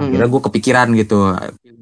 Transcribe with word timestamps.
akhirnya 0.00 0.28
gue 0.28 0.40
kepikiran 0.40 0.88
gitu 0.94 1.34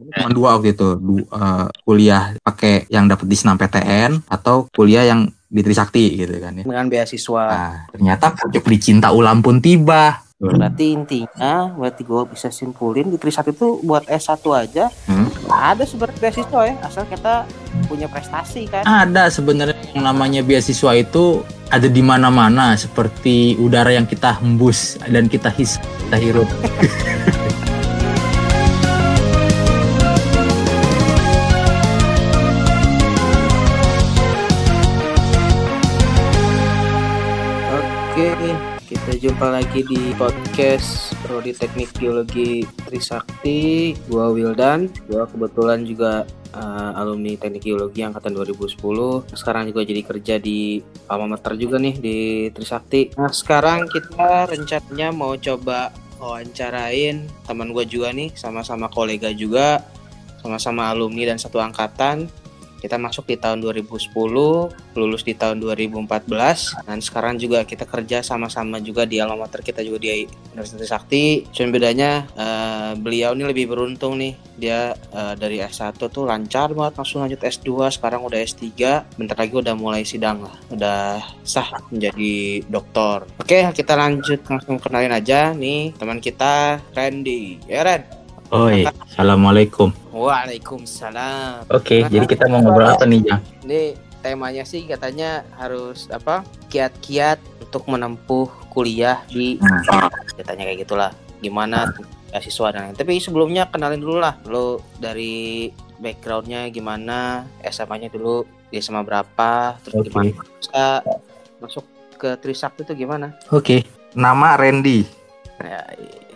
cuma 0.09 0.31
dua 0.31 0.49
waktu 0.55 0.73
itu 0.73 0.89
du- 0.97 1.27
eh, 1.27 1.67
kuliah 1.83 2.33
pakai 2.41 2.89
yang 2.89 3.05
dapat 3.05 3.27
di 3.27 3.37
senam 3.37 3.55
PTN 3.55 4.25
atau 4.27 4.65
kuliah 4.71 5.05
yang 5.05 5.21
di 5.47 5.61
Trisakti 5.61 6.17
gitu 6.17 6.33
kan 6.37 6.53
ya 6.55 6.65
dengan 6.65 6.87
beasiswa. 6.87 7.45
nah 7.45 7.75
ternyata 7.89 8.33
pucuk 8.33 8.65
dicinta 8.67 9.11
ulam 9.11 9.41
pun 9.41 9.59
tiba 9.59 10.25
Berarti 10.37 10.93
intinya, 10.93 11.73
berarti 11.73 12.05
gue 12.05 12.23
bisa 12.29 12.53
simpulin 12.53 13.09
di 13.09 13.17
Trisakti 13.17 13.57
itu 13.57 13.81
buat 13.81 14.05
S1 14.05 14.37
aja 14.53 14.93
Hmm. 15.09 15.33
ada 15.49 15.81
sebenarnya 15.81 16.21
beasiswa 16.21 16.61
ya, 16.63 16.75
asal 16.85 17.09
kita 17.09 17.49
punya 17.87 18.05
prestasi 18.05 18.69
kan. 18.69 18.85
ada 18.85 19.33
sebenarnya 19.33 19.81
yang 19.91 20.05
namanya 20.05 20.45
beasiswa 20.45 20.93
itu 20.93 21.41
ada 21.67 21.89
di 21.89 22.05
mana-mana 22.05 22.77
seperti 22.77 23.57
udara 23.57 23.89
yang 23.91 24.05
kita 24.05 24.37
hembus 24.37 25.01
dan 25.03 25.25
kita 25.25 25.49
his 25.49 25.81
kita 26.05 26.17
hirup 26.19 26.49
jumpa 39.27 39.59
lagi 39.59 39.83
di 39.83 40.15
podcast 40.15 41.11
Prodi 41.27 41.51
Teknik 41.51 41.91
Geologi 41.99 42.63
Trisakti. 42.63 43.91
Gua 44.07 44.31
Wildan, 44.31 44.87
gua 45.11 45.27
kebetulan 45.27 45.83
juga 45.83 46.23
eh, 46.55 46.91
alumni 46.95 47.35
Teknik 47.35 47.67
Geologi 47.67 48.07
angkatan 48.07 48.39
2010. 48.39 48.79
Sekarang 49.35 49.67
juga 49.67 49.83
jadi 49.83 50.07
kerja 50.07 50.39
di 50.39 50.79
alma 51.11 51.35
juga 51.59 51.75
nih 51.75 51.99
di 51.99 52.19
Trisakti. 52.55 53.19
Nah, 53.19 53.35
sekarang 53.35 53.91
kita 53.91 54.47
rencananya 54.47 55.11
mau 55.11 55.35
coba 55.35 55.91
wawancarain 56.23 57.27
teman 57.51 57.75
gua 57.75 57.83
juga 57.83 58.15
nih, 58.15 58.31
sama-sama 58.39 58.87
kolega 58.95 59.35
juga, 59.35 59.83
sama-sama 60.39 60.95
alumni 60.95 61.35
dan 61.35 61.43
satu 61.43 61.59
angkatan. 61.59 62.31
Kita 62.81 63.01
masuk 63.01 63.29
di 63.29 63.37
tahun 63.41 63.65
2010, 63.65 64.13
lulus 64.97 65.23
di 65.25 65.35
tahun 65.35 65.61
2014 65.61 66.87
dan 66.87 66.99
sekarang 67.01 67.41
juga 67.41 67.65
kita 67.65 67.85
kerja 67.85 68.21
sama-sama 68.25 68.81
juga 68.81 69.05
di 69.05 69.21
alma 69.21 69.45
mater 69.45 69.61
kita 69.61 69.85
juga 69.85 70.05
di 70.05 70.29
Universitas 70.57 70.91
Sakti. 70.91 71.45
Cuma 71.53 71.75
bedanya 71.75 72.25
eh, 72.37 72.93
beliau 72.97 73.37
ini 73.37 73.45
lebih 73.49 73.71
beruntung 73.73 74.17
nih. 74.21 74.35
Dia 74.57 74.97
eh, 74.97 75.35
dari 75.37 75.61
S1 75.61 75.97
tuh 75.97 76.25
lancar 76.25 76.73
banget 76.73 76.97
langsung 76.97 77.21
lanjut 77.25 77.41
S2, 77.41 77.93
sekarang 77.93 78.25
udah 78.25 78.41
S3. 78.41 78.65
Bentar 79.21 79.37
lagi 79.37 79.53
udah 79.53 79.75
mulai 79.77 80.03
sidang 80.07 80.45
lah. 80.45 80.57
Udah 80.73 81.21
sah 81.45 81.69
menjadi 81.93 82.65
doktor. 82.67 83.29
Oke, 83.37 83.69
kita 83.77 83.93
lanjut 83.93 84.41
langsung 84.49 84.81
kenalin 84.81 85.13
aja 85.13 85.53
nih 85.53 85.93
teman 85.97 86.19
kita 86.23 86.81
Randy. 86.97 87.61
Ya 87.69 87.85
Ren. 87.85 88.16
Oi 88.55 88.87
assalamualaikum 88.87 89.91
Waalaikumsalam. 90.15 91.67
oke 91.67 92.07
jadi 92.07 92.25
kita 92.25 92.47
mau 92.47 92.63
ngobrol 92.63 92.95
apa 92.95 93.03
nih 93.03 93.21
Jang 93.27 93.43
Ini 93.67 93.83
temanya 94.23 94.63
sih 94.63 94.87
katanya 94.87 95.43
harus 95.59 96.07
apa? 96.11 96.47
Kiat-kiat 96.71 97.39
untuk 97.63 97.87
menempuh 97.91 98.47
kuliah 98.71 99.23
di 99.27 99.59
katanya 100.35 100.67
kayak 100.67 100.87
gitulah. 100.87 101.11
Gimana 101.43 101.91
beasiswa 102.31 102.75
dan 102.75 102.91
lain. 102.91 102.97
Tapi 102.99 103.19
sebelumnya 103.19 103.67
kenalin 103.67 104.03
dulu 104.03 104.19
lah. 104.19 104.35
Lo 104.47 104.83
dari 104.99 105.71
backgroundnya 105.99 106.67
gimana? 106.71 107.47
SMA-nya 107.63 108.11
dulu 108.11 108.43
di 108.67 108.79
SMA 108.79 109.03
berapa? 109.03 109.79
Terus 109.83 109.95
Oke. 109.95 110.07
gimana 110.11 110.31
bisa 110.59 110.85
masuk 111.59 111.85
ke 112.17 112.35
Trisakti 112.41 112.83
itu 112.83 112.97
gimana? 112.97 113.37
oke 113.53 113.85
nama 114.17 114.57
Randy 114.57 115.05
Ya, 115.57 115.85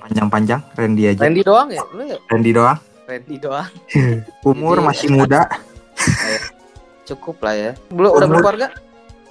panjang-panjang 0.00 0.60
Randy 0.72 1.04
aja 1.06 1.20
Randy 1.20 1.42
doang 1.42 1.68
ya? 1.68 1.82
Lu 1.90 2.02
ya? 2.04 2.18
Randy 2.26 2.50
doang 2.50 2.78
Randy 3.04 3.36
doang. 3.36 3.68
umur 4.48 4.76
Jadi- 4.76 4.86
masih 4.86 5.08
muda 5.10 5.40
Cukup 7.08 7.42
lah 7.42 7.52
ya. 7.52 7.72
Belum 7.88 8.12
udah 8.12 8.28
berkeluarga? 8.28 8.68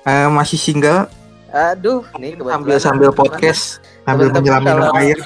eh, 0.03 0.27
masih 0.27 0.55
single 0.55 1.07
Aduh, 1.49 2.05
nih 2.15 2.35
sambil 2.35 2.53
kebetulan. 2.75 2.79
sambil 2.79 3.09
podcast 3.09 3.61
sambil 4.03 4.27
menyelam 4.29 4.61
minum 4.61 4.77
kalau- 4.83 4.95
air 4.95 5.19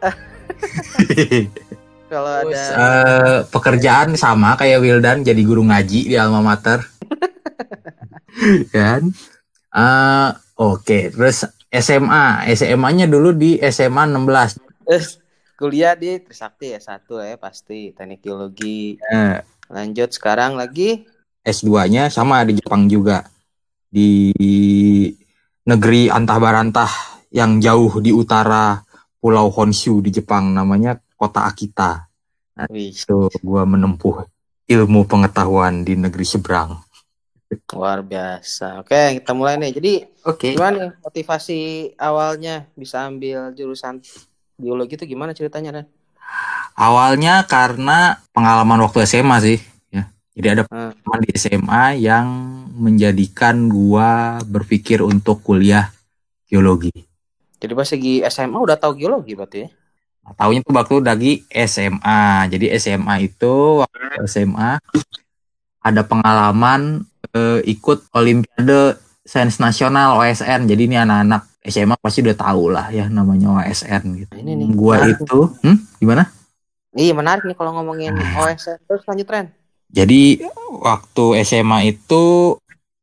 Kalau 2.06 2.32
ada 2.38 2.54
Eh, 2.54 3.38
pekerjaan 3.46 4.14
sama 4.14 4.54
kayak 4.54 4.78
Wildan 4.78 5.20
jadi 5.20 5.42
guru 5.42 5.62
ngaji 5.62 6.06
di 6.06 6.14
alma 6.14 6.38
mater 6.40 6.78
kan 8.68 9.02
Eh, 9.68 10.28
oke 10.56 10.98
terus 11.10 11.44
SMA 11.68 12.24
SMA-nya 12.48 13.04
dulu 13.04 13.30
di 13.30 13.58
SMA 13.60 14.06
16 14.06 14.62
Eh, 14.86 15.04
kuliah 15.58 15.98
di 15.98 16.22
Trisakti 16.22 16.70
ya 16.70 16.80
satu 16.80 17.18
ya 17.18 17.34
pasti 17.34 17.90
teknik 17.90 18.22
geologi. 18.22 19.00
Eh, 19.02 19.42
Lanjut 19.66 20.14
sekarang 20.14 20.54
lagi 20.54 21.02
S2-nya 21.42 22.06
sama 22.06 22.46
di 22.46 22.54
Jepang 22.58 22.86
juga 22.86 23.26
di 23.90 24.30
negeri 25.66 26.06
antah 26.06 26.38
barantah 26.38 26.92
yang 27.34 27.58
jauh 27.58 27.98
di 27.98 28.14
utara 28.14 28.78
Pulau 29.18 29.50
Honshu 29.50 29.98
di 29.98 30.14
Jepang 30.14 30.54
namanya 30.54 30.94
kota 31.18 31.50
Akita. 31.50 32.06
wih 32.70 32.94
Itu 32.94 33.26
gua 33.42 33.66
menempuh 33.66 34.22
ilmu 34.70 35.02
pengetahuan 35.06 35.82
di 35.82 35.98
negeri 35.98 36.26
seberang. 36.26 36.78
luar 37.74 38.02
biasa. 38.02 38.82
Oke, 38.82 39.22
kita 39.22 39.30
mulai 39.30 39.54
nih. 39.54 39.70
Jadi 39.70 39.92
Oke. 40.26 40.58
gimana 40.58 40.90
nih 40.90 40.92
motivasi 40.98 41.60
awalnya 41.94 42.66
bisa 42.74 43.06
ambil 43.06 43.54
jurusan 43.54 44.02
geologi 44.56 44.96
itu 44.96 45.04
gimana 45.06 45.36
ceritanya 45.36 45.80
Ren? 45.80 45.86
Awalnya 46.76 47.48
karena 47.48 48.20
pengalaman 48.36 48.84
waktu 48.84 49.08
SMA 49.08 49.36
sih, 49.40 49.58
ya. 49.88 50.12
Jadi 50.36 50.46
ada 50.52 50.62
Hmm. 50.68 50.92
pengalaman 50.92 51.20
di 51.24 51.30
SMA 51.36 51.84
yang 51.96 52.26
menjadikan 52.76 53.72
gua 53.72 54.40
berpikir 54.44 55.00
untuk 55.00 55.40
kuliah 55.40 55.88
geologi. 56.50 56.92
Jadi 57.56 57.72
pas 57.72 57.88
lagi 57.88 58.14
SMA 58.28 58.58
udah 58.60 58.76
tahu 58.76 58.92
geologi 59.00 59.32
berarti 59.32 59.58
ya? 59.64 59.68
Tahunya 60.26 60.60
tuh 60.66 60.74
waktu 60.74 60.94
lagi 61.00 61.32
SMA. 61.48 62.50
Jadi 62.50 62.66
SMA 62.76 63.14
itu 63.24 63.80
waktu 63.80 64.26
SMA 64.26 64.82
ada 65.80 66.02
pengalaman 66.02 67.06
eh, 67.32 67.62
ikut 67.64 68.10
Olimpiade 68.12 68.98
Sains 69.22 69.56
Nasional 69.62 70.18
OSN. 70.18 70.66
Jadi 70.66 70.82
ini 70.90 70.96
anak-anak 70.98 71.55
SMA 71.66 71.96
pasti 71.98 72.22
udah 72.22 72.36
tahu 72.36 72.70
lah 72.72 72.86
ya 72.94 73.10
namanya 73.10 73.62
OSN 73.62 74.02
gitu. 74.22 74.32
Ini 74.38 74.52
nih, 74.54 74.66
Gua 74.72 75.02
menarik 75.02 75.18
itu, 75.22 75.40
hmm, 75.62 75.76
gimana? 76.00 76.22
Iya 76.96 77.12
menarik 77.12 77.44
nih 77.44 77.56
kalau 77.58 77.76
ngomongin 77.76 78.16
OSN. 78.16 78.78
Terus 78.86 79.02
lanjut 79.04 79.28
Ren. 79.28 79.46
Jadi 79.90 80.42
waktu 80.82 81.24
SMA 81.46 81.94
itu 81.94 82.54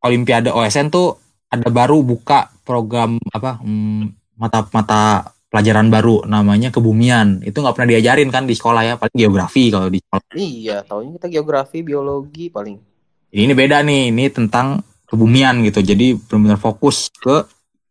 Olimpiade 0.04 0.52
OSN 0.52 0.92
tuh 0.92 1.16
ada 1.48 1.70
baru 1.72 2.04
buka 2.04 2.52
program 2.68 3.16
apa 3.32 3.64
hmm, 3.64 4.36
mata-mata 4.36 5.32
pelajaran 5.54 5.94
baru 5.94 6.26
namanya 6.26 6.74
kebumian. 6.74 7.46
Itu 7.46 7.62
nggak 7.62 7.78
pernah 7.78 7.90
diajarin 7.94 8.34
kan 8.34 8.50
di 8.50 8.58
sekolah 8.58 8.82
ya, 8.82 8.94
paling 8.98 9.14
geografi 9.14 9.70
kalau 9.70 9.88
di 9.94 10.02
sekolah. 10.02 10.34
Iya, 10.34 10.82
taunya 10.82 11.14
kita 11.22 11.30
geografi, 11.30 11.86
biologi 11.86 12.50
paling. 12.50 12.82
Ini 13.30 13.54
beda 13.54 13.86
nih, 13.86 14.10
ini 14.10 14.26
tentang 14.34 14.82
kebumian 15.06 15.62
gitu. 15.62 15.86
Jadi 15.86 16.18
benar-benar 16.18 16.58
fokus 16.58 17.14
ke 17.14 17.46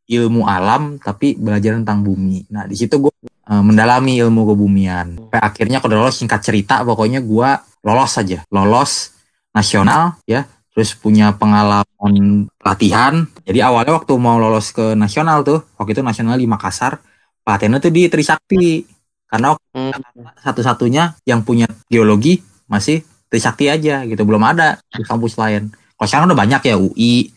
ilmu 0.08 0.46
alam 0.46 0.98
tapi 0.98 1.38
belajar 1.38 1.78
tentang 1.78 2.02
bumi. 2.02 2.46
Nah, 2.50 2.66
di 2.66 2.74
situ 2.74 2.98
gue 2.98 3.12
mendalami 3.48 4.18
ilmu 4.22 4.54
kebumian. 4.54 5.18
Sampai 5.18 5.40
akhirnya 5.42 5.78
kalau 5.82 6.02
lolos 6.02 6.16
singkat 6.18 6.40
cerita 6.40 6.80
pokoknya 6.86 7.20
gua 7.20 7.58
lolos 7.82 8.10
saja. 8.14 8.40
Lolos 8.48 9.12
nasional 9.52 10.16
ya, 10.24 10.46
terus 10.72 10.94
punya 10.96 11.34
pengalaman 11.36 12.46
pelatihan. 12.56 13.26
Jadi 13.44 13.58
awalnya 13.60 13.98
waktu 13.98 14.12
mau 14.16 14.38
lolos 14.38 14.70
ke 14.72 14.94
nasional 14.94 15.42
tuh, 15.44 15.60
waktu 15.76 15.98
itu 15.98 16.02
nasional 16.06 16.38
di 16.38 16.46
Makassar, 16.46 17.02
pelatihannya 17.42 17.78
tuh 17.82 17.92
di 17.92 18.02
Trisakti. 18.08 18.86
Karena 19.26 19.56
Hmm. 19.72 19.96
satu-satunya 20.44 21.16
yang 21.24 21.40
punya 21.40 21.64
geologi 21.88 22.44
masih 22.68 23.00
Trisakti 23.32 23.72
aja 23.72 24.04
gitu 24.04 24.28
belum 24.28 24.44
ada 24.44 24.76
di 24.92 25.00
kampus 25.08 25.40
lain 25.40 25.72
kalau 25.96 26.04
sekarang 26.04 26.26
udah 26.28 26.40
banyak 26.44 26.62
ya 26.68 26.76
UI 26.76 27.32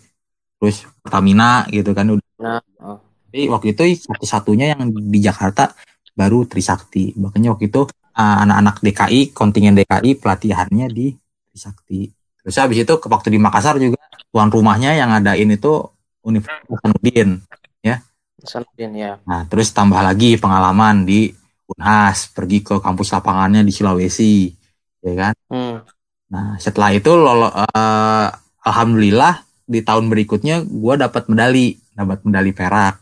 terus 0.60 0.84
Pertamina 1.00 1.64
gitu 1.72 1.96
kan 1.96 2.12
udah 2.12 2.25
Nah, 2.42 2.60
oh. 2.84 3.00
waktu 3.32 3.68
itu 3.72 3.84
satu-satunya 4.12 4.76
yang 4.76 4.92
di 4.92 5.20
Jakarta 5.24 5.72
baru 6.16 6.48
Trisakti 6.48 7.12
makanya 7.20 7.56
waktu 7.56 7.68
itu 7.68 7.84
uh, 8.16 8.38
anak-anak 8.48 8.80
DKI 8.80 9.36
kontingen 9.36 9.76
DKI 9.76 10.16
pelatihannya 10.20 10.88
di 10.88 11.12
Trisakti 11.52 12.08
terus 12.40 12.56
habis 12.56 12.88
itu 12.88 12.94
ke 12.96 13.08
waktu 13.12 13.36
di 13.36 13.40
Makassar 13.40 13.76
juga 13.76 14.00
tuan 14.32 14.48
rumahnya 14.48 14.96
yang 14.96 15.12
ngadain 15.12 15.52
itu 15.52 15.84
Universitas 16.24 16.64
Hasanuddin 16.72 17.44
Hasanuddin 18.46 18.92
ya. 18.94 19.12
Nah, 19.26 19.50
terus 19.50 19.74
tambah 19.74 19.98
lagi 20.00 20.38
pengalaman 20.38 21.04
di 21.04 21.34
Unhas, 21.66 22.30
pergi 22.30 22.62
ke 22.62 22.78
kampus 22.78 23.10
lapangannya 23.10 23.66
di 23.66 23.74
Sulawesi, 23.74 24.54
ya 25.02 25.14
kan? 25.18 25.34
Hmm. 25.50 25.82
Nah, 26.30 26.62
setelah 26.62 26.94
itu 26.94 27.10
lolo, 27.18 27.50
eh, 27.50 28.30
alhamdulillah 28.62 29.42
di 29.66 29.82
tahun 29.82 30.14
berikutnya 30.14 30.62
gua 30.62 31.02
dapat 31.02 31.26
medali, 31.26 31.82
dapat 31.96 32.20
medali 32.28 32.52
perak. 32.52 33.00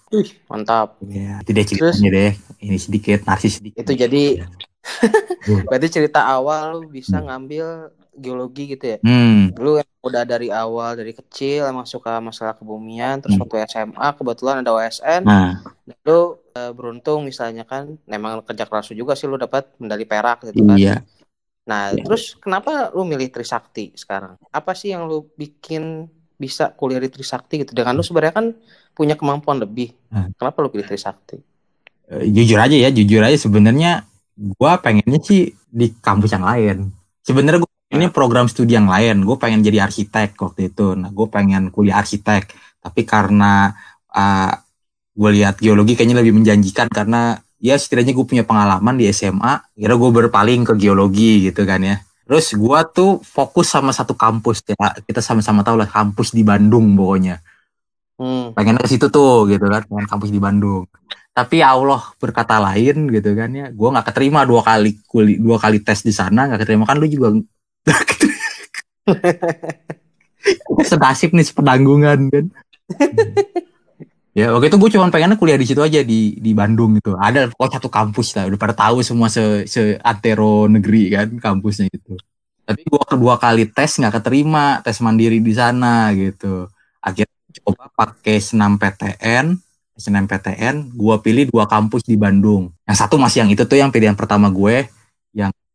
Mantap. 0.47 1.01
Ya, 1.03 1.41
itu 1.41 1.49
deh 1.49 1.65
ceritanya 1.65 2.09
deh. 2.13 2.31
Ini 2.61 2.77
sedikit 2.77 3.19
narsis 3.25 3.57
sedikit. 3.59 3.81
Itu 3.81 3.93
jadi 3.97 4.45
Berarti 5.67 5.87
cerita 5.89 6.27
awal 6.27 6.75
lu 6.75 6.87
bisa 6.87 7.19
Hmm. 7.19 7.27
ngambil 7.31 7.65
geologi 8.13 8.75
gitu 8.75 8.85
ya? 8.85 8.97
Hmm. 9.01 9.55
Lu 9.55 9.79
udah 9.79 10.23
dari 10.27 10.51
awal 10.51 10.99
dari 10.99 11.15
kecil 11.15 11.63
emang 11.65 11.87
suka 11.87 12.19
masalah 12.19 12.53
kebumian, 12.53 13.23
terus 13.23 13.39
Hmm. 13.39 13.47
waktu 13.47 13.63
SMA 13.65 14.07
kebetulan 14.13 14.59
ada 14.61 14.75
OSN, 14.75 15.23
Nah, 15.23 15.63
lu 16.03 16.35
eh, 16.53 16.69
beruntung 16.69 17.25
misalnya 17.25 17.65
kan, 17.65 17.97
memang 18.05 18.45
kerja 18.45 18.69
keras 18.69 18.91
juga 18.93 19.17
sih 19.17 19.25
lu 19.25 19.39
dapat 19.39 19.71
medali 19.81 20.05
perak 20.05 20.45
gitu 20.45 20.61
kan. 20.61 20.77
iya. 20.77 21.01
Nah, 21.65 21.95
Iya. 21.95 22.03
terus 22.03 22.35
kenapa 22.37 22.91
lu 22.91 23.07
milih 23.07 23.31
Trisakti 23.31 23.95
sekarang? 23.95 24.35
Apa 24.51 24.75
sih 24.75 24.91
yang 24.93 25.07
lu 25.07 25.31
bikin 25.33 26.11
bisa 26.35 26.69
kuliah 26.75 26.99
di 26.99 27.07
Trisakti 27.07 27.63
gitu? 27.63 27.71
Dengan 27.71 27.95
lu 27.95 28.03
sebenarnya 28.03 28.35
kan 28.35 28.45
punya 28.93 29.17
kemampuan 29.17 29.59
lebih. 29.59 29.91
Hmm. 30.13 30.29
Kenapa 30.37 30.61
lu 30.61 30.69
pilih 30.69 30.85
Trisakti? 30.85 31.41
Eh, 32.13 32.29
jujur 32.29 32.61
aja 32.61 32.73
ya, 32.77 32.89
jujur 32.93 33.21
aja 33.25 33.37
sebenarnya 33.37 34.05
gua 34.57 34.77
pengennya 34.81 35.19
sih 35.21 35.53
di 35.73 35.89
kampus 35.97 36.37
yang 36.37 36.45
lain. 36.45 36.93
Sebenarnya 37.25 37.65
gue 37.65 37.71
ini 37.97 38.09
program 38.13 38.45
studi 38.45 38.77
yang 38.77 38.89
lain. 38.89 39.25
Gue 39.25 39.37
pengen 39.41 39.65
jadi 39.65 39.85
arsitek 39.85 40.37
waktu 40.37 40.73
itu. 40.73 40.93
Nah, 40.93 41.09
gue 41.09 41.27
pengen 41.29 41.73
kuliah 41.73 42.01
arsitek. 42.03 42.51
Tapi 42.83 43.01
karena 43.07 43.71
uh, 44.11 44.53
gue 45.13 45.29
lihat 45.39 45.57
geologi 45.61 45.95
kayaknya 45.95 46.19
lebih 46.19 46.35
menjanjikan 46.35 46.89
karena 46.89 47.37
ya 47.63 47.77
setidaknya 47.79 48.13
gue 48.17 48.25
punya 48.27 48.43
pengalaman 48.43 48.99
di 48.99 49.07
SMA. 49.09 49.71
Kira 49.73 49.95
gue 49.95 50.09
berpaling 50.09 50.61
ke 50.67 50.73
geologi 50.75 51.47
gitu 51.47 51.63
kan 51.63 51.79
ya. 51.79 51.97
Terus 52.27 52.51
gue 52.53 52.79
tuh 52.91 53.23
fokus 53.23 53.71
sama 53.71 53.95
satu 53.95 54.19
kampus 54.19 54.67
ya. 54.67 54.75
Kita 54.99 55.23
sama-sama 55.23 55.63
tahu 55.63 55.79
lah 55.79 55.87
kampus 55.87 56.35
di 56.35 56.43
Bandung 56.43 56.91
pokoknya 56.99 57.39
Hmm. 58.13 58.53
pengen 58.53 58.77
ke 58.77 58.85
situ 58.85 59.09
tuh 59.09 59.49
gitu 59.49 59.65
kan 59.65 59.81
pengen 59.89 60.05
kampus 60.05 60.29
di 60.29 60.37
Bandung. 60.37 60.85
Tapi 61.33 61.65
ya 61.65 61.73
Allah 61.73 62.13
berkata 62.21 62.61
lain 62.61 63.09
gitu 63.09 63.33
kan 63.33 63.49
ya. 63.49 63.73
Gue 63.73 63.89
nggak 63.89 64.13
keterima 64.13 64.45
dua 64.45 64.61
kali 64.61 65.01
kuli 65.09 65.41
dua 65.41 65.57
kali 65.57 65.81
tes 65.81 66.05
di 66.05 66.13
sana 66.13 66.45
nggak 66.45 66.61
keterima. 66.61 66.85
Kan 66.85 67.01
lu 67.01 67.09
juga 67.09 67.33
senasib 70.89 71.33
nih 71.33 71.45
sepedanggungan 71.45 72.19
kan. 72.29 72.45
Ya 74.33 74.49
waktu 74.49 74.73
itu 74.73 74.81
gue 74.81 74.97
cuma 74.97 75.13
pengennya 75.13 75.37
kuliah 75.37 75.61
di 75.61 75.69
situ 75.69 75.77
aja 75.77 76.01
di 76.01 76.33
di 76.41 76.57
Bandung 76.57 76.97
gitu. 76.97 77.13
Ada 77.13 77.53
kok 77.53 77.69
satu 77.69 77.85
kampus 77.85 78.33
lah 78.33 78.49
udah 78.49 78.57
pada 78.57 78.73
tahu 78.73 79.05
semua 79.05 79.29
se 79.29 79.69
se 79.69 80.01
antero 80.01 80.65
negeri 80.65 81.13
kan 81.13 81.29
kampusnya 81.37 81.85
itu. 81.93 82.17
Tapi 82.65 82.81
gue 82.81 83.03
kedua 83.05 83.37
kali 83.37 83.69
tes 83.69 83.93
nggak 84.01 84.17
keterima 84.17 84.81
tes 84.81 84.97
mandiri 85.05 85.37
di 85.37 85.53
sana 85.53 86.09
gitu. 86.17 86.65
Akhirnya 86.97 87.32
coba 87.61 87.89
pakai 87.93 88.41
senam 88.41 88.81
PTN 88.81 89.57
senam 89.93 90.25
PTN 90.25 90.89
gue 90.89 91.15
pilih 91.21 91.53
dua 91.53 91.69
kampus 91.69 92.01
di 92.01 92.17
Bandung. 92.17 92.73
Yang 92.89 92.97
satu 93.05 93.15
masih 93.21 93.45
yang 93.45 93.49
itu 93.53 93.63
tuh 93.63 93.77
yang 93.77 93.93
pilihan 93.93 94.17
pertama 94.17 94.49
gue 94.49 94.89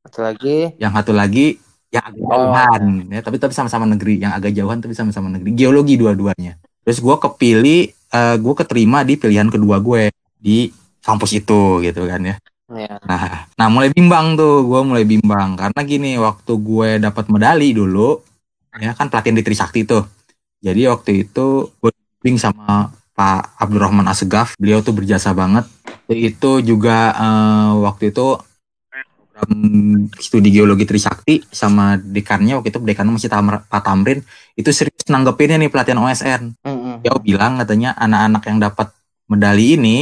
Satu 0.09 0.25
lagi, 0.25 0.73
yang 0.81 0.93
satu 0.97 1.13
lagi 1.13 1.61
yang 1.93 2.05
agak 2.05 2.21
Oh. 2.21 2.29
jauhan 2.29 2.85
ya 3.13 3.21
tapi 3.25 3.37
tapi 3.41 3.53
sama-sama 3.57 3.85
negeri 3.89 4.21
yang 4.21 4.33
agak 4.33 4.53
jauhan 4.57 4.81
tapi 4.81 4.97
sama-sama 4.97 5.29
negeri. 5.29 5.53
Geologi 5.53 6.01
dua-duanya. 6.01 6.57
Terus 6.85 6.99
gue 7.05 7.17
kepilih 7.21 7.81
eh, 7.93 8.37
gue 8.41 8.55
keterima 8.57 9.05
di 9.05 9.21
pilihan 9.21 9.53
kedua 9.53 9.79
gue 9.85 10.09
di 10.41 10.73
kampus 11.05 11.31
itu 11.37 11.85
gitu 11.85 12.09
kan 12.09 12.25
ya. 12.25 12.37
Ya. 12.69 13.01
nah 13.01 13.49
nah 13.57 13.69
mulai 13.73 13.89
bimbang 13.93 14.37
tuh 14.37 14.65
gue 14.65 14.81
mulai 14.81 15.05
bimbang. 15.05 15.61
Karena 15.61 15.81
gini 15.85 16.17
waktu 16.17 16.53
gue 16.57 16.89
dapat 17.05 17.25
medali 17.29 17.77
dulu 17.77 18.17
ya 18.81 18.97
kan 18.97 19.13
pelatihan 19.13 19.37
di 19.37 19.45
Trisakti 19.45 19.85
tuh 19.85 20.05
jadi 20.59 20.91
waktu 20.91 21.29
itu 21.29 21.71
gue 21.79 21.91
bimbing 22.21 22.39
sama 22.39 22.91
Pak 23.19 23.59
Abdurrahman 23.59 24.07
Asegaf. 24.07 24.55
Beliau 24.55 24.79
tuh 24.79 24.95
berjasa 24.95 25.35
banget. 25.35 25.67
Itu 26.07 26.63
juga 26.63 27.11
eh, 27.15 27.73
waktu 27.83 28.15
itu 28.15 28.39
program 29.39 30.11
studi 30.19 30.51
geologi 30.51 30.83
Trisakti 30.83 31.47
sama 31.47 31.95
dekannya 31.95 32.59
waktu 32.59 32.75
itu 32.75 32.79
dekannya 32.83 33.15
masih 33.15 33.31
Tamr- 33.31 33.63
Pak 33.71 33.83
Tamrin 33.87 34.21
itu 34.59 34.71
serius 34.75 35.07
nanggepinnya 35.07 35.63
nih 35.63 35.71
pelatihan 35.71 36.03
OSN 36.03 36.43
Mm-mm. 36.67 36.95
dia 37.07 37.15
bilang 37.23 37.63
katanya 37.63 37.95
anak-anak 37.95 38.43
yang 38.51 38.59
dapat 38.59 38.89
medali 39.31 39.79
ini 39.79 39.97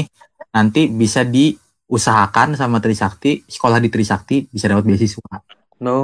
nanti 0.57 0.89
bisa 0.89 1.23
diusahakan 1.29 2.57
sama 2.57 2.81
Trisakti 2.81 3.45
sekolah 3.45 3.77
di 3.77 3.93
Trisakti 3.93 4.49
bisa 4.49 4.73
dapat 4.73 4.89
beasiswa 4.89 5.45
No. 5.77 5.99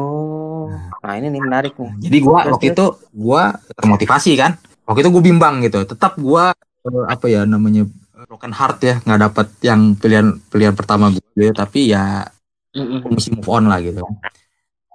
Nah 1.00 1.12
ini 1.16 1.32
nih 1.32 1.42
menarik 1.42 1.72
nih. 1.80 1.90
jadi 2.08 2.18
gua 2.20 2.38
Terus, 2.44 2.52
waktu 2.54 2.66
itu 2.76 2.86
gua 3.16 3.42
termotivasi 3.72 4.32
kan 4.36 4.52
waktu 4.84 5.00
itu 5.06 5.10
gue 5.14 5.22
bimbang 5.24 5.54
gitu 5.64 5.80
tetap 5.88 6.18
gua 6.20 6.52
eh, 6.84 7.04
apa 7.08 7.26
ya 7.30 7.48
namanya 7.48 7.88
eh, 7.88 8.24
broken 8.28 8.52
heart 8.52 8.78
ya 8.84 8.94
nggak 9.00 9.20
dapat 9.30 9.46
yang 9.64 9.80
pilihan 9.96 10.28
pilihan 10.52 10.74
pertama 10.76 11.08
gue 11.08 11.22
gitu. 11.22 11.54
tapi 11.56 11.88
ya 11.94 12.26
Mm-mm. 12.72 13.04
gue 13.04 13.10
mesti 13.12 13.30
move 13.36 13.48
on 13.52 13.68
lah 13.68 13.80
gitu 13.84 14.00
kan. 14.00 14.16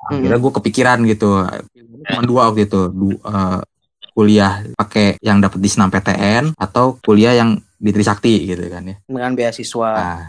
Akhirnya 0.07 0.39
gue 0.39 0.51
kepikiran 0.56 1.00
gitu. 1.06 1.45
Cuma 2.07 2.21
dua 2.23 2.41
waktu 2.50 2.65
itu, 2.65 2.81
du- 2.89 3.21
eh, 3.21 3.59
kuliah 4.18 4.65
pakai 4.73 5.21
yang 5.21 5.38
dapat 5.38 5.62
di 5.62 5.69
Senam 5.69 5.94
PTN 5.94 6.57
atau 6.57 6.97
kuliah 7.06 7.38
yang 7.38 7.62
di 7.77 7.89
Trisakti 7.94 8.50
gitu 8.50 8.65
kan 8.74 8.83
ya. 8.89 8.95
Dengan 9.06 9.31
beasiswa, 9.38 9.89
Nah, 9.94 10.21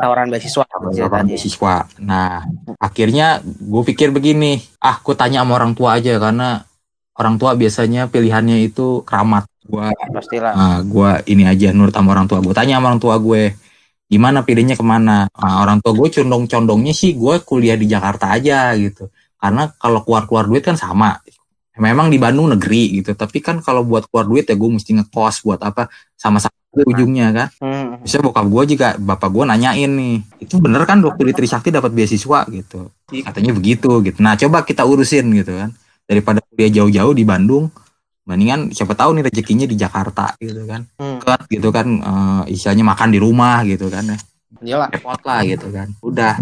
tawaran 0.00 0.32
beasiswa. 0.32 0.64
ceritanya. 0.92 1.36
beasiswa. 1.36 1.74
Nah, 2.00 2.40
akhirnya 2.80 3.44
gue 3.44 3.82
pikir 3.84 4.08
begini, 4.08 4.64
ah 4.80 4.96
gue 5.04 5.12
tanya 5.12 5.44
sama 5.44 5.60
orang 5.60 5.76
tua 5.76 6.00
aja 6.00 6.16
karena 6.16 6.64
orang 7.20 7.36
tua 7.36 7.52
biasanya 7.54 8.08
pilihannya 8.08 8.64
itu 8.64 9.04
keramat. 9.04 9.44
Gua 9.64 9.88
Pastilah. 10.12 10.52
Nah, 10.52 10.78
gua 10.84 11.24
ini 11.24 11.48
aja 11.48 11.72
nurut 11.72 11.92
sama 11.92 12.12
orang 12.12 12.28
tua 12.28 12.40
gue. 12.44 12.52
Tanya 12.52 12.76
sama 12.80 12.92
orang 12.92 13.00
tua 13.00 13.16
gue, 13.16 13.56
gimana 14.08 14.44
pilihnya 14.44 14.76
ke 14.76 14.84
mana? 14.84 15.28
Nah, 15.32 15.54
orang 15.64 15.80
tua 15.80 15.96
gue 15.96 16.08
condong-condongnya 16.20 16.92
sih 16.92 17.16
gue 17.16 17.40
kuliah 17.44 17.76
di 17.76 17.88
Jakarta 17.88 18.32
aja 18.32 18.72
gitu. 18.76 19.08
Karena 19.40 19.68
kalau 19.76 20.04
keluar-keluar 20.04 20.48
duit 20.48 20.64
kan 20.64 20.76
sama. 20.76 21.16
Memang 21.74 22.06
di 22.06 22.22
Bandung 22.22 22.54
negeri 22.54 23.02
gitu. 23.02 23.18
Tapi 23.18 23.42
kan 23.42 23.58
kalau 23.58 23.82
buat 23.82 24.06
keluar 24.06 24.30
duit 24.30 24.46
ya 24.46 24.54
gue 24.54 24.70
mesti 24.70 24.94
ngekos 24.94 25.42
buat 25.42 25.58
apa? 25.58 25.90
Sama-sama 26.14 26.53
ujungnya 26.82 27.30
kan. 27.30 27.48
Hmm. 27.62 28.02
Bisa 28.02 28.18
bokap 28.18 28.50
gue 28.50 28.74
juga, 28.74 28.98
bapak 28.98 29.30
gue 29.30 29.44
nanyain 29.46 29.86
nih, 29.86 30.16
itu 30.42 30.58
bener 30.58 30.82
kan 30.82 30.98
waktu 31.06 31.30
di 31.30 31.32
Trisakti 31.38 31.70
dapat 31.70 31.94
beasiswa 31.94 32.42
gitu. 32.50 32.90
Katanya 33.06 33.54
begitu 33.54 34.02
gitu. 34.02 34.18
Nah 34.18 34.34
coba 34.34 34.66
kita 34.66 34.82
urusin 34.82 35.30
gitu 35.30 35.54
kan. 35.54 35.70
Daripada 36.04 36.42
kuliah 36.44 36.68
jauh-jauh 36.68 37.14
di 37.16 37.24
Bandung, 37.24 37.70
mendingan 38.24 38.72
siapa 38.72 38.96
tahu 38.96 39.20
nih 39.20 39.24
rezekinya 39.28 39.66
di 39.68 39.76
Jakarta 39.76 40.32
gitu 40.40 40.64
kan 40.64 40.88
Hmm. 40.96 41.20
deket 41.20 41.40
gitu 41.60 41.68
kan 41.68 41.86
eh, 42.00 42.42
istilahnya 42.56 42.84
makan 42.88 43.08
di 43.12 43.18
rumah 43.20 43.60
gitu 43.68 43.92
kan 43.92 44.16
ya 44.64 44.80
repot 44.88 45.20
lah 45.28 45.44
gitu 45.44 45.68
kan 45.68 45.92
udah 46.00 46.40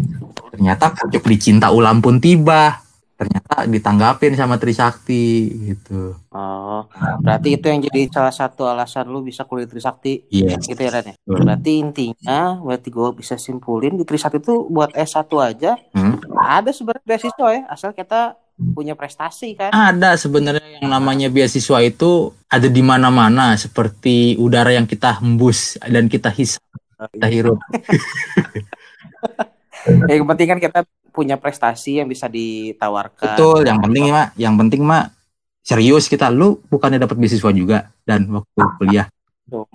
ternyata 0.54 0.94
pucuk 0.94 1.26
dicinta 1.26 1.74
ulam 1.74 1.98
pun 1.98 2.22
tiba 2.22 2.78
ternyata 3.22 3.54
ditanggapin 3.64 4.34
sama 4.34 4.58
Trisakti 4.58 5.24
gitu 5.64 6.18
Oh, 6.28 6.88
berarti 7.20 7.54
itu 7.54 7.66
yang 7.68 7.80
jadi 7.80 8.08
salah 8.08 8.32
satu 8.32 8.64
alasan 8.64 9.06
lu 9.06 9.20
bisa 9.20 9.44
kuliah 9.44 9.68
Trisakti 9.68 10.26
iya 10.28 10.56
gitu 10.56 10.76
ya 10.76 10.90
Ren 10.90 11.06
ya? 11.06 11.14
Betul. 11.18 11.36
Berarti 11.38 11.72
intinya, 11.78 12.40
berarti 12.58 12.88
gue 12.88 13.08
bisa 13.14 13.36
simpulin 13.36 13.94
di 13.94 14.02
Trisakti 14.02 14.40
itu 14.40 14.66
buat 14.66 14.90
S1 14.90 15.28
aja 15.38 15.72
Hmm. 15.92 16.16
ada 16.34 16.72
sebenarnya 16.72 17.04
beasiswa 17.06 17.48
ya, 17.52 17.62
asal 17.68 17.92
kita 17.92 18.34
punya 18.72 18.92
prestasi 18.92 19.54
kan. 19.54 19.70
ada 19.70 20.14
sebenarnya 20.14 20.78
yang 20.78 20.88
namanya 20.88 21.26
beasiswa 21.26 21.78
itu 21.80 22.10
ada 22.46 22.66
di 22.66 22.80
mana-mana 22.80 23.56
seperti 23.56 24.36
udara 24.36 24.70
yang 24.70 24.84
kita 24.84 25.18
hembus 25.18 25.78
dan 25.82 26.06
kita 26.06 26.28
hisap 26.28 26.62
kita 27.10 27.26
hirup 27.26 27.58
Ya, 30.06 30.14
yang 30.14 30.26
penting 30.26 30.46
kan 30.46 30.58
kita 30.60 30.80
punya 31.12 31.36
prestasi 31.36 32.00
yang 32.00 32.08
bisa 32.08 32.26
ditawarkan. 32.26 33.36
betul 33.36 33.60
yang 33.62 33.78
penting 33.84 34.04
mah 34.08 34.32
yang 34.40 34.54
penting 34.56 34.82
mah 34.82 35.12
serius 35.62 36.10
kita 36.10 36.32
lu 36.32 36.58
bukannya 36.66 36.98
dapat 36.98 37.20
beasiswa 37.20 37.52
juga 37.54 37.92
dan 38.02 38.26
waktu 38.32 38.60
kuliah 38.80 39.06
Tuh. 39.46 39.68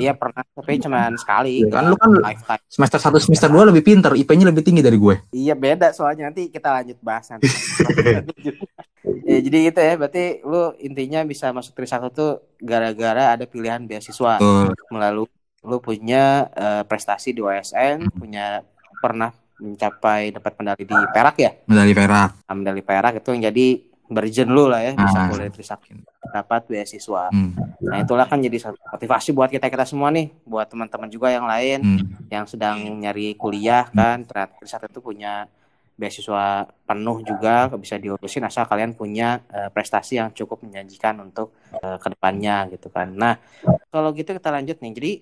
Iya 0.00 0.16
pernah, 0.16 0.40
tapi 0.56 0.80
cuma 0.80 1.12
sekali. 1.20 1.60
Iya 1.60 1.68
kan, 1.68 1.84
lu 1.92 1.96
kan- 2.00 2.16
lifetime. 2.16 2.62
semester 2.64 2.96
1 2.96 3.20
semester 3.20 3.48
2 3.52 3.68
lebih 3.68 3.84
pinter 3.84 4.16
IP-nya 4.16 4.48
lebih 4.48 4.64
tinggi 4.64 4.80
dari 4.80 4.96
gue 4.96 5.28
Iya 5.36 5.52
beda 5.52 5.92
soalnya 5.92 6.32
nanti 6.32 6.48
kita 6.48 6.80
lanjut 6.80 6.96
bahas 7.04 7.28
nanti. 7.28 7.44
ya, 9.28 9.38
jadi 9.44 9.58
gitu 9.68 9.80
ya, 9.84 9.92
berarti 10.00 10.40
lu 10.48 10.72
intinya 10.80 11.20
bisa 11.28 11.52
masuk 11.52 11.76
Trisakti 11.76 12.08
tuh 12.16 12.40
gara-gara 12.56 13.36
ada 13.36 13.44
pilihan 13.44 13.84
beasiswa 13.84 14.40
Betul. 14.40 14.72
melalui 14.88 15.28
lu 15.66 15.76
punya 15.82 16.48
eh, 16.56 16.82
prestasi 16.88 17.36
di 17.36 17.44
OSN, 17.44 18.08
punya 18.16 18.64
pernah 19.04 19.28
mencapai 19.58 20.30
dapat 20.30 20.52
medali 20.56 20.84
di 20.84 20.96
Perak 21.08 21.36
ya, 21.36 21.50
medali 21.64 21.92
perak 21.92 22.30
Nah, 22.42 22.54
medali 22.54 22.80
Perak 22.80 23.12
itu 23.16 23.28
yang 23.30 23.42
jadi 23.46 23.66
berjen 24.06 24.46
lu 24.46 24.66
lah 24.66 24.80
ya 24.80 24.92
bisa 24.94 25.18
Ah. 25.18 25.26
kuliah 25.26 25.50
Trisakti 25.50 25.90
dapat 26.26 26.62
beasiswa. 26.64 27.26
hmm. 27.28 27.50
Nah 27.82 27.98
itulah 27.98 28.22
kan 28.24 28.38
jadi 28.38 28.54
satu 28.56 28.78
motivasi 28.86 29.30
buat 29.30 29.48
kita 29.48 29.66
kita 29.66 29.82
semua 29.82 30.10
nih, 30.10 30.30
buat 30.42 30.64
teman-teman 30.64 31.06
juga 31.06 31.28
yang 31.28 31.42
lain 31.44 31.78
Hmm. 31.82 32.06
yang 32.28 32.44
sedang 32.44 32.78
nyari 32.78 33.34
kuliah 33.34 33.90
kan 33.90 34.22
ternyata 34.22 34.54
Trisakti 34.56 34.86
itu 34.88 35.00
punya 35.00 35.50
beasiswa 35.92 36.44
penuh 36.84 37.24
juga 37.24 37.72
bisa 37.74 37.96
diurusin 37.96 38.44
asal 38.44 38.62
kalian 38.64 38.92
punya 38.92 39.40
eh, 39.48 39.72
prestasi 39.72 40.20
yang 40.20 40.30
cukup 40.30 40.60
menjanjikan 40.60 41.16
untuk 41.18 41.50
eh, 41.74 41.96
ke 41.96 42.08
depannya 42.08 42.68
gitu 42.68 42.86
kan. 42.88 43.10
Nah 43.10 43.40
kalau 43.88 44.12
gitu 44.12 44.30
kita 44.30 44.50
lanjut 44.50 44.76
nih. 44.76 44.92
Jadi 44.92 45.12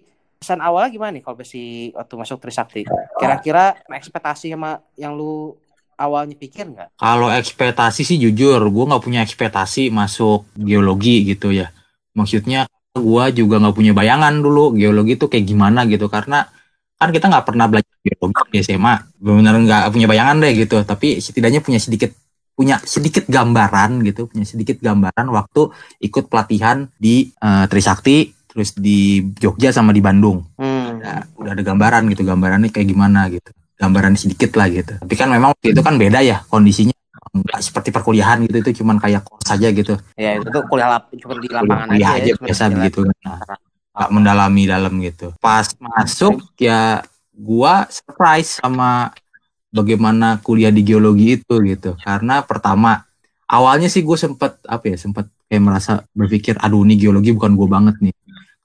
kesan 0.44 0.60
awalnya 0.60 0.92
gimana 0.92 1.16
nih 1.16 1.24
kalau 1.24 1.40
besi 1.40 1.88
waktu 1.96 2.14
masuk 2.20 2.36
Trisakti? 2.44 2.84
Kira-kira 3.16 3.80
ekspektasi 3.88 4.52
sama 4.52 4.76
yang 5.00 5.16
lu 5.16 5.56
awalnya 5.96 6.36
pikir 6.36 6.68
nggak? 6.68 7.00
Kalau 7.00 7.32
ekspektasi 7.32 8.04
sih 8.04 8.20
jujur, 8.20 8.60
gue 8.60 8.84
nggak 8.84 9.00
punya 9.00 9.24
ekspektasi 9.24 9.88
masuk 9.88 10.44
geologi 10.52 11.24
gitu 11.24 11.48
ya. 11.48 11.72
Maksudnya 12.12 12.68
gue 12.92 13.24
juga 13.32 13.56
nggak 13.56 13.72
punya 13.72 13.96
bayangan 13.96 14.36
dulu 14.44 14.76
geologi 14.76 15.16
itu 15.16 15.26
kayak 15.32 15.48
gimana 15.48 15.88
gitu 15.88 16.12
karena 16.12 16.44
kan 16.94 17.10
kita 17.10 17.26
nggak 17.26 17.46
pernah 17.48 17.66
belajar 17.66 17.96
geologi 18.04 18.42
di 18.52 18.58
SMA, 18.60 18.94
benar 19.18 19.54
nggak 19.56 19.82
punya 19.96 20.06
bayangan 20.12 20.36
deh 20.44 20.52
gitu. 20.60 20.76
Tapi 20.84 21.24
setidaknya 21.24 21.64
punya 21.64 21.80
sedikit 21.80 22.12
punya 22.54 22.78
sedikit 22.84 23.26
gambaran 23.26 24.04
gitu, 24.06 24.30
punya 24.30 24.44
sedikit 24.46 24.78
gambaran 24.78 25.26
waktu 25.32 25.72
ikut 26.04 26.30
pelatihan 26.30 26.86
di 26.94 27.32
uh, 27.42 27.66
Trisakti, 27.66 28.30
terus 28.54 28.70
di 28.78 29.26
Jogja 29.34 29.74
sama 29.74 29.90
di 29.90 29.98
Bandung. 29.98 30.46
Hmm. 30.54 31.02
Udah, 31.02 31.18
udah 31.36 31.50
ada 31.58 31.62
gambaran 31.66 32.06
gitu, 32.14 32.22
gambarannya 32.22 32.70
kayak 32.70 32.86
gimana 32.86 33.26
gitu 33.28 33.50
gambaran 33.74 34.14
sedikit 34.14 34.54
lah 34.54 34.70
gitu. 34.70 34.94
Tapi 35.02 35.14
kan 35.18 35.28
memang 35.30 35.52
waktu 35.52 35.74
itu 35.74 35.82
kan 35.82 35.98
beda 35.98 36.22
ya 36.22 36.42
kondisinya 36.46 36.94
nggak 37.34 37.60
seperti 37.60 37.90
perkuliahan 37.90 38.46
gitu 38.46 38.62
itu 38.62 38.70
cuman 38.82 39.02
kayak 39.02 39.26
kos 39.26 39.42
saja 39.42 39.68
gitu. 39.74 39.98
Ya 40.14 40.38
itu 40.38 40.46
tuh 40.46 40.62
kuliah 40.70 40.86
lap, 40.86 41.10
cuma 41.18 41.34
di 41.42 41.50
lapangan 41.50 41.90
kuliah 41.90 42.14
aja, 42.14 42.22
aja 42.22 42.30
ya, 42.30 42.34
biasa 42.38 42.62
begitu. 42.70 43.00
Nah, 43.26 43.38
gak 43.94 44.10
mendalami 44.14 44.62
dalam 44.70 44.92
gitu. 45.02 45.34
Pas 45.42 45.66
masuk 45.78 46.54
ya 46.58 47.02
gua 47.34 47.90
surprise 47.90 48.62
sama 48.62 49.10
bagaimana 49.74 50.38
kuliah 50.46 50.70
di 50.70 50.86
geologi 50.86 51.42
itu 51.42 51.58
gitu. 51.66 51.98
Karena 51.98 52.46
pertama 52.46 53.02
awalnya 53.50 53.90
sih 53.90 54.06
gue 54.06 54.14
sempet 54.14 54.62
apa 54.70 54.94
ya 54.94 54.96
sempet 54.96 55.26
kayak 55.50 55.62
merasa 55.62 55.92
berpikir 56.14 56.54
aduh 56.62 56.86
ini 56.86 56.94
geologi 56.94 57.34
bukan 57.34 57.58
gue 57.58 57.68
banget 57.68 57.96
nih. 57.98 58.14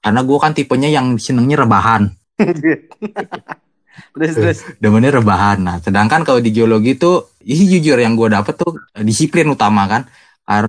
Karena 0.00 0.20
gue 0.24 0.38
kan 0.40 0.52
tipenya 0.56 0.88
yang 0.88 1.20
senengnya 1.20 1.60
rebahan. 1.60 2.08
terus 4.16 4.32
terus. 4.32 4.58
demennya 4.80 5.20
rebahan. 5.20 5.60
Nah 5.60 5.76
sedangkan 5.78 6.24
kalau 6.24 6.40
di 6.40 6.50
geologi 6.50 6.96
tuh 6.96 7.36
ini 7.44 7.78
jujur 7.78 8.00
yang 8.00 8.16
gue 8.16 8.32
dapet 8.32 8.56
tuh 8.56 8.80
disiplin 9.04 9.52
utama 9.52 9.84
kan. 9.84 10.08
Karena 10.48 10.68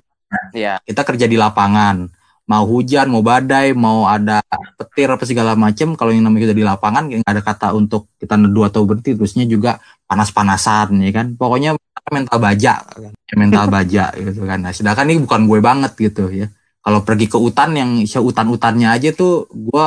ya. 0.52 0.74
kita 0.84 1.02
kerja 1.02 1.24
di 1.24 1.40
lapangan. 1.40 2.12
Mau 2.44 2.68
hujan 2.68 3.08
mau 3.08 3.24
badai 3.24 3.72
mau 3.72 4.04
ada 4.04 4.44
petir 4.76 5.08
apa 5.08 5.24
segala 5.24 5.56
macem 5.56 5.96
kalau 5.96 6.12
yang 6.12 6.28
namanya 6.28 6.50
kita 6.50 6.56
di 6.58 6.66
lapangan 6.66 7.08
nggak 7.08 7.24
ada 7.24 7.40
kata 7.40 7.68
untuk 7.72 8.12
kita 8.20 8.36
neduh 8.36 8.68
atau 8.68 8.84
berhenti 8.84 9.16
terusnya 9.16 9.48
juga 9.48 9.80
panas-panasan 10.04 10.92
ya 11.00 11.10
kan. 11.16 11.26
Pokoknya 11.40 11.72
mental 12.12 12.36
baja 12.36 12.84
kan. 12.84 13.16
mental 13.32 13.64
baja 13.72 14.12
gitu 14.12 14.44
kan. 14.44 14.60
Nah 14.60 14.76
sedangkan 14.76 15.08
ini 15.08 15.24
bukan 15.24 15.48
gue 15.48 15.58
banget 15.64 15.92
gitu 15.96 16.28
ya 16.28 16.52
kalau 16.82 17.00
pergi 17.06 17.30
ke 17.30 17.38
hutan 17.38 17.78
yang 17.78 17.90
hutan-hutannya 18.02 18.90
aja 18.90 19.14
tuh 19.14 19.46
gue 19.54 19.86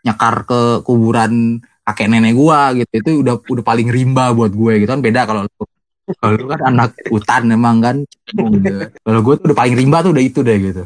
nyakar 0.00 0.48
ke 0.48 0.60
kuburan 0.82 1.60
kakek 1.84 2.08
nenek 2.08 2.32
gua 2.32 2.72
gitu. 2.72 2.92
Itu 2.96 3.10
udah 3.20 3.34
udah 3.44 3.64
paling 3.64 3.88
rimba 3.92 4.32
buat 4.32 4.52
gue 4.52 4.84
gitu. 4.84 4.90
Kan 4.90 5.04
beda 5.04 5.28
kalau 5.28 5.44
lu. 5.44 5.64
Kalau 6.18 6.32
lu 6.34 6.46
kan 6.48 6.60
anak 6.66 6.96
hutan 7.12 7.52
emang 7.52 7.78
kan. 7.84 7.96
Gitu. 8.30 8.88
kalau 9.04 9.20
gue 9.20 9.34
tuh 9.36 9.44
udah 9.52 9.58
paling 9.58 9.74
rimba 9.76 10.00
tuh 10.00 10.16
udah 10.16 10.24
itu 10.24 10.40
deh 10.40 10.58
gitu. 10.58 10.82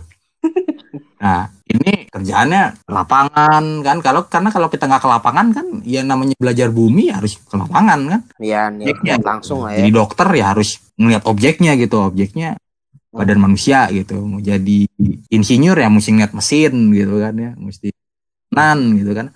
Nah 1.23 1.49
ini 1.70 2.11
kerjaannya 2.11 2.90
lapangan 2.90 3.64
kan. 3.80 3.96
Kalau 4.02 4.26
karena 4.26 4.50
kalau 4.50 4.68
kita 4.68 4.90
nggak 4.90 5.02
ke 5.06 5.08
lapangan 5.08 5.46
kan 5.54 5.66
ya 5.87 6.02
namanya 6.02 6.34
belajar 6.37 6.68
bumi 6.75 7.14
harus 7.14 7.38
ke 7.38 7.54
lapangan 7.54 8.00
kan. 8.11 8.20
Iya 8.42 8.75
ya, 9.06 9.16
langsung 9.23 9.64
lah 9.64 9.73
ya. 9.73 9.87
Jadi 9.87 9.90
dokter 9.94 10.28
ya 10.34 10.50
harus 10.50 10.82
ngeliat 10.99 11.25
objeknya 11.25 11.78
gitu. 11.78 12.02
Objeknya 12.04 12.58
badan 13.14 13.38
manusia 13.38 13.87
gitu. 13.94 14.18
Mau 14.18 14.42
jadi 14.42 14.90
insinyur 15.30 15.78
ya 15.78 15.87
mesti 15.87 16.11
ngeliat 16.11 16.35
mesin 16.35 16.75
gitu 16.90 17.14
kan 17.23 17.35
ya 17.38 17.50
mesti 17.54 17.88
nan 18.50 18.99
gitu 18.99 19.12
kan. 19.14 19.26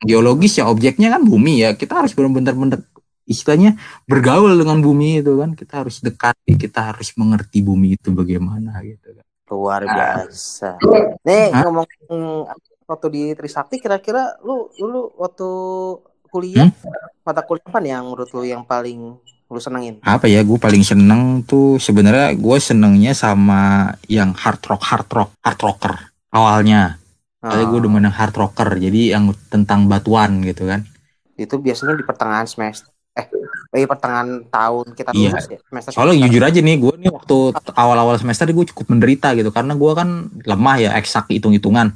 Geologis 0.00 0.60
ya 0.60 0.68
objeknya 0.68 1.12
kan 1.12 1.22
bumi 1.24 1.64
ya. 1.64 1.76
Kita 1.76 2.00
harus 2.00 2.16
benar-benar 2.16 2.80
istilahnya 3.28 3.76
bergaul 4.08 4.56
dengan 4.56 4.80
bumi 4.80 5.20
itu 5.20 5.36
kan. 5.36 5.52
Kita 5.52 5.84
harus 5.84 6.00
dekat 6.00 6.36
kita 6.48 6.96
harus 6.96 7.12
mengerti 7.20 7.60
bumi 7.60 8.00
itu 8.00 8.12
bagaimana 8.16 8.80
gitu 8.80 9.12
kan. 9.12 9.24
Luar 9.52 9.84
ah. 9.84 9.92
biasa. 9.92 10.80
nih 11.22 11.52
Hah? 11.52 11.62
ngomong 11.68 11.86
waktu 12.86 13.06
di 13.10 13.22
Trisakti 13.34 13.82
kira-kira 13.82 14.38
lu 14.46 14.70
dulu 14.72 15.10
waktu 15.18 15.48
kuliah 16.30 16.70
hmm? 16.70 17.24
mata 17.26 17.42
kuliah 17.42 17.66
apa 17.66 17.78
nih 17.82 17.90
yang 17.98 18.04
menurut 18.06 18.30
lu 18.30 18.42
yang 18.46 18.62
paling 18.62 19.18
lu 19.46 19.62
senengin 19.62 20.02
apa 20.02 20.26
ya 20.26 20.42
gue 20.42 20.58
paling 20.58 20.82
seneng 20.82 21.46
tuh 21.46 21.78
sebenarnya 21.78 22.34
gue 22.34 22.58
senengnya 22.58 23.14
sama 23.14 23.94
yang 24.10 24.34
hard 24.34 24.58
rock 24.66 24.82
hard 24.82 25.08
rock 25.14 25.30
hard 25.42 25.60
rocker 25.62 25.94
awalnya 26.34 26.98
Soalnya 27.46 27.66
gue 27.70 27.80
demen 27.86 28.02
yang 28.02 28.16
hard 28.16 28.34
rocker, 28.34 28.68
jadi 28.74 29.00
yang 29.14 29.30
tentang 29.46 29.86
batuan 29.86 30.42
gitu 30.42 30.66
kan. 30.66 30.82
Itu 31.38 31.62
biasanya 31.62 31.94
di 31.94 32.02
pertengahan 32.02 32.48
semester. 32.50 32.90
Eh, 33.16 33.26
eh 33.72 33.86
pertengahan 33.86 34.44
tahun 34.50 34.92
kita 34.98 35.14
iya. 35.14 35.30
lulus 35.32 35.46
ya. 35.48 35.58
Semester 35.62 35.90
Soalnya 35.94 36.26
jujur 36.26 36.42
aja 36.42 36.58
nih, 36.58 36.76
gue 36.82 36.94
nih 37.06 37.12
waktu 37.14 37.36
awal-awal 37.78 38.18
semester 38.18 38.50
gue 38.50 38.66
cukup 38.74 38.86
menderita 38.90 39.32
gitu. 39.38 39.54
Karena 39.54 39.78
gue 39.78 39.92
kan 39.94 40.08
lemah 40.42 40.76
ya, 40.82 40.90
eksak 40.98 41.30
hitung-hitungan. 41.30 41.94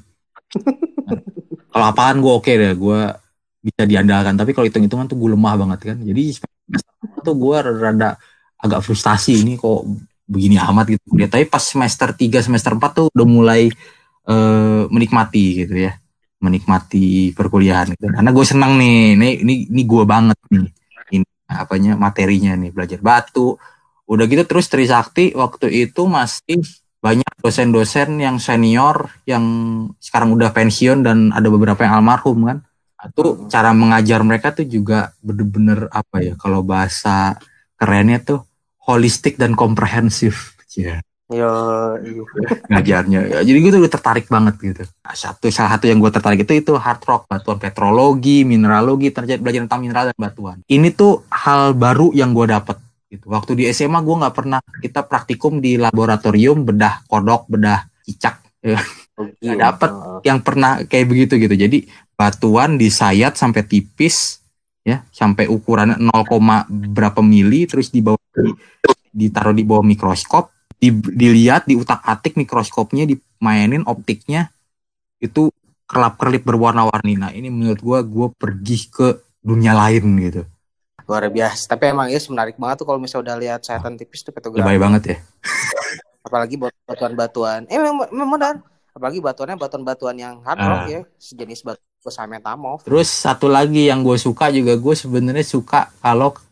kalau 1.75 1.87
apaan 1.90 2.23
gue 2.23 2.30
oke 2.30 2.47
okay 2.47 2.54
deh, 2.54 2.73
gue 2.78 3.00
bisa 3.61 3.83
diandalkan. 3.90 4.38
Tapi 4.38 4.54
kalau 4.54 4.71
hitung-hitungan 4.71 5.11
tuh 5.11 5.19
gue 5.19 5.30
lemah 5.35 5.54
banget 5.59 5.80
kan. 5.92 5.99
Jadi 5.99 6.23
tuh 7.22 7.36
gue 7.36 7.56
rada 7.80 8.16
agak 8.60 8.80
frustasi 8.84 9.40
ini 9.40 9.56
kok 9.56 9.86
begini 10.30 10.60
amat 10.60 10.86
gitu. 10.94 11.04
Ya, 11.18 11.26
tapi 11.26 11.48
pas 11.48 11.64
semester 11.64 12.12
3, 12.14 12.46
semester 12.46 12.72
4 12.76 12.96
tuh 12.96 13.06
udah 13.10 13.26
mulai 13.26 13.72
uh, 14.30 14.84
menikmati 14.90 15.64
gitu 15.64 15.76
ya 15.88 15.92
menikmati 16.40 17.36
perkuliahan 17.36 17.92
gitu. 17.92 18.08
karena 18.08 18.30
gue 18.32 18.46
senang 18.48 18.80
nih 18.80 19.14
ini 19.14 19.28
ini 19.44 19.54
ini 19.68 19.82
gue 19.84 20.04
banget 20.08 20.38
nih 20.48 20.68
ini 21.20 21.26
apanya 21.52 22.00
materinya 22.00 22.56
nih 22.56 22.72
belajar 22.72 22.98
batu 23.04 23.60
udah 24.08 24.24
gitu 24.26 24.42
terus 24.48 24.66
Trisakti 24.66 25.36
waktu 25.36 25.86
itu 25.86 26.08
masih 26.08 26.64
banyak 27.00 27.28
dosen-dosen 27.44 28.20
yang 28.20 28.40
senior 28.40 29.12
yang 29.28 29.44
sekarang 30.00 30.32
udah 30.32 30.52
pensiun 30.52 31.04
dan 31.04 31.32
ada 31.32 31.48
beberapa 31.52 31.84
yang 31.84 32.00
almarhum 32.00 32.48
kan 32.48 32.58
itu 33.09 33.49
cara 33.49 33.71
mengajar 33.73 34.21
mereka 34.21 34.52
tuh 34.52 34.69
juga 34.69 35.14
bener-bener 35.25 35.88
apa 35.88 36.21
ya 36.21 36.35
kalau 36.37 36.61
bahasa 36.61 37.40
kerennya 37.80 38.21
tuh 38.21 38.45
holistik 38.85 39.40
dan 39.40 39.57
komprehensif 39.57 40.59
ya 40.76 41.00
Yo, 41.30 41.47
iya. 42.02 42.23
ngajarnya. 42.75 43.21
Ya, 43.30 43.38
jadi 43.47 43.59
gue 43.62 43.71
tuh 43.78 43.87
tertarik 43.87 44.26
banget 44.26 44.59
gitu. 44.59 44.83
Nah, 44.83 45.14
satu 45.14 45.47
salah 45.54 45.78
satu 45.78 45.87
yang 45.87 46.02
gue 46.02 46.11
tertarik 46.11 46.42
itu 46.42 46.59
itu 46.59 46.75
hard 46.75 47.07
rock, 47.07 47.30
batuan 47.30 47.62
petrologi, 47.62 48.42
mineralogi, 48.42 49.14
terjadi 49.14 49.38
belajar 49.38 49.62
tentang 49.71 49.80
mineral 49.87 50.04
dan 50.11 50.19
batuan. 50.19 50.59
Ini 50.66 50.90
tuh 50.90 51.23
hal 51.30 51.78
baru 51.78 52.11
yang 52.19 52.35
gue 52.35 52.50
dapet 52.50 52.83
gitu. 53.14 53.30
Waktu 53.30 53.62
di 53.62 53.64
SMA 53.71 54.02
gue 54.02 54.16
nggak 54.26 54.35
pernah 54.35 54.59
kita 54.83 55.07
praktikum 55.07 55.62
di 55.62 55.78
laboratorium 55.78 56.66
bedah 56.66 57.07
kodok, 57.07 57.47
bedah 57.47 57.87
cicak. 58.02 58.42
Ya. 58.66 58.83
Oh, 59.20 59.28
gak 59.28 59.58
dapet 59.60 59.90
yang 60.24 60.40
pernah 60.40 60.80
kayak 60.88 61.06
begitu 61.06 61.36
gitu. 61.36 61.52
Jadi 61.52 61.84
batuan 62.16 62.80
disayat 62.80 63.36
sampai 63.36 63.68
tipis 63.68 64.40
ya 64.80 65.04
sampai 65.12 65.44
ukuran 65.44 65.92
0, 66.00 66.08
berapa 66.68 67.20
mili 67.20 67.68
terus 67.68 67.92
di 67.92 68.00
bawah 68.00 68.16
ditaruh 69.12 69.52
di 69.52 69.64
bawah 69.66 69.84
mikroskop 69.84 70.48
di, 70.80 70.88
dilihat 70.88 71.68
di 71.68 71.76
utak 71.76 72.00
atik 72.00 72.40
mikroskopnya 72.40 73.04
dimainin 73.04 73.84
optiknya 73.84 74.48
itu 75.20 75.52
kerlap 75.84 76.16
kerlip 76.16 76.46
berwarna-warni. 76.46 77.20
Nah 77.20 77.30
ini 77.36 77.52
menurut 77.52 77.82
gue 77.82 77.98
gue 78.08 78.28
pergi 78.32 78.78
ke 78.88 79.08
dunia 79.44 79.76
lain 79.76 80.16
gitu. 80.24 80.42
Luar 81.04 81.28
biasa. 81.28 81.76
Tapi 81.76 81.92
emang 81.92 82.08
ya 82.08 82.16
menarik 82.30 82.56
banget 82.56 82.76
tuh 82.80 82.86
kalau 82.88 83.02
misalnya 83.02 83.34
udah 83.34 83.36
lihat 83.36 83.60
sayatan 83.66 84.00
tipis 84.00 84.24
tuh 84.24 84.32
fotografi. 84.32 84.64
lebay 84.64 84.78
banget 84.80 85.02
ya. 85.04 85.16
Apalagi 86.24 86.56
batuan-batuan. 86.88 87.68
Eh 87.68 87.76
memang 87.76 88.08
memang 88.14 88.38
apalagi 88.94 89.18
batuannya 89.23 89.56
batuan-batuan 89.56 90.16
yang 90.18 90.35
hard 90.42 90.61
rock 90.61 90.82
uh. 90.85 90.88
ya 90.88 91.00
sejenis 91.16 91.61
batu 91.62 91.82
metamorf 92.26 92.80
terus 92.85 93.09
satu 93.12 93.47
lagi 93.47 93.87
yang 93.87 94.00
gue 94.00 94.16
suka 94.16 94.49
juga 94.49 94.75
gue 94.75 94.94
sebenarnya 94.97 95.44
suka 95.44 95.92
kalau 96.00 96.32
ke 96.32 96.42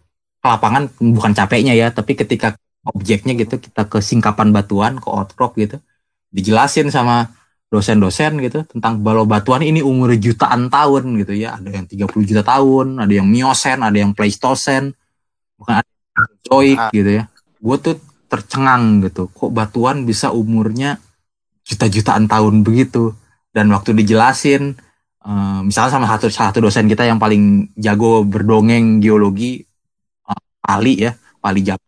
lapangan 0.47 0.92
bukan 1.00 1.33
capeknya 1.35 1.75
ya 1.75 1.88
tapi 1.90 2.14
ketika 2.14 2.54
objeknya 2.87 3.35
gitu 3.35 3.59
kita 3.59 3.88
ke 3.88 3.99
singkapan 3.99 4.54
batuan 4.54 5.00
ke 5.00 5.09
outrock 5.09 5.59
gitu 5.59 5.83
dijelasin 6.30 6.92
sama 6.92 7.33
dosen-dosen 7.68 8.40
gitu 8.40 8.64
tentang 8.64 9.04
balo 9.04 9.28
batuan 9.28 9.61
ini 9.61 9.85
umur 9.85 10.16
jutaan 10.16 10.73
tahun 10.73 11.21
gitu 11.21 11.37
ya 11.37 11.61
ada 11.61 11.68
yang 11.68 11.85
30 11.85 12.09
juta 12.25 12.42
tahun 12.45 12.97
ada 12.97 13.12
yang 13.12 13.28
miosen 13.28 13.85
ada 13.85 13.97
yang 13.97 14.16
pleistosen 14.16 14.97
bukan 15.61 15.85
ada 15.85 15.90
yang 16.64 16.80
ah. 16.80 16.90
gitu 16.92 17.11
ya 17.12 17.25
gue 17.61 17.76
tuh 17.83 17.97
tercengang 18.28 19.04
gitu 19.04 19.28
kok 19.33 19.52
batuan 19.52 20.09
bisa 20.09 20.33
umurnya 20.33 20.97
juta-jutaan 21.68 22.25
tahun 22.25 22.64
begitu. 22.64 23.12
Dan 23.52 23.68
waktu 23.72 23.92
dijelasin 23.92 24.76
uh, 25.25 25.60
misalnya 25.64 25.92
sama 25.92 26.06
satu 26.08 26.32
satu 26.32 26.58
dosen 26.64 26.88
kita 26.88 27.04
yang 27.04 27.20
paling 27.20 27.72
jago 27.76 28.25
berdongeng 28.25 29.00
geologi 29.02 29.60
uh, 30.28 30.40
Pali 30.60 31.04
ya 31.04 31.12
Pali 31.40 31.60
Jap 31.64 31.80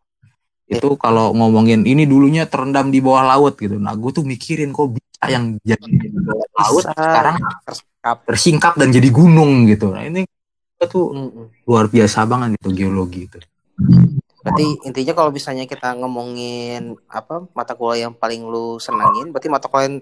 itu 0.70 0.94
kalau 1.02 1.34
ngomongin 1.34 1.82
ini 1.82 2.06
dulunya 2.06 2.46
terendam 2.46 2.94
di 2.94 3.02
bawah 3.02 3.26
laut 3.34 3.58
gitu. 3.58 3.74
Nah 3.74 3.90
gue 3.98 4.10
tuh 4.14 4.22
mikirin 4.22 4.70
kok 4.70 4.94
bisa 4.94 5.26
yang 5.26 5.58
jadi 5.66 5.82
di 5.82 6.08
bawah 6.14 6.46
laut 6.62 6.84
sekarang 6.94 7.36
tersingkap 8.22 8.78
dan 8.78 8.94
jadi 8.94 9.10
gunung 9.10 9.66
gitu. 9.66 9.90
Nah 9.90 10.06
ini 10.06 10.22
itu 10.80 11.00
Mm-mm. 11.12 11.46
luar 11.68 11.90
biasa 11.92 12.24
banget 12.24 12.56
gitu 12.56 12.70
geologi 12.72 13.28
itu 13.28 13.36
Berarti 14.40 14.66
intinya 14.88 15.12
kalau 15.12 15.30
misalnya 15.30 15.68
kita 15.68 15.96
ngomongin 16.00 16.96
apa 17.12 17.44
mata 17.52 17.76
kuliah 17.76 18.08
yang 18.08 18.14
paling 18.16 18.44
lu 18.44 18.80
senengin, 18.80 19.32
berarti 19.32 19.48
mata 19.52 19.68
kuliah 19.68 19.88
yang, 19.88 20.00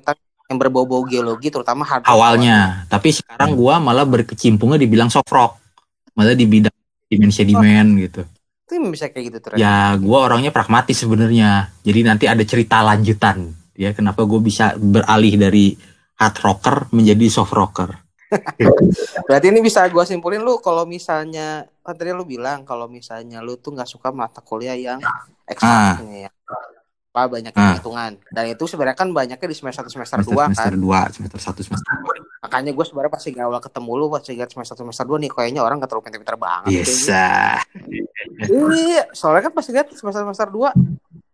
berbau-bau 0.49 1.05
geologi 1.05 1.53
terutama 1.53 1.85
hard 1.85 2.09
awalnya. 2.09 2.89
Tapi 2.89 3.13
sekarang 3.13 3.53
gua 3.53 3.77
malah 3.77 4.09
berkecimpungnya 4.09 4.81
dibilang 4.81 5.13
soft 5.13 5.29
rock. 5.29 5.61
Malah 6.17 6.33
di 6.33 6.49
bidang 6.49 6.73
sedimen 7.05 7.31
sedimen 7.35 7.87
gitu. 8.01 8.23
Itu 8.65 8.81
bisa 8.89 9.13
kayak 9.13 9.25
gitu 9.29 9.39
terus. 9.45 9.57
ya 9.61 9.93
gua 10.01 10.31
orangnya 10.31 10.49
pragmatis 10.49 10.97
sebenarnya. 11.05 11.69
Jadi 11.85 12.01
nanti 12.01 12.25
ada 12.25 12.41
cerita 12.49 12.81
lanjutan 12.81 13.59
ya 13.79 13.95
kenapa 13.95 14.27
gue 14.27 14.43
bisa 14.43 14.75
beralih 14.75 15.39
dari 15.39 15.79
hard 16.19 16.37
rocker 16.43 16.77
menjadi 16.91 17.31
soft 17.31 17.55
rocker 17.55 17.95
Berarti 19.25 19.47
ini 19.49 19.61
bisa 19.61 19.85
gua 19.89 20.05
simpulin 20.05 20.41
lu 20.41 20.61
kalau 20.61 20.85
misalnya 20.85 21.65
kan 21.81 21.95
tadi 21.97 22.13
lu 22.13 22.25
bilang 22.25 22.63
kalau 22.63 22.85
misalnya 22.87 23.41
lu 23.41 23.57
tuh 23.57 23.73
nggak 23.73 23.89
suka 23.89 24.13
mata 24.13 24.45
kuliah 24.45 24.77
yang 24.77 25.01
eksaknya 25.45 26.29
ya. 26.29 26.31
Apa 27.09 27.25
banyak 27.35 27.51
Ah. 27.57 27.75
hitungan. 27.81 28.21
Dan 28.31 28.45
itu 28.53 28.65
sebenarnya 28.69 28.95
kan 28.95 29.09
banyaknya 29.11 29.49
di 29.49 29.57
semester 29.57 29.83
1 29.83 29.91
semester 29.91 30.21
semester 30.23 30.39
2 30.39 30.55
semester 30.55 30.71
kan. 30.71 30.79
2 30.79 31.15
semester 31.17 31.41
1 31.41 31.67
semester 31.67 31.93
Makanya 32.39 32.71
gue 32.71 32.85
sebenarnya 32.87 33.13
pasti 33.13 33.29
gak 33.35 33.47
awal 33.51 33.59
ketemu 33.59 33.93
lu 33.99 34.07
pas 34.07 34.23
lihat 34.23 34.49
semester 34.55 34.75
1 34.79 34.83
semester 34.87 35.07
2 35.09 35.19
nih 35.27 35.31
kayaknya 35.33 35.61
orang 35.67 35.83
gak 35.83 35.91
terlalu 35.91 36.05
pintar-pintar 36.07 36.37
banget. 36.39 36.71
2 36.71 36.79
yes 36.79 37.11
ah. 37.11 37.59
Iya, 38.47 39.11
soalnya 39.11 39.51
kan 39.51 39.53
pas 39.57 39.67
lihat 39.67 39.87
semester 39.91 40.23
semester 40.23 40.47
2 40.47 40.71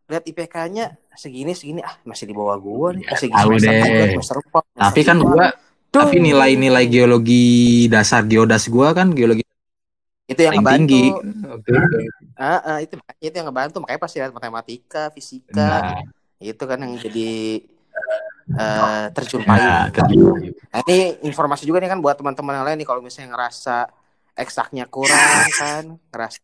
lihat 0.04 0.24
IPK-nya 0.24 0.84
segini 1.16 1.52
segini 1.52 1.80
ah 1.80 1.96
masih 2.04 2.28
di 2.28 2.34
bawah 2.36 2.56
gua 2.56 2.92
nih. 2.92 3.04
Masih 3.08 3.28
tahu 3.28 3.50
semester 3.56 3.92
deh. 3.92 4.10
semester 4.16 4.36
empat, 4.40 4.64
tapi 4.72 5.00
semester 5.00 5.04
kan 5.04 5.16
gua. 5.20 5.46
Tapi 5.94 6.16
nilai-nilai 6.18 6.84
geologi 6.90 7.86
dasar 7.86 8.26
geodas 8.26 8.66
gua 8.66 8.90
kan 8.90 9.14
geologi 9.14 9.46
itu 10.24 10.40
yang 10.40 10.56
ngebantu. 10.58 10.78
tinggi 10.88 11.06
Oke. 11.54 11.70
Ah, 12.34 12.58
ah, 12.64 12.78
itu 12.82 12.98
itu 13.22 13.34
yang 13.36 13.46
ngebantu 13.46 13.78
makanya 13.78 14.00
pas 14.02 14.10
lihat 14.10 14.30
matematika, 14.34 15.12
fisika, 15.14 15.54
nah, 15.54 16.02
itu 16.42 16.64
kan 16.66 16.78
yang 16.82 16.98
jadi 16.98 17.30
eh, 18.58 19.06
terjun 19.14 19.46
payung. 19.46 19.94
Nah, 20.72 20.80
ini 20.90 21.22
informasi 21.22 21.62
juga 21.62 21.78
nih 21.78 21.94
kan 21.94 22.00
buat 22.02 22.18
teman-teman 22.18 22.58
yang 22.58 22.66
lain 22.66 22.76
nih 22.82 22.88
kalau 22.88 23.00
misalnya 23.04 23.36
ngerasa 23.38 23.86
eksaknya 24.34 24.84
kurang 24.86 25.46
kan, 25.62 25.84
ngerasa 26.10 26.38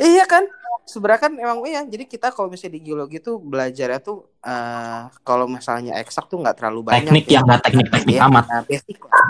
Iya 0.00 0.24
kan? 0.24 0.44
Sebenarnya 0.88 1.20
kan 1.20 1.32
emang 1.36 1.60
iya. 1.68 1.84
Jadi 1.84 2.08
kita 2.08 2.32
kalau 2.32 2.48
misalnya 2.48 2.80
di 2.80 2.80
geologi 2.80 3.20
tuh 3.20 3.36
belajarnya 3.36 4.00
tuh 4.00 4.24
eh 4.40 5.04
kalau 5.20 5.44
misalnya 5.44 6.00
eksak 6.00 6.32
tuh 6.32 6.40
nggak 6.40 6.56
terlalu 6.56 6.88
banyak. 6.88 7.12
teknik 7.12 7.26
ya. 7.28 7.32
yang 7.36 7.44
nggak 7.44 7.60
teknik-teknik 7.60 8.16
Iya, 8.16 8.24
amat 8.24 8.44
nah, 8.48 8.62
basic 8.64 8.98
lah. 9.04 9.26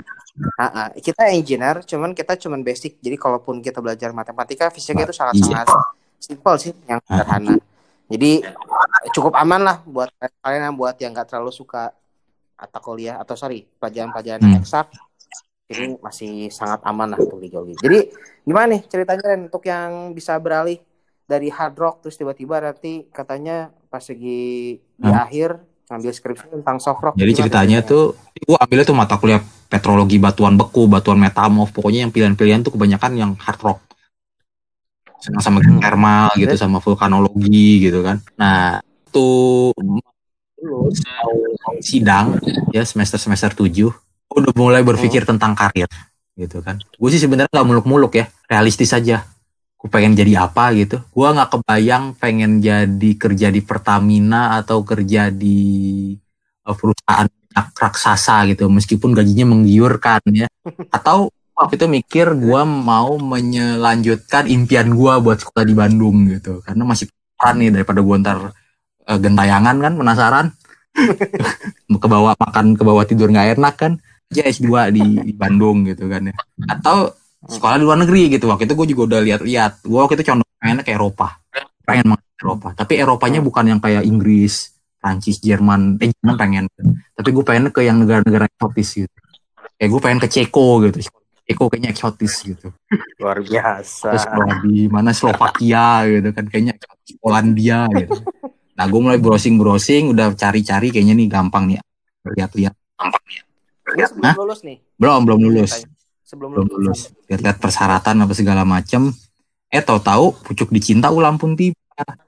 Ah, 0.55 0.65
ah. 0.71 0.89
kita 0.95 1.35
engineer, 1.35 1.83
cuman 1.83 2.15
kita 2.15 2.39
cuman 2.39 2.63
basic. 2.63 3.03
Jadi 3.03 3.19
kalaupun 3.19 3.59
kita 3.59 3.83
belajar 3.83 4.15
matematika, 4.15 4.71
fisika 4.71 5.03
itu 5.03 5.11
sangat-sangat 5.11 5.67
simpel 6.23 6.55
sih, 6.63 6.71
yang 6.87 7.03
sederhana. 7.03 7.59
Jadi 8.07 8.47
cukup 9.11 9.35
aman 9.35 9.67
lah 9.67 9.77
buat 9.83 10.15
kalian 10.39 10.71
yang 10.71 10.77
buat 10.79 10.95
yang 11.03 11.11
nggak 11.11 11.27
terlalu 11.27 11.51
suka 11.51 11.91
atau 12.55 12.81
kuliah 12.83 13.19
atau 13.19 13.35
sorry 13.35 13.67
pelajaran-pelajaran 13.79 14.39
Hmm. 14.41 14.59
eksak 14.63 14.91
ini 15.69 16.01
masih 16.01 16.49
sangat 16.49 16.81
aman 16.89 17.13
lah 17.13 17.19
untuk 17.21 17.39
di 17.45 17.53
geologi. 17.53 17.77
Jadi 17.77 18.09
gimana 18.49 18.73
nih 18.73 18.83
ceritanya 18.89 19.25
Ren 19.37 19.53
untuk 19.53 19.65
yang 19.69 20.17
bisa 20.17 20.33
beralih 20.41 20.81
dari 21.29 21.53
hard 21.53 21.77
rock 21.77 21.97
terus 22.01 22.17
tiba-tiba 22.17 22.57
nanti 22.65 23.05
katanya 23.13 23.69
pas 23.93 24.01
lagi 24.01 24.81
di 24.81 25.05
Hmm. 25.05 25.13
akhir 25.13 25.61
ngambil 25.89 26.13
skripsi 26.13 26.45
tentang 26.53 26.77
soft 26.81 27.01
rock. 27.05 27.15
Jadi 27.21 27.33
ceritanya 27.37 27.85
tuh 27.85 28.17
gue 28.33 28.57
ambilnya 28.57 28.85
tuh 28.89 28.97
mata 28.97 29.21
kuliah 29.21 29.41
petrologi 29.69 30.17
batuan 30.17 30.57
beku, 30.57 30.89
batuan 30.89 31.21
metamorf, 31.21 31.69
pokoknya 31.77 32.09
yang 32.09 32.13
pilihan-pilihan 32.13 32.65
tuh 32.65 32.73
kebanyakan 32.73 33.13
yang 33.21 33.31
hard 33.37 33.61
rock. 33.61 33.79
Sama 35.21 35.41
sama 35.45 35.59
Hmm. 35.61 35.81
thermal 35.85 36.33
gitu, 36.41 36.55
sama 36.57 36.81
vulkanologi 36.81 37.85
gitu 37.85 38.01
kan. 38.01 38.25
Nah, 38.41 38.81
tuh 39.13 39.77
sidang 41.85 42.41
ya 42.73 42.83
semester 42.89 43.21
semester 43.21 43.53
7 43.53 43.93
udah 44.29 44.53
mulai 44.57 44.83
berpikir 44.85 45.25
tentang 45.25 45.57
karir 45.57 45.89
gitu 46.39 46.63
kan. 46.63 46.79
Gue 46.97 47.11
sih 47.11 47.19
sebenarnya 47.19 47.51
nggak 47.51 47.69
muluk-muluk 47.69 48.13
ya, 48.15 48.31
realistis 48.47 48.95
aja. 48.95 49.27
Gue 49.79 49.89
pengen 49.91 50.15
jadi 50.15 50.47
apa 50.47 50.71
gitu. 50.75 51.03
Gue 51.11 51.29
nggak 51.31 51.51
kebayang 51.59 52.15
pengen 52.19 52.63
jadi 52.63 53.11
kerja 53.19 53.49
di 53.51 53.61
Pertamina 53.63 54.59
atau 54.61 54.87
kerja 54.87 55.33
di 55.35 56.13
uh, 56.69 56.77
perusahaan 56.77 57.27
minyak 57.59 57.75
raksasa 57.75 58.45
gitu 58.53 58.69
meskipun 58.69 59.17
gajinya 59.17 59.57
menggiurkan 59.57 60.23
ya 60.31 60.49
atau 60.97 61.33
waktu 61.59 61.75
itu 61.75 61.87
mikir 61.91 62.27
gua 62.39 62.63
mau 62.63 63.19
menyelanjutkan 63.19 64.47
impian 64.47 64.95
gua 64.95 65.19
buat 65.19 65.43
sekolah 65.43 65.67
di 65.67 65.75
Bandung 65.75 66.31
gitu 66.31 66.63
karena 66.63 66.87
masih 66.87 67.11
penasaran 67.11 67.57
nih 67.59 67.71
daripada 67.75 68.01
gua 68.05 68.17
ntar 68.23 68.39
uh, 69.09 69.19
gentayangan 69.19 69.77
kan 69.83 69.93
penasaran 69.99 70.47
ke 72.03 72.07
bawah 72.07 72.39
makan 72.39 72.79
ke 72.79 72.83
bawah 72.87 73.05
tidur 73.09 73.33
nggak 73.33 73.59
enak 73.59 73.75
kan 73.75 73.93
ya 74.29 74.45
S2 74.45 74.93
di, 74.93 75.05
di 75.25 75.33
Bandung 75.33 75.89
gitu 75.89 76.09
kan 76.09 76.29
ya. 76.29 76.35
Atau 76.69 77.17
sekolah 77.45 77.81
di 77.81 77.85
luar 77.85 77.99
negeri 78.05 78.37
gitu. 78.37 78.49
Waktu 78.49 78.69
itu 78.69 78.75
gue 78.77 78.87
juga 78.93 79.03
udah 79.15 79.21
lihat-lihat. 79.25 79.73
Gue 79.85 79.99
waktu 79.99 80.15
itu 80.21 80.25
condong 80.29 80.49
pengen 80.61 80.79
ke 80.85 80.93
Eropa. 80.93 81.29
Pengen 81.85 82.15
banget 82.15 82.27
ke 82.37 82.43
Eropa. 82.45 82.69
Tapi 82.77 82.93
Eropanya 83.01 83.41
bukan 83.41 83.65
yang 83.65 83.81
kayak 83.81 84.05
Inggris 84.05 84.77
Prancis 85.01 85.41
Jerman. 85.41 85.97
Eh 86.03 86.13
Jerman 86.13 86.37
pengen. 86.37 86.65
Tapi 87.17 87.29
gue 87.33 87.45
pengen 87.45 87.73
ke 87.73 87.81
yang 87.85 88.03
negara-negara 88.05 88.49
eksotis 88.51 88.89
gitu. 89.07 89.17
Kayak 89.79 89.91
gue 89.95 90.01
pengen 90.03 90.21
ke 90.21 90.29
Ceko 90.29 90.69
gitu. 90.85 90.99
Ceko 91.49 91.65
kayaknya 91.73 91.91
eksotis 91.97 92.35
gitu. 92.45 92.69
Luar 93.23 93.41
biasa. 93.41 94.13
terus 94.13 94.25
sekolah 94.29 94.57
di 94.69 94.85
mana? 94.93 95.17
Slovakia 95.17 96.05
gitu 96.05 96.29
kan. 96.37 96.45
Kayaknya 96.51 96.73
eksotis 96.77 97.17
Polandia 97.17 97.89
gitu. 97.97 98.21
Nah 98.77 98.85
gue 98.87 99.01
mulai 99.01 99.19
browsing 99.19 99.57
browsing 99.57 100.13
udah 100.13 100.37
cari-cari 100.37 100.93
kayaknya 100.93 101.17
nih 101.17 101.29
gampang 101.33 101.65
nih. 101.73 101.81
Lihat-lihat. 102.29 102.75
Gampang 102.99 103.25
nih 103.25 103.48
Ini 103.95 104.05
sebelum 104.05 104.25
Hah? 104.25 104.35
lulus 104.37 104.61
nih. 104.65 104.77
belum 104.99 105.21
belum 105.25 105.41
lulus. 105.49 105.73
Sebelum 106.27 106.49
belum 106.53 106.67
lulus. 106.69 107.09
lulus. 107.09 107.27
Lihat-lihat 107.31 107.59
persyaratan 107.63 108.25
apa 108.25 108.35
segala 108.37 108.63
macem. 108.69 109.13
Eh 109.69 109.81
tahu-tahu 109.85 110.37
pucuk 110.45 110.69
dicinta 110.73 111.09
ulang 111.09 111.41
pun 111.41 111.57
tiba. 111.57 111.77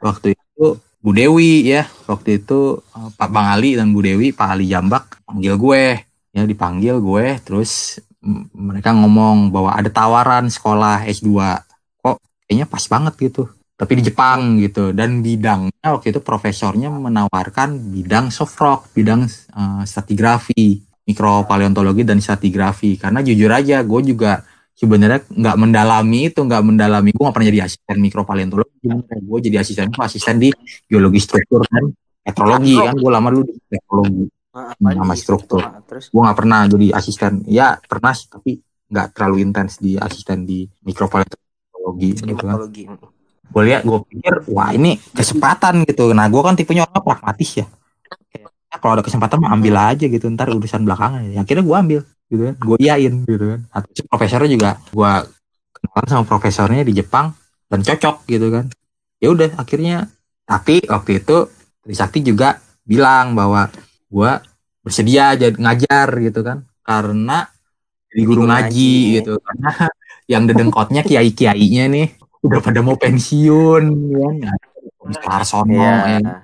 Waktu 0.00 0.36
itu 0.36 0.80
Bu 1.00 1.10
Dewi 1.12 1.68
ya. 1.68 1.84
Waktu 2.08 2.44
itu 2.44 2.80
eh, 2.80 3.08
Pak 3.16 3.28
Bang 3.28 3.48
Ali 3.48 3.76
dan 3.76 3.92
Bu 3.92 4.00
Dewi 4.00 4.32
Pak 4.32 4.56
Ali 4.56 4.68
Jambak 4.68 5.20
panggil 5.24 5.54
gue. 5.56 5.84
Ya 6.32 6.42
dipanggil 6.46 6.96
gue. 7.00 7.40
Terus 7.44 8.00
mereka 8.52 8.92
ngomong 8.92 9.48
bahwa 9.48 9.72
ada 9.72 9.88
tawaran 9.88 10.52
sekolah 10.52 11.08
S2 11.08 11.32
kok 12.04 12.20
kayaknya 12.44 12.66
pas 12.68 12.84
banget 12.88 13.14
gitu. 13.20 13.48
Tapi 13.80 13.96
di 13.96 14.12
Jepang 14.12 14.60
gitu. 14.60 14.92
Dan 14.92 15.24
bidangnya 15.24 15.88
waktu 15.88 16.12
itu 16.12 16.20
profesornya 16.20 16.92
menawarkan 16.92 17.80
bidang 17.92 18.28
soft 18.28 18.56
rock 18.60 18.92
bidang 18.92 19.24
eh, 19.28 19.82
stratigrafi 19.84 20.89
mikropaleontologi 21.10 22.06
dan 22.06 22.22
stratigrafi 22.22 22.94
karena 22.96 23.20
jujur 23.20 23.50
aja 23.50 23.82
gue 23.82 24.00
juga 24.06 24.46
sebenarnya 24.78 25.28
nggak 25.28 25.56
mendalami 25.60 26.32
itu 26.32 26.40
nggak 26.40 26.62
mendalami. 26.64 27.10
Gue 27.12 27.22
nggak 27.28 27.36
pernah 27.36 27.48
jadi 27.52 27.60
asisten 27.68 27.96
mikropaleontologi. 28.00 28.86
Gue 29.26 29.38
jadi 29.44 29.56
asisten 29.60 29.92
gue 29.92 30.04
asisten 30.04 30.36
di 30.40 30.48
geologi 30.88 31.20
struktur 31.20 31.60
dan 31.68 31.92
metrologi 32.24 32.74
kan. 32.80 32.94
Gue 32.96 33.10
lama 33.12 33.28
dulu 33.28 33.44
di 33.44 33.54
metrologi 33.68 34.24
Ah, 34.50 34.74
Nama 34.82 35.14
struktur. 35.14 35.62
Ah, 35.62 35.78
gue 35.86 36.20
nggak 36.26 36.38
pernah 36.42 36.66
jadi 36.66 36.90
asisten. 36.90 37.46
Ya 37.46 37.78
pernah 37.78 38.10
sih 38.10 38.26
tapi 38.26 38.58
nggak 38.90 39.14
terlalu 39.14 39.46
intens 39.46 39.78
di 39.78 39.94
asisten 39.94 40.42
di 40.42 40.66
mikropaleontologi 40.82 42.08
gitu 42.18 42.34
kan. 42.34 42.58
Mikropaleontologi. 42.58 42.82
gue 43.50 43.62
lihat 43.66 43.82
gue 43.82 43.98
pikir 44.10 44.34
wah 44.50 44.70
ini 44.74 44.98
kesempatan 45.14 45.86
gitu. 45.86 46.10
Nah 46.10 46.26
gue 46.26 46.42
kan 46.42 46.58
tipenya 46.58 46.86
orang 46.86 47.02
pragmatis 47.02 47.62
"Ya, 47.62 47.66
kalau 48.78 48.94
ada 48.94 49.02
kesempatan 49.02 49.42
mah 49.42 49.50
ambil 49.58 49.74
aja 49.82 50.06
gitu 50.06 50.30
ntar 50.30 50.46
urusan 50.54 50.86
belakangan. 50.86 51.26
Ya 51.34 51.42
akhirnya 51.42 51.64
gue 51.66 51.76
ambil 51.76 52.00
gitu 52.30 52.42
kan. 52.46 52.54
Gue 52.62 52.76
iyain 52.78 53.14
gitu 53.26 53.44
kan. 53.56 53.60
Nah, 53.66 53.80
terus 53.82 54.06
profesornya 54.06 54.50
juga 54.54 54.70
gue 54.94 55.12
kenalan 55.74 56.06
sama 56.06 56.24
profesornya 56.28 56.82
di 56.86 56.94
Jepang 56.94 57.34
dan 57.66 57.82
cocok 57.82 58.30
gitu 58.30 58.46
kan. 58.54 58.70
Ya 59.18 59.28
udah 59.34 59.50
akhirnya 59.58 60.06
tapi 60.46 60.86
waktu 60.86 61.22
itu 61.24 61.50
Trisakti 61.80 62.22
juga 62.22 62.60
bilang 62.86 63.34
bahwa 63.34 63.66
gue 64.06 64.32
bersedia 64.86 65.34
jadi 65.34 65.56
ngajar 65.58 66.08
gitu 66.30 66.40
kan. 66.46 66.62
Karena 66.86 67.42
jadi 68.14 68.22
guru 68.22 68.46
ngaji 68.46 68.94
gitu. 69.18 69.34
Karena 69.42 69.70
yang 70.32 70.46
dedengkotnya 70.46 71.02
kiai 71.02 71.34
kiainya 71.34 71.90
nih 71.90 72.06
udah 72.46 72.60
pada 72.62 72.80
mau 72.86 72.94
pensiun 72.94 73.82
kan. 74.14 74.34
Mr. 75.00 75.26
Harsono 75.26 75.74
Iya. 75.74 76.22
ya 76.22 76.36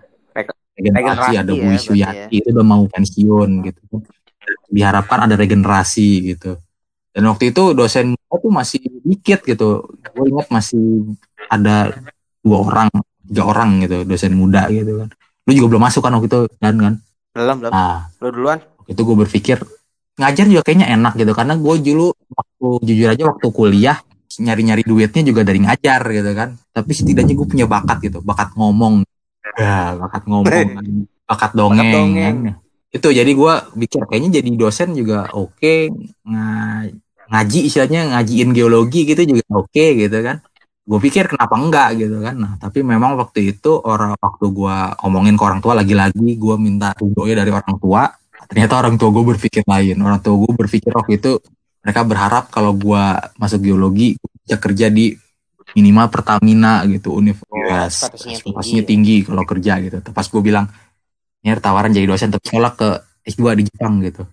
regenerasi 0.77 1.33
Regenerasi 1.33 1.33
ada 1.41 1.53
ya, 1.53 1.57
Bu 1.57 1.65
berarti 1.65 1.81
Suyati 1.83 2.37
itu 2.45 2.49
udah 2.53 2.67
mau 2.67 2.83
pensiun 2.85 3.51
gitu. 3.65 3.83
Diharapkan 4.71 5.19
ada 5.27 5.35
regenerasi 5.35 6.09
gitu. 6.37 6.61
Dan 7.17 7.33
waktu 7.33 7.49
itu 7.49 7.73
dosen 7.73 8.13
gua 8.29 8.37
tuh 8.37 8.53
masih 8.53 8.81
dikit 9.01 9.41
gitu. 9.49 9.89
Gue 10.13 10.27
ingat 10.29 10.53
masih 10.53 11.17
ada 11.49 11.97
dua 12.45 12.59
orang 12.61 12.89
tiga 13.25 13.43
orang 13.49 13.83
gitu 13.89 14.05
dosen 14.05 14.37
muda 14.37 14.69
gitu 14.69 15.01
kan. 15.01 15.09
Lu 15.49 15.51
juga 15.57 15.67
belum 15.73 15.83
masuk 15.89 16.05
kan 16.05 16.13
waktu 16.13 16.29
itu 16.29 16.41
kan 16.61 16.77
kan? 16.77 16.95
Belum, 17.33 17.57
belum. 17.65 17.73
nah 17.73 18.13
Lu 18.21 18.29
duluan. 18.29 18.59
waktu 18.61 18.93
itu 18.93 19.03
gue 19.03 19.17
berpikir 19.25 19.59
ngajar 20.21 20.45
juga 20.45 20.63
kayaknya 20.69 20.93
enak 20.93 21.17
gitu. 21.17 21.33
Karena 21.33 21.57
gue 21.57 21.75
dulu 21.81 22.13
waktu 22.13 22.69
jujur 22.85 23.09
aja 23.09 23.25
waktu 23.33 23.49
kuliah 23.49 23.99
nyari-nyari 24.37 24.85
duitnya 24.85 25.23
juga 25.25 25.41
dari 25.41 25.65
ngajar 25.65 26.01
gitu 26.13 26.31
kan. 26.37 26.53
Tapi 26.71 26.93
setidaknya 26.93 27.33
gue 27.33 27.49
punya 27.49 27.65
bakat 27.65 28.05
gitu 28.05 28.21
bakat 28.21 28.53
ngomong 28.53 29.09
ya 29.57 29.97
bakat 29.97 30.23
ngomong 30.25 30.47
bakat 31.31 31.51
dongeng, 31.53 31.81
Bakat 31.81 31.93
dongeng. 31.93 32.37
kan. 32.47 32.55
itu 32.93 33.09
jadi 33.11 33.29
gue 33.29 33.55
pikir 33.77 34.01
kayaknya 34.07 34.31
jadi 34.39 34.51
dosen 34.55 34.89
juga 34.93 35.27
oke 35.33 35.91
Nga- 36.23 36.93
ngaji 37.27 37.59
istilahnya 37.67 38.15
ngajiin 38.15 38.51
geologi 38.53 39.03
gitu 39.03 39.23
juga 39.27 39.43
oke 39.51 39.85
gitu 39.99 40.19
kan 40.23 40.39
gue 40.87 40.99
pikir 41.03 41.27
kenapa 41.27 41.59
enggak 41.59 41.99
gitu 41.99 42.23
kan 42.23 42.35
nah 42.39 42.53
tapi 42.57 42.87
memang 42.87 43.19
waktu 43.19 43.51
itu 43.53 43.75
orang 43.83 44.15
waktu 44.17 44.47
gue 44.47 44.77
omongin 45.03 45.35
ke 45.35 45.43
orang 45.43 45.59
tua 45.59 45.75
lagi-lagi 45.75 46.39
gue 46.39 46.55
minta 46.57 46.95
tunjuknya 46.95 47.43
dari 47.43 47.51
orang 47.51 47.77
tua 47.77 48.07
ternyata 48.47 48.79
orang 48.79 48.95
tua 48.95 49.11
gue 49.11 49.25
berpikir 49.35 49.67
lain 49.67 49.99
orang 49.99 50.23
tua 50.23 50.39
gue 50.39 50.53
berpikir 50.55 50.95
waktu 50.95 51.19
itu 51.19 51.43
mereka 51.83 52.07
berharap 52.07 52.45
kalau 52.49 52.71
gue 52.71 53.03
masuk 53.35 53.59
geologi 53.61 54.15
gua 54.15 54.31
bisa 54.39 54.57
kerja 54.57 54.87
di 54.87 55.11
minimal 55.77 56.09
Pertamina 56.09 56.81
gitu 56.89 57.13
universitas 57.13 58.09
ekspektasinya 58.09 58.33
ekspektasinya 58.41 58.83
tinggi, 58.89 59.21
tinggi 59.21 59.29
kalau 59.29 59.45
kerja 59.45 59.73
gitu. 59.85 59.97
Pas 60.01 60.25
gue 60.25 60.43
bilang 60.43 60.65
ini 61.45 61.53
tawaran 61.61 61.93
jadi 61.93 62.09
dosen 62.09 62.33
tapi 62.33 62.49
sekolah 62.49 62.73
ke 62.75 62.89
S2 63.29 63.55
di 63.61 63.63
Jepang 63.69 64.01
gitu. 64.01 64.25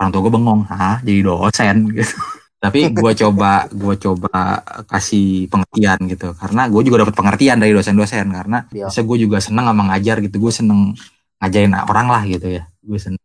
Orang 0.00 0.10
tua 0.12 0.20
gue 0.24 0.32
bengong 0.32 0.60
hah? 0.72 0.98
Jadi 1.04 1.20
dosen? 1.20 1.76
Gitu. 1.96 2.16
Tapi 2.56 2.88
gue 2.88 3.12
coba 3.20 3.68
gue 3.68 3.94
coba 4.00 4.64
kasih 4.88 5.44
pengertian 5.52 6.00
gitu. 6.08 6.32
Karena 6.34 6.66
gue 6.72 6.82
juga 6.88 7.04
dapat 7.04 7.14
pengertian 7.14 7.60
dari 7.60 7.76
dosen-dosen. 7.76 8.26
Karena 8.32 8.64
Iya. 8.72 8.88
bisa 8.88 9.00
gue 9.04 9.16
juga 9.20 9.38
seneng 9.44 9.68
sama 9.68 9.92
ngajar 9.92 10.24
gitu. 10.24 10.40
Gue 10.40 10.52
seneng 10.56 10.96
ngajarin 11.38 11.76
orang 11.76 12.08
lah 12.08 12.22
gitu 12.24 12.48
ya. 12.48 12.64
Gue 12.80 12.96
seneng 12.96 13.20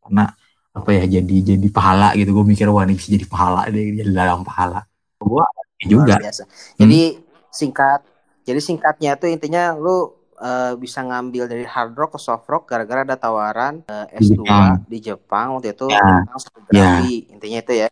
karena 0.00 0.32
apa 0.74 0.90
ya 0.90 1.04
jadi 1.06 1.36
jadi 1.54 1.68
pahala 1.70 2.16
gitu. 2.16 2.32
Gue 2.34 2.44
mikir 2.48 2.66
wah 2.72 2.82
ini 2.88 2.96
bisa 2.96 3.12
jadi 3.14 3.26
pahala 3.28 3.68
deh 3.68 3.84
jadi 4.00 4.10
ladang 4.10 4.42
pahala. 4.42 4.80
Gue 5.20 5.44
juga 5.86 6.14
Luar 6.14 6.22
biasa. 6.22 6.42
Jadi 6.74 7.00
singkat, 7.48 8.00
jadi 8.42 8.58
singkatnya 8.58 9.14
tuh 9.14 9.28
intinya 9.28 9.72
lu 9.72 10.10
eh, 10.34 10.74
bisa 10.74 11.00
ngambil 11.00 11.46
dari 11.46 11.62
hard 11.62 11.94
rock 11.94 12.14
ke 12.14 12.20
soft 12.20 12.44
rock 12.44 12.66
gara-gara 12.66 13.02
ada 13.02 13.14
tawaran 13.14 13.80
Di 13.80 14.18
S2 14.18 14.42
Jepang. 14.42 14.74
di 14.84 14.98
Jepang 15.00 15.46
waktu 15.54 15.70
itu 15.70 15.86
Ya. 15.86 16.02
tentang 16.02 16.40
fotografi. 16.42 17.12
Intinya 17.28 17.58
itu 17.60 17.74
ya. 17.76 17.88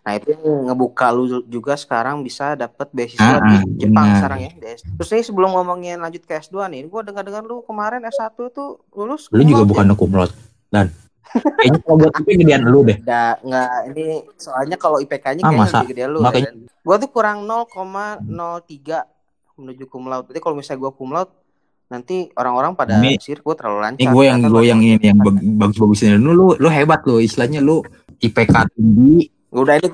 Nah 0.00 0.12
itu 0.14 0.32
ngebuka 0.36 1.08
lu 1.08 1.24
juga 1.44 1.76
sekarang 1.76 2.20
bisa 2.20 2.52
dapat 2.54 2.88
beasiswa 2.90 3.36
Ah, 3.36 3.40
di 3.42 3.56
ah, 3.56 3.62
Jepang 3.78 4.04
benar. 4.04 4.16
sekarang 4.18 4.40
ya. 4.42 4.50
Terus 4.96 5.08
nih 5.10 5.24
sebelum 5.24 5.50
ngomongin 5.52 5.96
lanjut 5.96 6.24
ke 6.24 6.32
S2 6.34 6.68
nih, 6.68 6.84
gua 6.86 7.00
dengar-dengar 7.00 7.40
lu 7.40 7.60
kemarin 7.62 8.00
S1 8.02 8.32
tuh 8.48 8.80
lulus. 8.90 9.28
lu 9.28 9.40
juga 9.40 9.64
bukan 9.64 9.92
kumlot 9.92 10.32
dan 10.68 10.88
kayaknya 11.32 11.80
kalau 11.80 11.96
buat 11.98 12.12
itu 12.14 12.30
gedean 12.36 12.62
lu 12.64 12.80
deh 12.82 12.94
ya? 12.94 12.98
Nggak, 13.00 13.34
nggak, 13.42 13.70
ini 13.88 14.04
soalnya 14.34 14.76
kalau 14.76 14.98
IPK-nya 14.98 15.42
Ah, 15.42 15.48
kayaknya 15.48 15.60
masa? 15.60 15.76
lebih 15.78 15.88
gede 15.90 16.04
lu. 16.06 16.18
Makanya- 16.20 16.52
ya. 16.52 16.68
Gua 16.80 16.96
tuh 16.96 17.10
kurang 17.10 17.38
0,03 17.42 19.08
menuju 19.54 19.84
cum 19.86 20.04
laude. 20.04 20.26
Jadi 20.26 20.38
kalau 20.38 20.54
misalnya 20.54 20.80
gua 20.80 20.90
cum 20.90 21.10
laude, 21.10 21.32
nanti 21.86 22.16
orang-orang 22.32 22.72
pada 22.72 22.96
Ini- 22.96 23.18
sir 23.18 23.38
gue 23.38 23.54
terlalu 23.54 23.78
lancar. 23.78 24.00
ini 24.00 24.08
gue 24.08 24.24
yang 24.24 24.38
gue 24.42 24.62
yang 24.64 24.80
ini 24.80 25.04
yang 25.04 25.20
bag- 25.20 25.44
bagus-bagusin 25.60 26.16
lu 26.16 26.32
lu 26.32 26.46
lu 26.54 26.68
hebat 26.68 27.04
lu 27.04 27.20
istilahnya 27.20 27.60
lu 27.60 27.84
IPK 28.18 28.72
tinggi 28.72 29.28
Udah 29.52 29.76
ini 29.76 29.88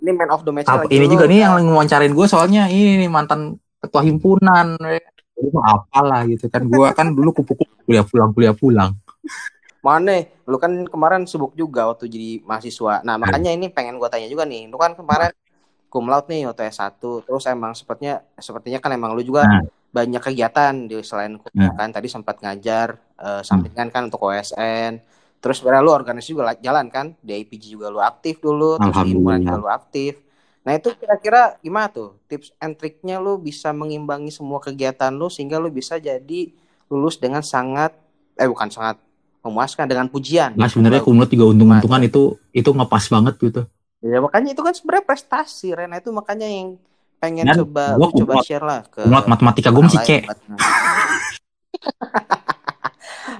ini 0.00 0.10
man 0.10 0.28
of 0.28 0.42
the 0.42 0.50
match 0.50 0.66
Apa- 0.66 0.88
lagi 0.88 0.96
ini 0.96 1.04
lu. 1.04 1.12
juga 1.14 1.24
nih 1.28 1.38
yang 1.38 1.52
ngewawancarin 1.60 2.10
gue 2.10 2.26
soalnya 2.26 2.66
ini 2.66 2.96
nih 2.96 3.06
mantan 3.06 3.54
ketua 3.78 4.02
himpunan 4.02 4.74
mah 5.46 5.64
apalah 5.70 6.24
gitu 6.24 6.48
kan 6.48 6.64
gue 6.64 6.86
kan 6.90 7.12
dulu 7.12 7.30
kupu-kupu 7.34 7.76
kuliah 7.84 8.02
pulang 8.02 8.32
kuliah 8.32 8.54
pulang 8.54 8.90
Mana? 9.78 10.24
Lu 10.44 10.56
kan 10.60 10.72
kemarin 10.84 11.24
sibuk 11.24 11.56
juga 11.56 11.88
waktu 11.88 12.04
jadi 12.08 12.44
mahasiswa. 12.44 13.00
Nah, 13.00 13.16
makanya 13.16 13.50
ini 13.50 13.72
pengen 13.72 13.96
gua 13.96 14.12
tanya 14.12 14.28
juga 14.28 14.44
nih. 14.44 14.68
Lu 14.68 14.76
kan 14.76 14.92
kemarin 14.92 15.32
cum 15.88 16.10
laude 16.10 16.28
nih 16.28 16.44
waktu 16.50 16.68
S1. 16.68 16.98
Terus 17.24 17.44
emang 17.46 17.72
sepertinya 17.72 18.20
sepertinya 18.36 18.78
kan 18.82 18.90
emang 18.92 19.16
lu 19.16 19.22
juga 19.22 19.46
Nah. 19.46 19.62
banyak 19.94 20.20
kegiatan 20.20 20.74
di 20.90 21.00
selain 21.00 21.38
kuliah 21.38 21.70
Nah. 21.70 21.76
kan. 21.78 21.88
Tadi 21.90 22.08
sempat 22.10 22.42
ngajar 22.42 22.98
eh, 23.14 23.42
sampingan 23.46 23.88
kan 23.88 24.10
untuk 24.10 24.20
OSN. 24.26 24.98
Terus 25.38 25.60
sebenarnya 25.60 25.84
lu 25.84 25.92
organisasi 25.92 26.34
juga 26.34 26.50
la- 26.50 26.60
jalan 26.60 26.90
kan? 26.90 27.14
Di 27.20 27.36
IPG 27.36 27.72
juga 27.72 27.88
lu 27.88 28.00
aktif 28.00 28.40
dulu, 28.40 28.76
terus 28.80 28.96
di 29.00 29.12
himpunan 29.12 29.38
juga 29.40 29.56
lu 29.60 29.68
aktif. 29.70 30.12
Nah, 30.64 30.72
itu 30.72 30.88
kira-kira 30.96 31.60
gimana 31.60 31.92
tuh? 31.92 32.16
Tips 32.24 32.56
and 32.56 32.74
triknya 32.74 33.20
lu 33.20 33.36
bisa 33.36 33.68
mengimbangi 33.70 34.32
semua 34.32 34.58
kegiatan 34.58 35.12
lu 35.12 35.28
sehingga 35.28 35.60
lu 35.60 35.68
bisa 35.68 36.00
jadi 36.00 36.48
lulus 36.88 37.20
dengan 37.20 37.44
sangat 37.44 37.92
eh 38.34 38.48
bukan 38.48 38.72
sangat 38.72 38.96
memuaskan 39.44 39.84
dengan 39.84 40.08
pujian. 40.08 40.56
nah 40.56 40.66
sebenarnya 40.66 41.04
kumlot 41.04 41.28
juga 41.28 41.52
untung-untungan 41.52 42.00
itu 42.08 42.40
itu 42.56 42.70
ngepas 42.72 43.04
banget 43.12 43.34
gitu. 43.36 43.62
Ya 44.00 44.18
makanya 44.20 44.56
itu 44.56 44.62
kan 44.64 44.72
sebenarnya 44.72 45.04
prestasi 45.04 45.76
Rena. 45.76 46.00
Itu 46.00 46.16
makanya 46.16 46.48
yang 46.48 46.80
pengen 47.20 47.44
Dan 47.48 47.56
coba 47.64 47.96
gua 48.00 48.08
coba 48.12 48.32
kumlot. 48.40 48.44
share 48.48 48.64
lah 48.64 48.80
ke 48.88 49.04
kumlot 49.04 49.26
matematika 49.28 49.68
gue 49.68 49.82
masih 49.84 50.00
C. 50.00 50.10
orang 50.10 50.24
lain. 50.24 50.54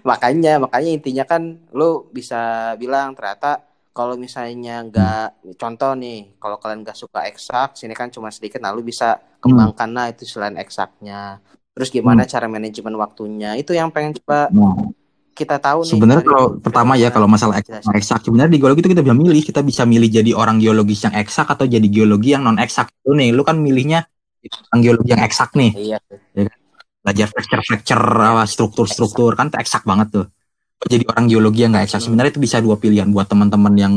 makanya 0.09 0.53
makanya 0.61 0.91
intinya 0.93 1.25
kan 1.25 1.43
lu 1.73 2.05
bisa 2.13 2.73
bilang 2.77 3.17
ternyata 3.17 3.65
kalau 3.95 4.21
misalnya 4.21 4.85
nggak 4.85 5.57
contoh 5.57 5.97
nih 5.97 6.37
kalau 6.37 6.61
kalian 6.61 6.85
nggak 6.85 6.99
suka 6.99 7.25
eksak 7.25 7.79
sini 7.79 7.97
kan 7.97 8.13
cuma 8.13 8.29
sedikit 8.29 8.61
nah 8.61 8.75
lu 8.75 8.85
bisa 8.85 9.17
kembangkan 9.41 9.89
lah 9.93 10.13
itu 10.13 10.29
selain 10.29 10.57
eksaknya. 10.61 11.41
Terus 11.75 11.91
gimana 11.91 12.23
cara 12.23 12.47
manajemen 12.47 12.95
waktunya? 12.97 13.59
Itu 13.59 13.75
yang 13.75 13.91
pengen 13.91 14.15
coba 14.23 14.47
nah, 14.55 14.79
kita 15.35 15.59
tahu 15.59 15.83
nih 15.83 15.91
sebenarnya 15.91 16.25
kalau 16.25 16.47
pertama 16.63 16.95
ya 16.95 17.11
kalau 17.11 17.27
masalah 17.27 17.59
eksak, 17.59 17.83
eksak 17.83 18.21
sebenarnya 18.23 18.55
di 18.55 18.61
geologi 18.63 18.81
itu 18.87 18.91
kita 18.95 19.03
bisa 19.03 19.17
milih. 19.19 19.43
Kita 19.43 19.61
bisa 19.67 19.83
milih 19.83 20.09
jadi 20.09 20.31
orang 20.33 20.63
geologis 20.63 21.03
yang 21.03 21.15
eksak 21.19 21.51
atau 21.51 21.67
jadi 21.67 21.85
geologi 21.91 22.33
yang 22.33 22.47
non 22.47 22.57
eksak 22.63 22.95
lu 23.05 23.19
nih 23.19 23.35
lu 23.35 23.43
kan 23.43 23.59
milihnya 23.59 24.07
orang 24.71 24.81
geologi 24.81 25.11
yang 25.11 25.23
eksak 25.27 25.51
nih. 25.59 25.73
Iya. 25.75 25.99
Tuh. 26.07 26.49
belajar 27.05 27.29
fracture 27.29 27.63
fracture 27.69 28.01
apa, 28.01 28.49
struktur 28.49 28.89
struktur 28.89 29.37
kan 29.37 29.53
eksak 29.53 29.85
banget 29.85 30.09
tuh. 30.23 30.27
Jadi 30.89 31.05
orang 31.05 31.29
geologi 31.29 31.61
yang 31.67 31.77
nggak 31.77 31.85
eksak. 31.91 32.01
Sebenarnya 32.01 32.33
itu 32.33 32.41
bisa 32.41 32.65
dua 32.65 32.81
pilihan 32.81 33.11
buat 33.13 33.29
teman-teman 33.29 33.75
yang 33.77 33.95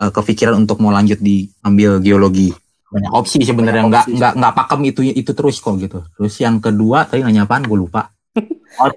eh, 0.00 0.08
kepikiran 0.08 0.56
untuk 0.56 0.80
mau 0.80 0.88
lanjut 0.88 1.20
di 1.20 1.44
ambil 1.60 2.00
geologi. 2.00 2.48
Banyak 2.88 3.12
opsi 3.12 3.44
sebenarnya. 3.44 3.84
Nggak 3.84 4.06
nggak 4.08 4.32
nggak 4.40 4.52
pakem 4.56 4.80
itu 4.88 5.00
itu 5.12 5.32
terus 5.36 5.60
kok 5.60 5.76
gitu. 5.76 6.00
Terus 6.16 6.34
yang 6.40 6.62
kedua 6.64 7.04
tadi 7.04 7.20
nanya 7.20 7.44
apaan? 7.44 7.68
Gue 7.68 7.84
lupa 7.84 8.08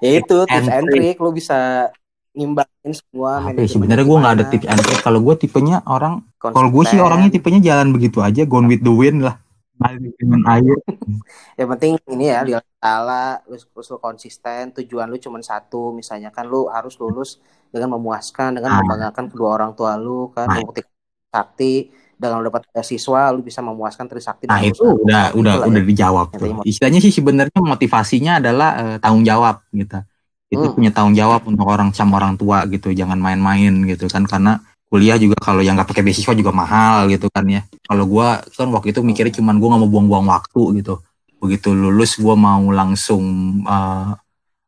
ya 0.02 0.12
itu 0.22 0.38
tips 0.46 0.70
and 0.70 0.86
trick. 0.90 1.18
lu 1.18 1.30
bisa 1.34 1.90
ngimbangin 2.34 2.92
semua 2.94 3.32
Apa 3.38 3.54
ya, 3.54 3.62
manajemen 3.62 3.70
sebenarnya 3.70 4.06
gue 4.06 4.18
nggak 4.22 4.34
ada 4.34 4.46
tips 4.50 4.68
and 4.70 4.82
trick. 4.82 5.00
Kalau 5.02 5.20
gue 5.22 5.36
tipenya 5.38 5.78
orang 5.86 6.14
kalau 6.38 6.70
gue 6.70 6.84
sih 6.86 6.98
orangnya 6.98 7.30
tipenya 7.30 7.62
jalan 7.62 7.94
begitu 7.94 8.22
aja 8.22 8.46
gone 8.46 8.66
with 8.70 8.82
the 8.82 8.94
wind 8.94 9.22
lah. 9.22 9.38
Dengan 10.18 10.42
air. 10.48 10.78
Yang 11.60 11.68
penting 11.76 11.92
ini 12.14 12.26
ya 12.30 12.46
lihat 12.46 12.64
lu, 12.86 13.66
terus 13.74 13.88
lu 13.90 13.98
konsisten 14.00 14.72
tujuan 14.72 15.10
lu 15.10 15.18
cuma 15.18 15.42
satu. 15.42 15.92
Misalnya 15.92 16.30
kan 16.30 16.46
lu 16.48 16.70
harus 16.70 16.96
lulus 17.02 17.42
dengan 17.74 17.98
memuaskan 17.98 18.54
dengan 18.54 18.70
Ah. 18.70 18.78
membanggakan 18.82 19.26
kedua 19.34 19.50
orang 19.58 19.72
tua 19.74 19.98
lu 19.98 20.30
kan 20.30 20.46
Ah. 20.46 20.62
sakti 21.34 21.90
lu 22.32 22.48
dapat 22.48 22.64
beasiswa 22.70 23.22
lu 23.34 23.42
bisa 23.42 23.60
memuaskan 23.60 24.06
Trisakti 24.08 24.48
Nah 24.48 24.62
itu 24.62 24.80
lulus. 24.80 25.04
udah 25.04 25.24
Gitu 25.32 25.40
udah 25.44 25.54
udah 25.68 25.82
ya. 25.82 25.88
dijawab 25.90 26.28
tuh. 26.32 26.64
Istilahnya 26.64 27.00
sih 27.02 27.12
sebenarnya 27.12 27.60
motivasinya 27.60 28.40
adalah 28.40 28.70
eh, 28.80 28.96
tanggung 29.02 29.26
jawab 29.26 29.64
gitu. 29.74 30.00
Itu 30.48 30.66
Hmm. 30.70 30.76
punya 30.78 30.92
tanggung 30.94 31.18
jawab 31.18 31.42
untuk 31.44 31.66
orang 31.66 31.90
sama 31.92 32.22
orang 32.22 32.38
tua 32.38 32.64
gitu. 32.70 32.94
Jangan 32.94 33.18
main-main 33.18 33.74
gitu 33.90 34.06
kan 34.08 34.24
karena 34.24 34.62
kuliah 34.88 35.18
juga 35.18 35.34
kalau 35.42 35.66
yang 35.66 35.74
nggak 35.74 35.90
pakai 35.90 36.06
beasiswa 36.06 36.38
juga 36.38 36.54
mahal 36.54 37.10
gitu 37.10 37.26
kan 37.34 37.44
ya. 37.50 37.66
Kalau 37.84 38.06
gua 38.06 38.38
kan 38.54 38.70
waktu 38.70 38.94
itu 38.94 39.02
mikirnya 39.02 39.34
cuman 39.34 39.58
gua 39.58 39.68
nggak 39.74 39.82
mau 39.82 39.90
buang-buang 39.90 40.28
waktu 40.30 40.62
gitu. 40.80 41.02
Begitu 41.42 41.74
lulus 41.74 42.16
gua 42.22 42.38
mau 42.38 42.62
langsung 42.70 43.24
eh, 43.66 44.10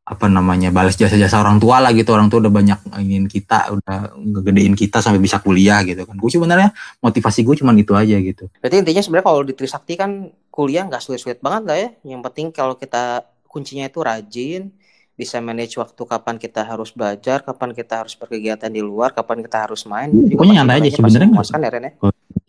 apa 0.06 0.30
namanya 0.30 0.70
balas 0.70 0.94
jasa-jasa 0.94 1.42
orang 1.42 1.58
tua 1.58 1.82
lah 1.82 1.90
gitu. 1.90 2.14
Orang 2.14 2.30
tua 2.30 2.38
udah 2.38 2.54
banyak 2.54 2.78
ingin 3.02 3.26
kita 3.26 3.74
udah 3.74 4.14
ngegedein 4.14 4.78
kita 4.78 5.02
sampai 5.02 5.18
bisa 5.18 5.42
kuliah 5.42 5.82
gitu 5.82 6.06
kan. 6.06 6.14
Gue 6.14 6.30
sebenarnya 6.30 6.70
motivasi 7.02 7.42
gue 7.42 7.56
cuman 7.58 7.74
itu 7.74 7.98
aja 7.98 8.14
gitu. 8.22 8.46
Berarti 8.62 8.86
intinya 8.86 9.02
sebenarnya 9.02 9.26
kalau 9.26 9.42
di 9.42 9.54
Trisakti 9.58 9.98
kan 9.98 10.12
kuliah 10.54 10.86
nggak 10.86 11.02
sulit-sulit 11.02 11.42
banget 11.42 11.64
lah 11.66 11.78
ya. 11.82 11.90
Yang 12.06 12.22
penting 12.30 12.48
kalau 12.54 12.78
kita 12.78 13.26
kuncinya 13.50 13.90
itu 13.90 13.98
rajin 14.00 14.70
bisa 15.16 15.40
manage 15.40 15.80
waktu 15.80 16.02
kapan 16.04 16.36
kita 16.36 16.62
harus 16.62 16.92
belajar 16.92 17.40
kapan 17.40 17.72
kita 17.72 18.04
harus 18.04 18.14
berkegiatan 18.14 18.68
di 18.68 18.84
luar 18.84 19.10
kapan 19.10 19.42
kita 19.42 19.64
harus 19.66 19.88
main. 19.88 20.12
Pokoknya 20.12 20.62
nyantai 20.62 20.86
aja, 20.86 20.92
sebenarnya 20.92 21.18
nggak- 21.18 21.50
memuaskan 21.50 21.60
ya 21.64 21.70
Ren 21.72 21.84
ya. 21.88 21.92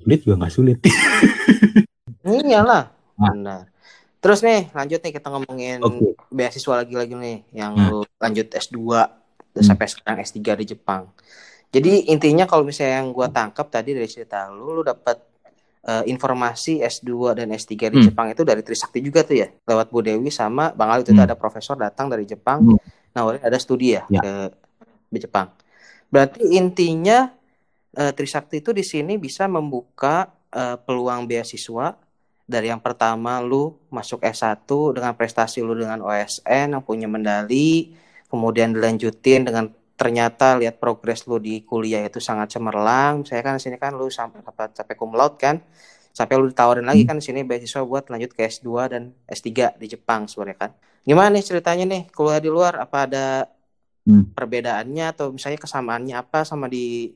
Sulit 0.03 0.19
juga 0.27 0.35
nggak 0.37 0.53
sulit. 0.53 0.79
Iyalah, 2.27 2.90
Nah. 3.16 3.31
benar. 3.33 3.61
Terus 4.27 4.43
nih, 4.43 4.67
lanjut 4.75 4.99
nih 5.07 5.12
kita 5.15 5.31
ngomongin 5.31 5.79
Oke. 5.87 6.19
beasiswa 6.35 6.83
lagi-lagi 6.83 7.15
nih 7.15 7.39
yang 7.55 7.79
Hmm. 7.79 7.87
lu 7.95 8.01
lanjut 8.19 8.51
S2 8.51 9.07
terus 9.55 9.71
Hmm. 9.71 9.79
sampai 9.79 9.87
sekarang 9.87 10.19
S3 10.19 10.59
di 10.59 10.67
Jepang. 10.67 11.15
Jadi 11.71 12.11
intinya 12.11 12.43
kalau 12.43 12.67
misalnya 12.67 13.07
yang 13.07 13.15
gua 13.15 13.31
tangkap 13.31 13.71
tadi 13.71 13.95
dari 13.95 14.11
cerita 14.11 14.51
lu, 14.51 14.75
lu 14.75 14.83
dapat 14.83 15.23
eh, 15.87 16.03
informasi 16.11 16.83
S2 16.83 17.39
dan 17.39 17.55
S3 17.55 17.87
di 17.87 18.03
Hmm. 18.03 18.11
Jepang 18.11 18.27
itu 18.27 18.43
dari 18.43 18.59
Trisakti 18.67 18.99
juga 18.99 19.23
tuh 19.23 19.39
ya. 19.39 19.47
Lewat 19.71 19.95
Bu 19.95 20.03
Dewi 20.03 20.35
sama 20.35 20.75
Bang 20.75 20.91
Ali 20.91 21.07
itu 21.07 21.15
Hmm. 21.15 21.23
ada 21.23 21.39
profesor 21.39 21.79
datang 21.79 22.11
dari 22.11 22.27
Jepang. 22.27 22.75
Hmm. 22.75 22.79
Nah, 23.15 23.39
ada 23.39 23.55
studi 23.62 23.95
ya, 23.95 24.03
Ya. 24.11 24.19
ke 24.19 24.33
di 25.07 25.23
Jepang. 25.23 25.55
Berarti 26.11 26.43
intinya 26.51 27.31
eh, 27.95 28.11
Trisakti 28.11 28.59
itu 28.59 28.75
di 28.75 28.83
sini 28.83 29.15
bisa 29.15 29.47
membuka 29.47 30.35
eh, 30.51 30.75
peluang 30.75 31.31
beasiswa 31.31 31.95
dari 32.46 32.70
yang 32.70 32.78
pertama 32.78 33.42
lu 33.42 33.74
masuk 33.90 34.22
S1 34.22 34.70
dengan 34.94 35.12
prestasi 35.18 35.66
lu 35.66 35.74
dengan 35.74 35.98
OSN 35.98 36.78
yang 36.78 36.82
punya 36.87 37.11
medali, 37.11 37.90
kemudian 38.30 38.70
dilanjutin 38.70 39.42
dengan 39.42 39.66
ternyata 39.98 40.54
lihat 40.54 40.78
progres 40.78 41.26
lu 41.26 41.42
di 41.42 41.66
kuliah 41.66 42.06
itu 42.06 42.22
sangat 42.22 42.54
cemerlang. 42.54 43.26
Saya 43.26 43.42
kan 43.42 43.59
di 43.59 43.62
sini 43.66 43.76
kan 43.82 43.98
lu 43.98 44.06
sampai 44.06 44.46
sampai 44.46 44.94
cum 44.94 45.11
laude 45.18 45.37
kan. 45.42 45.59
Sampai 46.14 46.38
lu 46.38 46.46
ditawarin 46.48 46.87
lagi 46.87 47.02
Hmm. 47.04 47.12
kan 47.12 47.16
di 47.20 47.24
sini 47.26 47.42
beasiswa 47.42 47.82
buat 47.85 48.09
lanjut 48.09 48.32
ke 48.32 48.46
S2 48.46 48.88
dan 48.88 49.02
S3 49.28 49.74
di 49.76 49.87
Jepang 49.90 50.30
sebenarnya 50.30 50.56
kan. 50.56 50.70
Gimana 51.02 51.28
nih 51.35 51.44
ceritanya 51.44 51.85
nih 51.85 52.02
kuliah 52.14 52.40
di 52.40 52.48
luar 52.48 52.78
apa 52.78 53.11
ada 53.11 53.26
Hmm. 54.06 54.22
perbedaannya 54.38 55.18
atau 55.18 55.35
misalnya 55.35 55.59
kesamaannya 55.59 56.14
apa 56.14 56.46
sama 56.46 56.70
di 56.70 57.11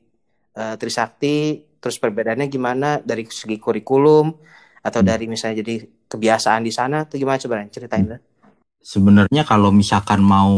eh, 0.51 0.75
Trisakti 0.75 1.63
terus 1.79 1.95
perbedaannya 1.95 2.51
gimana 2.51 2.99
dari 2.99 3.23
segi 3.31 3.55
kurikulum 3.55 4.35
atau 4.81 4.99
Hmm. 5.01 5.09
dari 5.13 5.25
misalnya 5.29 5.61
jadi 5.61 5.85
kebiasaan 6.09 6.61
di 6.65 6.73
sana 6.73 7.05
tuh 7.05 7.21
gimana 7.21 7.37
coba 7.37 7.63
ceritain 7.69 8.05
dah. 8.17 8.19
Sebenarnya 8.81 9.45
kalau 9.45 9.69
misalkan 9.69 10.25
mau 10.25 10.51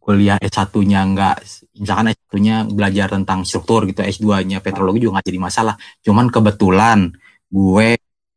kuliah 0.00 0.40
S1-nya 0.40 1.00
enggak 1.04 1.44
misalkan 1.76 2.10
S1-nya 2.16 2.64
belajar 2.66 3.12
tentang 3.12 3.44
struktur 3.44 3.84
gitu, 3.84 4.00
S2-nya 4.00 4.64
petrologi 4.64 5.04
juga 5.04 5.20
nggak 5.20 5.28
jadi 5.28 5.40
masalah. 5.40 5.74
Cuman 6.00 6.32
kebetulan 6.32 7.12
gue 7.52 7.88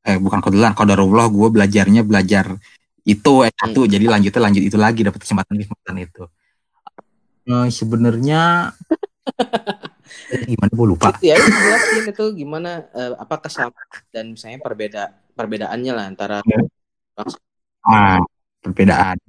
eh 0.03 0.19
bukan 0.19 0.43
kebetulan 0.43 0.75
qadarullah 0.75 1.31
gue 1.31 1.47
belajarnya 1.47 2.03
belajar 2.03 2.59
itu 3.07 3.33
S1 3.47 3.75
jadi 3.87 4.05
lanjutnya 4.11 4.41
lanjut 4.43 4.63
itu 4.63 4.77
lagi 4.79 5.01
dapat 5.07 5.23
kesempatan 5.23 5.55
kesempatan 5.55 5.95
itu. 6.03 6.23
Eh, 7.43 7.67
sebenarnya 7.71 8.71
gimana 10.47 10.71
gue 10.73 10.87
lupa. 10.87 11.09
Itu 11.13 11.29
ya 11.29 11.35
itu 11.37 11.49
jelasin 11.51 12.03
itu 12.09 12.25
gimana 12.37 12.71
eh, 12.93 13.13
apa 13.17 13.35
kesamaan 13.43 13.87
dan 14.13 14.33
misalnya 14.33 14.59
perbeda 14.61 15.03
perbedaannya 15.33 15.91
lah 15.93 16.05
antara 16.09 16.37
Ah, 17.83 18.19
perbedaan. 18.63 19.19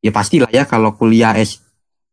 Ya 0.00 0.10
pastilah 0.12 0.48
ya 0.48 0.64
kalau 0.64 0.96
kuliah 0.96 1.36
S 1.36 1.60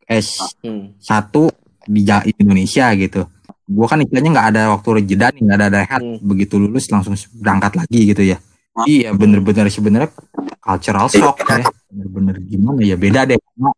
S 0.08 0.56
hmm, 0.64 1.00
satu 1.00 1.48
di 1.88 2.04
Ja- 2.04 2.24
Indonesia 2.28 2.92
gitu. 3.00 3.24
Gua 3.72 3.88
kan 3.88 4.04
istilahnya 4.04 4.30
nggak 4.36 4.48
ada 4.52 4.62
waktu 4.76 5.08
jeda 5.08 5.32
nih, 5.32 5.48
nggak 5.48 5.58
ada 5.58 5.68
rehat. 5.72 6.02
Hmm. 6.04 6.20
Begitu 6.20 6.60
lulus 6.60 6.92
langsung 6.92 7.16
berangkat 7.40 7.80
lagi 7.80 8.00
gitu 8.12 8.24
ya. 8.24 8.38
Iya 8.84 9.16
bener-bener 9.16 9.68
sebenarnya 9.72 10.12
cultural 10.60 11.08
shock 11.08 11.40
ya. 11.44 11.64
Bener-bener 11.88 12.36
gimana 12.44 12.80
ya 12.84 12.96
beda 13.00 13.28
deh. 13.28 13.40
Karena 13.40 13.72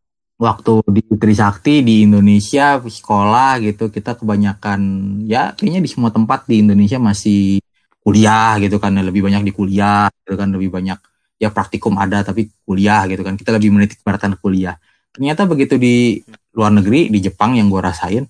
waktu 0.44 0.84
di 0.92 1.02
Trisakti 1.08 1.80
di 1.80 2.04
Indonesia 2.04 2.76
sekolah 2.84 3.64
gitu 3.64 3.88
kita 3.88 4.20
kebanyakan 4.20 4.80
ya 5.24 5.56
kayaknya 5.56 5.80
di 5.80 5.90
semua 5.90 6.12
tempat 6.12 6.44
di 6.52 6.60
Indonesia 6.60 7.00
masih 7.00 7.64
kuliah 8.04 8.60
gitu 8.60 8.76
kan 8.84 8.92
lebih 9.00 9.24
banyak 9.24 9.48
di 9.48 9.52
kuliah 9.56 10.12
gitu 10.12 10.36
kan 10.36 10.52
lebih 10.52 10.68
banyak 10.68 11.00
ya 11.40 11.48
praktikum 11.48 11.96
ada 11.96 12.28
tapi 12.28 12.52
kuliah 12.68 13.08
gitu 13.08 13.24
kan 13.24 13.40
kita 13.40 13.56
lebih 13.56 13.72
menitik 13.72 14.04
beratkan 14.04 14.36
kuliah. 14.36 14.76
Ternyata 15.16 15.48
begitu 15.48 15.80
di 15.80 16.20
luar 16.52 16.76
negeri 16.76 17.08
di 17.08 17.24
Jepang 17.24 17.56
yang 17.56 17.72
gue 17.72 17.80
rasain 17.80 18.28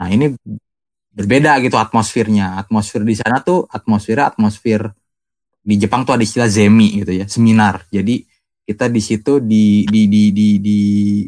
nah 0.00 0.08
ini 0.08 0.32
berbeda 1.12 1.60
gitu 1.60 1.76
atmosfernya. 1.76 2.56
Atmosfer 2.56 3.04
di 3.04 3.20
sana 3.20 3.44
tuh 3.44 3.68
atmosfernya 3.68 4.32
atmosfer 4.32 4.88
di 5.60 5.76
Jepang 5.76 6.08
tuh 6.08 6.16
ada 6.16 6.24
istilah 6.24 6.48
zemi 6.48 7.04
gitu 7.04 7.12
ya 7.12 7.28
seminar. 7.28 7.84
Jadi 7.92 8.29
kita 8.70 8.86
di 8.86 9.02
situ 9.02 9.42
di 9.42 9.82
di 9.82 10.06
di 10.06 10.30
di 10.30 10.48
di 10.62 10.80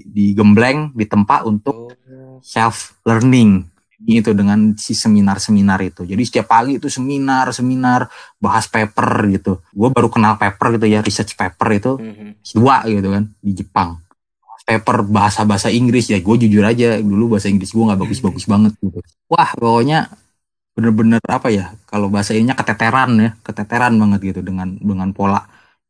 digembleng 0.06 0.94
ditempa 0.94 1.42
untuk 1.42 1.98
oh, 1.98 2.38
self 2.38 3.02
learning 3.02 3.66
itu 4.06 4.30
dengan 4.34 4.74
si 4.78 4.94
seminar-seminar 4.94 5.78
itu. 5.82 6.02
Jadi 6.06 6.22
setiap 6.22 6.50
pagi 6.50 6.78
itu 6.78 6.86
seminar-seminar 6.90 8.06
bahas 8.38 8.66
paper 8.66 9.30
gitu. 9.30 9.62
Gue 9.74 9.88
baru 9.90 10.10
kenal 10.10 10.38
paper 10.38 10.78
gitu 10.78 10.86
ya, 10.90 11.02
research 11.02 11.38
paper 11.38 11.68
itu 11.74 11.92
mhm. 11.98 12.42
dua 12.58 12.86
gitu 12.86 13.08
kan 13.10 13.24
di 13.42 13.52
Jepang. 13.54 13.98
Paper 14.62 15.02
bahasa-bahasa 15.02 15.74
Inggris 15.74 16.06
ya, 16.06 16.22
gue 16.22 16.36
jujur 16.46 16.62
aja 16.62 17.02
dulu 17.02 17.34
bahasa 17.34 17.50
Inggris 17.50 17.74
gue 17.74 17.82
nggak 17.82 17.98
bagus-bagus 17.98 18.46
banget 18.46 18.72
gitu. 18.78 19.02
Wah 19.26 19.50
pokoknya 19.58 20.10
bener-bener 20.78 21.22
apa 21.26 21.50
ya, 21.50 21.74
kalau 21.90 22.06
bahasa 22.06 22.34
ininya 22.34 22.54
keteteran 22.54 23.10
ya, 23.18 23.30
keteteran 23.42 23.98
banget 23.98 24.34
gitu 24.34 24.40
dengan 24.46 24.78
dengan 24.78 25.10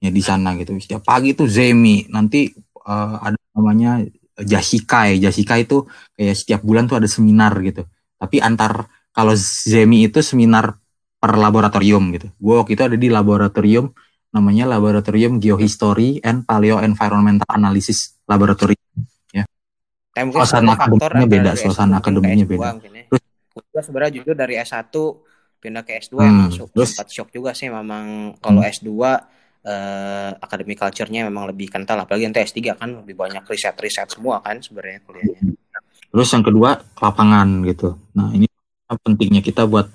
polanya 0.02 0.18
di 0.18 0.22
sana 0.22 0.58
gitu. 0.58 0.74
Setiap 0.82 1.06
pagi 1.06 1.30
itu 1.38 1.46
zemi, 1.46 2.10
nanti 2.10 2.50
eh, 2.82 3.16
ada 3.22 3.38
namanya 3.54 4.02
Jasikai. 4.34 5.22
Jasikai 5.22 5.68
itu 5.68 5.86
kayak 6.18 6.34
setiap 6.34 6.60
bulan 6.66 6.90
tuh 6.90 6.98
ada 6.98 7.06
seminar 7.06 7.54
gitu. 7.62 7.86
Tapi 8.18 8.42
antar 8.42 8.88
kalau 9.12 9.36
Zemi 9.36 10.08
itu 10.08 10.18
seminar 10.24 10.74
per 11.20 11.36
laboratorium 11.38 12.10
gitu. 12.16 12.26
Gue 12.40 12.58
waktu 12.58 12.74
itu 12.74 12.82
ada 12.82 12.96
di 12.98 13.06
laboratorium 13.06 13.92
namanya 14.32 14.64
Laboratorium 14.64 15.36
Geohistory 15.36 16.16
and 16.24 16.48
Paleo 16.48 16.80
Environmental 16.80 17.44
Analysis 17.52 18.16
Laboratory. 18.24 18.72
Tapi 20.12 20.28
mungkin 20.28 20.40
Suasana 20.44 20.72
akademiknya 20.76 21.24
beda, 21.24 21.50
suasana 21.56 21.96
S1 21.96 21.96
ke 21.96 22.00
akademiknya 22.04 22.44
S2 22.44 22.50
beda. 22.50 22.64
ya. 22.64 22.72
Terus- 23.08 23.28
Gua 23.72 23.82
sebenarnya 23.84 24.12
jujur 24.16 24.34
dari 24.34 24.54
S1 24.56 24.88
pindah 25.56 25.82
ke 25.84 25.92
S2 26.00 26.14
Hmm, 26.16 26.24
emang 26.26 26.50
shock, 26.50 26.68
terus- 26.72 26.92
sempat 26.92 27.08
shock 27.08 27.28
juga 27.28 27.50
sih 27.52 27.68
memang 27.68 28.04
kalau 28.40 28.60
Hmm. 28.60 28.72
S2 28.72 28.88
eh 29.62 30.30
academic 30.42 30.82
culture-nya 30.82 31.30
memang 31.30 31.54
lebih 31.54 31.70
kental 31.70 32.02
apalagi 32.02 32.26
nanti 32.26 32.42
S3 32.42 32.74
kan 32.74 32.90
lebih 33.06 33.14
banyak 33.14 33.46
riset-riset 33.46 34.10
semua 34.10 34.42
kan 34.42 34.58
sebenarnya 34.58 34.98
kuliahnya. 35.06 35.54
Terus 36.12 36.28
yang 36.34 36.44
kedua 36.44 36.82
ke 36.82 37.00
lapangan 37.00 37.62
gitu. 37.64 37.94
Nah 38.18 38.34
ini 38.34 38.50
pentingnya 38.90 39.40
kita 39.40 39.64
buat 39.64 39.88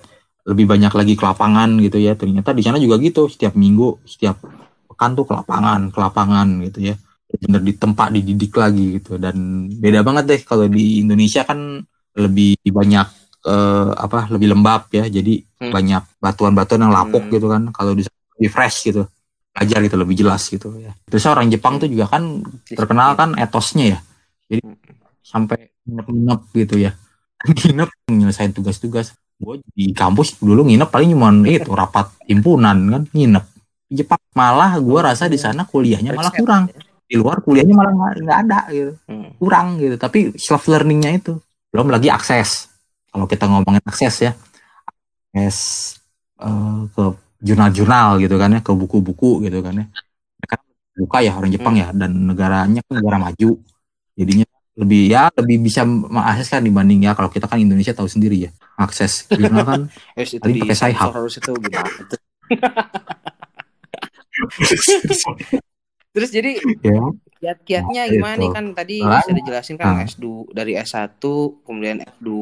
lebih 0.48 0.66
banyak 0.66 0.94
lagi 0.96 1.14
ke 1.20 1.24
lapangan 1.28 1.78
gitu 1.84 2.00
ya. 2.00 2.16
Ternyata 2.16 2.56
di 2.56 2.64
sana 2.64 2.80
juga 2.80 2.96
gitu. 2.98 3.28
Setiap 3.28 3.54
minggu, 3.54 4.02
setiap 4.08 4.40
pekan 4.88 5.14
tuh 5.14 5.28
ke 5.28 5.36
lapangan, 5.36 5.92
ke 5.92 6.00
lapangan 6.00 6.48
gitu 6.64 6.80
ya. 6.90 6.96
Bener 7.28 7.60
di 7.60 7.76
tempat 7.76 8.16
dididik 8.16 8.56
lagi 8.56 9.04
gitu. 9.04 9.20
Dan 9.20 9.68
beda 9.68 10.02
banget 10.02 10.24
deh 10.32 10.42
kalau 10.48 10.66
di 10.72 11.04
Indonesia 11.04 11.44
kan 11.44 11.84
lebih 12.18 12.56
banyak 12.72 13.08
eh, 13.48 13.92
apa 13.94 14.32
lebih 14.32 14.56
lembab 14.56 14.88
ya. 14.96 15.06
Jadi 15.12 15.44
Hmm. 15.58 15.74
banyak 15.74 16.22
batuan-batuan 16.22 16.86
yang 16.88 16.94
lapuk 16.94 17.28
Hmm. 17.28 17.34
gitu 17.36 17.48
kan. 17.52 17.64
Kalau 17.76 17.92
di 17.98 18.08
sana 18.08 18.18
lebih 18.40 18.52
fresh 18.54 18.78
gitu. 18.88 19.04
Belajar 19.58 19.82
gitu 19.90 19.98
lebih 19.98 20.16
jelas 20.22 20.46
gitu 20.54 20.70
ya. 20.78 20.94
Terus 21.10 21.26
orang 21.26 21.50
Jepang 21.50 21.82
tuh 21.82 21.90
juga 21.90 22.06
kan 22.06 22.46
terkenal 22.70 23.18
kan 23.18 23.34
etosnya 23.42 23.98
ya. 23.98 24.00
Jadi 24.54 24.62
sampai 25.26 25.74
nginep 25.90 26.42
gitu 26.54 26.76
ya. 26.78 26.94
Nginep 27.50 27.90
nyelesain 28.14 28.54
tugas-tugas. 28.54 29.18
Gue 29.42 29.58
di 29.74 29.98
kampus 29.98 30.38
dulu 30.38 30.62
nginep 30.66 30.90
paling 30.94 31.10
cuma 31.18 31.34
itu 31.50 31.74
rapat 31.74 32.14
himpunan 32.30 32.78
kan 32.78 33.04
nginep. 33.10 33.46
Di 33.90 34.06
Jepang 34.06 34.22
malah 34.38 34.78
gue 34.78 35.00
rasa 35.02 35.26
di 35.26 35.42
sana 35.42 35.66
kuliahnya 35.66 36.14
malah 36.14 36.34
kurang. 36.38 36.70
ya. 36.70 36.78
Di 37.10 37.16
luar 37.18 37.42
kuliahnya 37.42 37.74
malah 37.74 37.94
nggak 37.98 38.40
ada 38.46 38.60
gitu. 38.70 38.94
Hmm. 39.10 39.34
Kurang 39.42 39.82
gitu. 39.82 39.98
Tapi 39.98 40.38
self 40.38 40.70
learningnya 40.70 41.18
itu 41.18 41.34
belum 41.74 41.90
lagi 41.90 42.14
akses. 42.14 42.70
Kalau 43.10 43.26
kita 43.26 43.50
ngomongin 43.50 43.82
akses 43.90 44.22
ya, 44.22 44.32
akses 45.34 45.58
eh, 46.46 46.82
ke 46.94 47.06
jurnal-jurnal 47.42 48.18
gitu 48.24 48.36
kan 48.38 48.50
ya, 48.58 48.62
ke 48.62 48.72
buku-buku 48.74 49.46
gitu 49.46 49.60
kan 49.62 49.74
ya. 49.78 49.86
Mereka 50.42 50.56
buka 50.98 51.18
ya 51.22 51.32
orang 51.38 51.52
Jepang 51.54 51.76
ya 51.78 51.94
dan 51.94 52.12
negaranya 52.30 52.82
kan 52.86 52.94
negara 53.02 53.18
maju. 53.22 53.50
Jadinya 54.18 54.46
lebih 54.78 55.10
ya 55.10 55.34
lebih 55.34 55.58
bisa 55.66 55.82
mengakses 55.90 56.54
kan 56.54 56.62
dibanding 56.62 57.02
ya 57.10 57.18
kalau 57.18 57.34
kita 57.34 57.50
kan 57.50 57.58
Indonesia 57.58 57.98
tahu 57.98 58.06
sendiri 58.06 58.46
ya 58.46 58.54
akses 58.78 59.26
jurnal 59.34 59.66
kan 59.66 59.90
Yes, 60.18 60.38
itu 60.38 60.46
Paling 60.46 60.54
di 60.54 60.62
pakai 60.62 60.78
sensor 60.78 61.18
harus 61.18 61.34
itu. 61.42 61.54
Terus 66.14 66.30
jadi 66.30 66.62
ya 66.86 67.02
kiat-kiatnya 67.38 68.02
Nah, 68.04 68.12
gimana 68.12 68.34
itu. 68.36 68.42
nih 68.42 68.50
kan 68.56 68.66
tadi 68.74 68.96
Makanya. 68.98 69.18
bisa 69.22 69.32
dijelasin 69.38 69.76
kan 69.78 69.88
Nah. 69.94 70.06
S2 70.10 70.26
dari 70.54 70.74
S1 70.74 71.24
kemudian 71.66 71.98
F2 72.02 72.38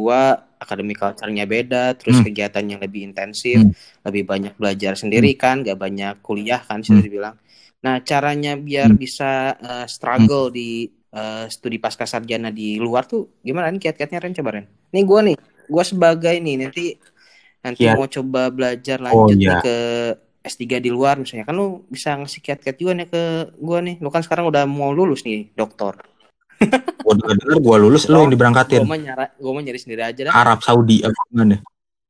akademik 0.55 0.97
culture-nya 0.97 1.45
beda 1.45 1.84
terus 1.99 2.17
Hmm. 2.19 2.25
kegiatan 2.25 2.63
yang 2.63 2.79
lebih 2.79 3.01
intensif 3.03 3.60
Hmm. 3.60 3.75
lebih 4.08 4.23
banyak 4.23 4.53
belajar 4.55 4.93
sendiri 4.95 5.36
kan 5.36 5.62
gak 5.67 5.77
banyak 5.77 6.15
kuliah 6.23 6.63
kan 6.63 6.79
bisa 6.81 6.95
Hmm. 6.95 7.03
dibilang 7.03 7.36
nah 7.84 8.01
caranya 8.01 8.58
biar 8.58 8.95
Hmm. 8.95 8.97
bisa 8.97 9.31
eh, 9.62 9.86
struggle 9.86 10.49
di 10.49 10.89
eh, 11.15 11.45
studi 11.47 11.77
pasca 11.77 12.03
sarjana 12.08 12.49
di 12.51 12.75
luar 12.79 13.03
tuh 13.05 13.39
gimana 13.43 13.67
nih 13.71 13.79
kiat-kiatnya 13.84 14.19
Ren 14.23 14.34
coba 14.36 14.49
Ren 14.60 14.65
nih 14.91 15.03
gue 15.03 15.19
nih 15.31 15.36
gue 15.69 15.84
sebagai 15.86 16.36
nih 16.39 16.55
nanti 16.65 16.86
nanti 17.62 17.84
Kiat. 17.84 17.95
mau 17.97 18.08
coba 18.08 18.41
belajar 18.53 18.97
Oh, 19.12 19.27
lanjut 19.27 19.38
nih 19.38 19.47
iya. 19.47 19.60
ke 19.60 19.77
S3 20.45 20.79
di 20.79 20.93
luar 20.93 21.17
misalnya. 21.17 21.49
Kan 21.49 21.58
lu 21.58 21.81
bisa 21.89 22.13
ngasih 22.13 22.39
kiat-kiat 22.45 22.77
juga 22.77 22.93
nih 22.93 23.08
ke 23.10 23.23
gua 23.58 23.81
nih. 23.81 23.97
Lu 23.99 24.13
kan 24.13 24.21
sekarang 24.21 24.45
udah 24.45 24.69
mau 24.69 24.93
lulus 24.93 25.25
nih 25.25 25.49
dokter 25.58 25.97
gua 27.03 27.13
denger 27.19 27.36
denger 27.36 27.58
gua 27.60 27.75
lulus 27.75 28.08
lu 28.08 28.23
yang 28.23 28.31
diberangkatin. 28.31 28.86
gua 28.86 28.95
mah 28.95 29.01
nyara 29.01 29.25
gua 29.36 29.51
mah 29.58 29.63
nyari 29.65 29.79
sendiri 29.81 30.01
aja 30.05 30.21
dah. 30.29 30.34
Arab 30.34 30.60
Saudi 30.63 31.03
apa 31.03 31.19
gimana? 31.27 31.58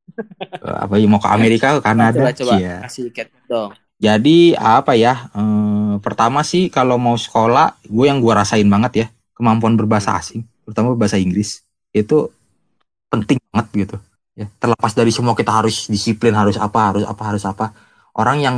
Apa 0.85 1.01
ya 1.01 1.07
mau 1.09 1.19
ke 1.19 1.29
Amerika 1.33 1.67
ke 1.75 1.81
Kanada? 1.81 2.21
Coba 2.21 2.31
coba 2.31 2.53
Cia. 2.61 2.77
kasih 2.85 3.09
kiat 3.09 3.29
dong. 3.49 3.73
Jadi 3.95 4.53
apa 4.53 4.93
ya? 4.93 5.31
eh, 5.33 5.95
pertama 6.03 6.43
sih 6.43 6.67
kalau 6.67 6.99
mau 6.99 7.15
sekolah, 7.15 7.79
gue 7.87 8.05
yang 8.05 8.19
gue 8.19 8.31
rasain 8.31 8.67
banget 8.67 8.91
ya 8.95 9.07
kemampuan 9.35 9.75
berbahasa 9.75 10.15
asing, 10.19 10.43
terutama 10.63 10.93
bahasa 10.93 11.17
Inggris. 11.17 11.63
Itu 11.95 12.31
penting 13.11 13.37
banget 13.51 13.67
gitu. 13.87 13.97
ya 14.35 14.51
terlepas 14.59 14.91
dari 14.91 15.15
semua 15.15 15.31
kita 15.31 15.47
harus 15.47 15.87
disiplin 15.87 16.35
harus 16.35 16.59
apa 16.59 16.91
harus 16.91 17.07
apa 17.07 17.23
harus 17.23 17.43
apa 17.47 17.71
orang 18.15 18.37
yang 18.41 18.57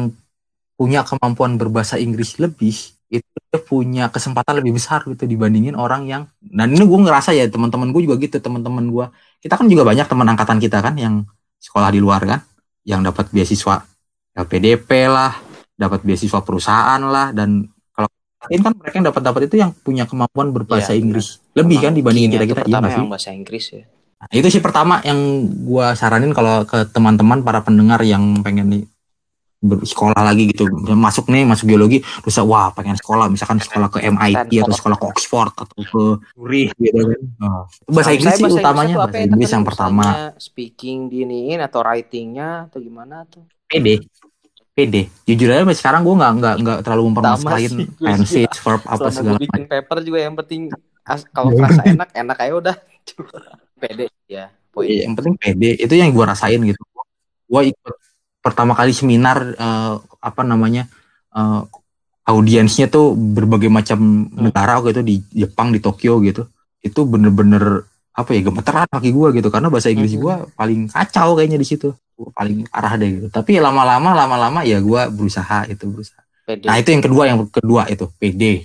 punya 0.77 1.01
kemampuan 1.01 1.57
berbahasa 1.57 1.97
Inggris 1.97 2.37
lebih 2.37 2.73
itu 3.07 3.23
dia 3.23 3.59
punya 3.63 4.11
kesempatan 4.11 4.59
lebih 4.59 4.75
besar 4.75 5.01
gitu 5.07 5.23
dibandingin 5.23 5.79
orang 5.79 6.05
yang 6.05 6.23
dan 6.43 6.67
ini 6.75 6.83
gue 6.83 6.99
ngerasa 7.07 7.31
ya 7.31 7.47
teman-teman 7.47 7.95
gue 7.95 8.03
juga 8.03 8.15
gitu 8.19 8.37
teman-teman 8.43 8.83
gue 8.91 9.05
kita 9.39 9.55
kan 9.55 9.65
juga 9.71 9.87
banyak 9.87 10.05
teman 10.05 10.27
angkatan 10.27 10.59
kita 10.59 10.83
kan 10.83 10.93
yang 10.99 11.23
sekolah 11.57 11.89
di 11.89 12.03
luar 12.03 12.21
kan 12.27 12.39
yang 12.83 12.99
dapat 13.01 13.31
beasiswa 13.31 13.79
LPDP 14.35 14.89
lah 15.07 15.33
dapat 15.79 16.03
beasiswa 16.03 16.43
perusahaan 16.43 16.99
lah 16.99 17.31
dan 17.31 17.71
kalau 17.95 18.11
ini 18.51 18.61
kan 18.61 18.73
mereka 18.75 18.95
yang 18.99 19.07
dapat 19.07 19.21
dapat 19.23 19.41
itu 19.47 19.55
yang 19.55 19.71
punya 19.71 20.03
kemampuan 20.03 20.51
berbahasa 20.51 20.91
Iya, 20.91 21.01
Inggris 21.01 21.39
lebih 21.55 21.77
kan 21.79 21.95
dibandingin 21.95 22.35
kita 22.35 22.45
kita 22.45 22.61
iya 22.67 22.77
pertama 22.77 22.87
yang 22.91 23.07
bahasa 23.07 23.31
Inggris 23.31 23.65
ya. 23.71 23.83
Nah, 24.17 24.33
itu 24.33 24.49
sih 24.49 24.61
pertama 24.65 24.97
yang 25.05 25.45
gua 25.61 25.93
saranin 25.93 26.33
kalau 26.33 26.65
ke 26.65 26.89
teman-teman 26.89 27.45
para 27.45 27.61
pendengar 27.61 28.01
yang 28.01 28.41
pengen 28.41 28.89
nih 29.57 29.77
bersekolah 29.77 30.21
lagi 30.21 30.43
gitu. 30.53 30.69
Masuk 30.93 31.27
nih 31.33 31.43
masuk 31.43 31.65
geologi 31.65 32.05
terus 32.21 32.37
wah 32.45 32.69
pengen 32.73 32.93
sekolah. 32.93 33.25
Misalkan 33.29 33.57
sekolah 33.57 33.89
ke 33.89 33.99
MIT 34.05 34.51
atau 34.61 34.75
sekolah. 34.75 34.97
ke 34.97 35.05
Oxford 35.05 35.53
atau 35.53 35.77
ke 35.77 36.03
Zurich 36.37 36.71
gitu 36.77 36.99
kan. 37.01 37.19
Nah, 37.41 37.61
bahasa 37.89 38.11
Inggris 38.13 38.33
sih 38.37 38.43
bahasa 38.45 38.59
utamanya 38.61 38.95
apa 38.97 39.01
bahasa 39.09 39.25
Inggris 39.25 39.51
yang 39.51 39.65
pertama. 39.65 40.05
Speaking 40.37 41.09
diiniin 41.09 41.59
atau 41.61 41.81
writingnya 41.81 42.69
atau 42.69 42.79
gimana 42.81 43.25
tuh? 43.29 43.43
PD 43.67 43.99
PD 44.77 45.09
jujur 45.25 45.49
aja 45.49 45.65
sekarang 45.73 46.05
gua 46.05 46.15
nggak 46.21 46.33
nggak 46.37 46.55
nggak 46.61 46.77
terlalu 46.85 47.03
mempermasalahin 47.09 47.73
gua 47.97 48.13
tenses 48.13 48.57
verb 48.61 48.81
apa 48.85 49.09
segala 49.09 49.41
gue 49.41 49.49
bikin 49.49 49.63
paper 49.65 49.97
juga 50.05 50.19
yang 50.21 50.35
penting 50.37 50.69
kalau 51.33 51.49
Iya. 51.49 51.57
kerasa 51.65 51.81
enak 51.97 52.09
enak 52.13 52.37
aja 52.37 52.53
udah. 52.53 52.75
Pede 53.81 54.05
ya 54.29 54.53
poin. 54.69 54.85
Iya, 54.85 55.09
yang 55.09 55.17
penting 55.17 55.33
pede. 55.41 55.69
Itu 55.81 55.93
yang 55.97 56.13
gua 56.13 56.29
rasain 56.37 56.61
gitu. 56.61 56.77
Gua 57.49 57.65
ikut 57.65 57.95
pertama 58.47 58.71
kali 58.73 58.95
seminar 58.95 59.37
eh, 59.53 59.93
apa 60.23 60.41
namanya 60.47 60.87
eh, 61.35 61.61
audiensnya 62.27 62.87
tuh 62.87 63.15
berbagai 63.15 63.67
macam 63.71 64.27
negara 64.31 64.79
waktu 64.79 64.95
itu 64.95 65.03
di 65.03 65.15
Jepang 65.43 65.71
di 65.75 65.79
Tokyo 65.83 66.19
gitu 66.23 66.47
itu 66.83 66.99
bener-bener 67.03 67.83
apa 68.17 68.33
ya 68.33 68.41
gemeteran 68.47 68.87
kaki 68.89 69.11
gua 69.13 69.29
gitu 69.35 69.47
karena 69.51 69.67
bahasa 69.69 69.91
Inggris 69.91 70.15
Mhm. 70.15 70.21
gua 70.23 70.35
paling 70.55 70.89
kacau 70.89 71.35
kayaknya 71.35 71.59
di 71.59 71.67
situ 71.67 71.91
Gua 72.17 72.33
paling 72.33 72.65
parah 72.65 72.97
deh 72.97 73.09
gitu 73.13 73.27
tapi 73.29 73.61
lama-lama 73.61 74.09
lama-lama 74.17 74.65
ya 74.65 74.81
gua 74.81 75.05
berusaha 75.05 75.69
itu 75.69 75.85
berusaha 75.85 76.27
Pede. 76.47 76.63
Nah 76.63 76.79
itu 76.79 76.95
yang 76.95 77.03
kedua, 77.03 77.23
yang 77.27 77.43
kedua 77.51 77.91
itu 77.91 78.07
PD. 78.15 78.63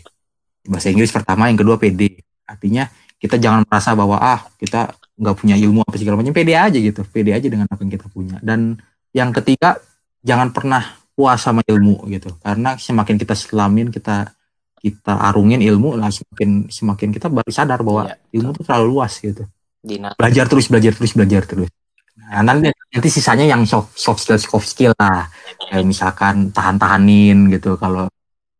Bahasa 0.70 0.94
Inggris 0.94 1.10
pertama, 1.10 1.50
yang 1.50 1.58
kedua 1.58 1.74
PD. 1.74 2.14
Artinya 2.46 2.86
kita 3.18 3.42
jangan 3.42 3.66
merasa 3.66 3.90
bahwa 3.98 4.22
ah 4.22 4.46
kita 4.54 4.94
nggak 5.18 5.34
punya 5.34 5.58
ilmu 5.58 5.82
apa 5.82 5.98
segala 5.98 6.22
macam. 6.22 6.30
PD 6.30 6.54
aja 6.54 6.78
gitu, 6.78 7.02
PD 7.02 7.34
aja 7.34 7.42
dengan 7.50 7.66
apa 7.66 7.82
yang 7.82 7.90
kita 7.90 8.06
punya. 8.06 8.38
Dan 8.38 8.78
yang 9.12 9.30
ketiga 9.30 9.76
jangan 10.24 10.50
pernah 10.50 10.82
puas 11.12 11.38
sama 11.44 11.60
ilmu 11.64 12.08
gitu, 12.08 12.32
karena 12.40 12.76
semakin 12.80 13.16
kita 13.20 13.36
selamin 13.36 13.92
kita 13.92 14.32
kita 14.82 15.14
arungin 15.30 15.62
ilmu 15.62 15.94
lah 15.94 16.10
semakin 16.10 16.66
semakin 16.66 17.08
kita 17.14 17.30
baru 17.30 17.50
sadar 17.54 17.86
bahwa 17.86 18.10
Iya, 18.10 18.16
ilmu 18.40 18.50
itu 18.56 18.62
terlalu 18.66 18.86
luas 18.90 19.12
gitu. 19.22 19.46
Dina. 19.78 20.10
Belajar 20.18 20.50
terus, 20.50 20.66
belajar 20.66 20.92
terus, 20.94 21.12
belajar 21.14 21.42
terus. 21.46 21.70
Nah, 22.18 22.42
nanti, 22.42 22.70
nanti 22.70 23.08
sisanya 23.10 23.46
yang 23.46 23.62
soft, 23.66 23.94
soft 23.98 24.22
skill, 24.22 24.38
soft 24.38 24.66
skill 24.66 24.92
lah. 24.94 25.26
Kayak 25.70 25.86
misalkan 25.86 26.50
tahan-tahanin 26.54 27.50
gitu. 27.50 27.74
Kalau 27.78 28.06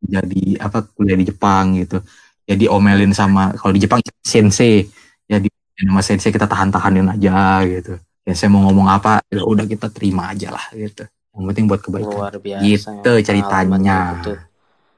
jadi 0.02 0.58
apa 0.58 0.82
kuliah 0.94 1.18
di 1.18 1.26
Jepang 1.30 1.78
gitu. 1.78 2.02
Jadi 2.42 2.66
omelin 2.66 3.14
sama 3.14 3.54
kalau 3.54 3.70
di 3.70 3.80
Jepang 3.82 4.02
sensei. 4.22 4.86
Ya 5.30 5.38
di 5.38 5.46
sama 5.78 6.02
sensei 6.02 6.30
kita 6.34 6.46
tahan-tahanin 6.46 7.06
aja 7.16 7.64
gitu 7.66 7.96
ya 8.22 8.34
saya 8.38 8.48
mau 8.54 8.62
ngomong 8.70 8.86
apa 8.86 9.18
ya 9.26 9.42
udah 9.42 9.66
kita 9.66 9.90
terima 9.90 10.30
aja 10.30 10.54
lah 10.54 10.64
gitu 10.70 11.02
yang 11.32 11.44
penting 11.48 11.64
buat 11.66 11.80
kebaikan 11.80 12.12
luar 12.12 12.34
biasa 12.38 12.62
Gitu 12.62 13.10
ya, 13.10 13.22
ceritanya. 13.24 13.66
pengalamannya 13.66 13.96
itu. 14.22 14.32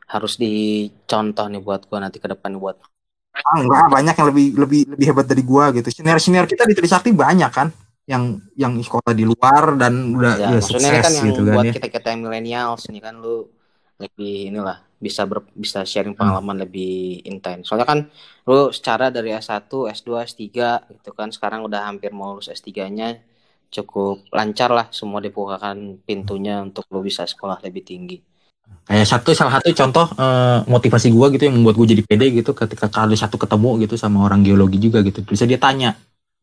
harus 0.05 0.33
dicontoh 0.37 1.47
nih 1.49 1.63
buat 1.65 1.81
gua 1.89 1.99
nanti 2.05 2.19
ke 2.21 2.29
depan 2.29 2.61
buat 2.61 2.77
ah, 3.35 3.57
enggak 3.59 3.89
banyak 3.89 4.15
yang 4.15 4.29
lebih 4.31 4.47
lebih 4.61 4.81
lebih 4.95 5.07
hebat 5.11 5.27
dari 5.27 5.43
gua 5.43 5.73
gitu 5.73 5.89
senior 5.89 6.21
senior 6.21 6.45
kita 6.45 6.69
di 6.69 6.75
Trisakti 6.77 7.11
banyak 7.11 7.51
kan 7.51 7.69
yang 8.05 8.37
yang 8.53 8.77
sekolah 8.77 9.17
di 9.17 9.25
luar 9.25 9.81
dan 9.81 10.13
udah, 10.13 10.33
ya 10.37 10.49
udah 10.53 10.61
ini 10.61 10.69
sukses 10.69 11.01
kan 11.01 11.13
yang 11.17 11.27
gitu 11.33 11.41
kan 11.49 11.55
buat 11.57 11.65
ya 11.65 11.73
kita 11.73 11.89
kita 11.89 12.07
yang 12.13 12.21
millennials 12.29 12.83
ini 12.93 13.01
kan 13.01 13.17
lu 13.17 13.49
lebih 13.97 14.53
inilah 14.53 14.79
bisa 15.05 15.23
ber, 15.29 15.45
bisa 15.53 15.85
Hmm. 15.85 15.89
sharing 15.91 16.15
pengalaman 16.17 16.57
lebih 16.65 17.21
intens. 17.29 17.69
Soalnya 17.69 17.87
kan 17.93 17.99
lu 18.49 18.73
secara 18.73 19.13
dari 19.13 19.31
S1 19.37 19.69
S2 19.93 20.11
S3 20.25 20.41
gitu 20.89 21.11
kan 21.13 21.29
sekarang 21.29 21.61
udah 21.69 21.81
hampir 21.85 22.11
mau 22.17 22.33
lulus 22.33 22.49
S3-nya 22.49 23.21
cukup 23.69 24.25
lancar 24.31 24.71
lah 24.73 24.87
semua 24.89 25.21
dibukakan 25.21 26.01
pintunya 26.09 26.63
untuk 26.63 26.89
lu 26.89 27.05
bisa 27.05 27.29
sekolah 27.29 27.61
lebih 27.61 27.83
tinggi. 27.85 28.19
Kayak 28.89 29.07
satu 29.13 29.31
salah 29.37 29.61
satu 29.61 29.69
contoh 29.77 30.07
eh, 30.17 30.59
motivasi 30.65 31.13
gua 31.13 31.29
gitu 31.29 31.45
yang 31.49 31.61
membuat 31.61 31.77
gue 31.77 31.87
jadi 31.93 32.03
pede 32.05 32.27
gitu 32.33 32.57
ketika 32.57 32.87
kali 32.89 33.13
satu 33.13 33.37
ketemu 33.37 33.71
gitu 33.85 33.95
sama 34.01 34.25
orang 34.25 34.41
geologi 34.41 34.81
juga 34.81 35.05
gitu. 35.05 35.21
Terus 35.21 35.45
dia 35.45 35.61
tanya 35.61 35.93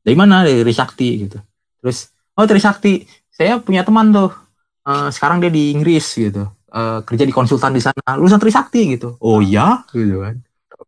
dari 0.06 0.14
mana? 0.14 0.46
Dari 0.46 0.62
Trisakti 0.62 1.10
gitu. 1.26 1.38
Terus 1.82 2.14
oh 2.38 2.46
Trisakti 2.46 3.10
saya 3.34 3.58
punya 3.58 3.82
teman 3.82 4.14
tuh. 4.14 4.30
Eh, 4.82 5.10
sekarang 5.14 5.38
dia 5.42 5.50
di 5.54 5.74
Inggris 5.74 6.06
gitu 6.18 6.46
Eh, 6.72 7.00
kerja 7.04 7.24
di 7.28 7.36
konsultan 7.36 7.76
di 7.76 7.84
sana 7.84 8.16
lulusan 8.16 8.40
Trisakti 8.40 8.96
gitu 8.96 9.20
oh 9.20 9.44
ya 9.44 9.84
gitu 9.92 10.24
kan 10.24 10.40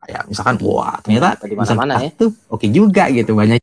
kayak 0.08 0.24
misalkan 0.32 0.56
wah 0.64 0.96
ternyata 1.04 1.36
Di 1.44 1.52
lulusan 1.52 1.76
mana-mana 1.76 1.96
ya. 2.08 2.10
Tuh 2.16 2.32
oke 2.48 2.68
juga 2.72 3.04
gitu 3.12 3.36
banyak 3.36 3.60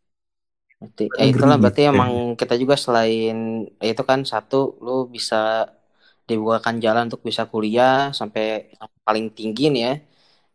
Berarti, 0.80 1.04
ya 1.20 1.24
itulah 1.32 1.56
berarti 1.60 1.80
gitu. 1.84 1.92
emang 1.92 2.10
kita 2.40 2.54
juga 2.62 2.74
selain 2.84 3.36
ya 3.84 3.88
itu 3.92 4.02
kan 4.10 4.20
satu 4.32 4.56
lu 4.84 5.08
bisa 5.16 5.68
dibukakan 6.28 6.76
jalan 6.84 7.04
untuk 7.08 7.20
bisa 7.28 7.42
kuliah 7.52 8.12
sampai 8.20 8.44
yang 8.76 8.88
paling 9.06 9.26
tinggi 9.38 9.64
nih 9.74 9.82
ya. 9.88 9.92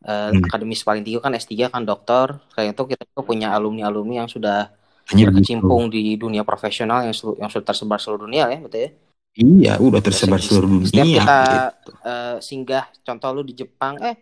Eh, 0.09 0.29
Hmm. 0.33 0.45
akademis 0.45 0.81
paling 0.87 1.01
tinggi 1.05 1.17
kan 1.25 1.33
S3 1.33 1.65
kan 1.73 1.83
dokter. 1.89 2.27
Kayak 2.55 2.69
itu 2.77 2.83
kita 2.93 3.03
juga 3.09 3.21
punya 3.29 3.47
alumni-alumni 3.57 4.13
yang 4.25 4.29
sudah 4.35 4.57
gitu. 5.09 5.25
berkecimpung 5.29 5.81
di 5.95 6.01
dunia 6.23 6.43
profesional 6.49 6.99
yang 7.05 7.15
yang 7.41 7.49
sudah 7.53 7.65
tersebar 7.69 7.99
seluruh 8.01 8.25
dunia 8.29 8.45
ya, 8.53 8.57
betul 8.65 8.81
ya? 8.85 8.89
Iya 9.35 9.75
udah 9.77 9.99
tersebar 9.99 10.39
Setiap- 10.39 10.47
seluruh 10.47 10.69
dunia 10.79 10.87
Setiap 10.87 11.05
kita 11.05 11.39
gitu. 11.51 11.91
eh, 12.01 12.35
singgah 12.39 12.85
contoh 13.03 13.29
lu 13.35 13.41
di 13.43 13.53
Jepang 13.53 13.99
eh 13.99 14.15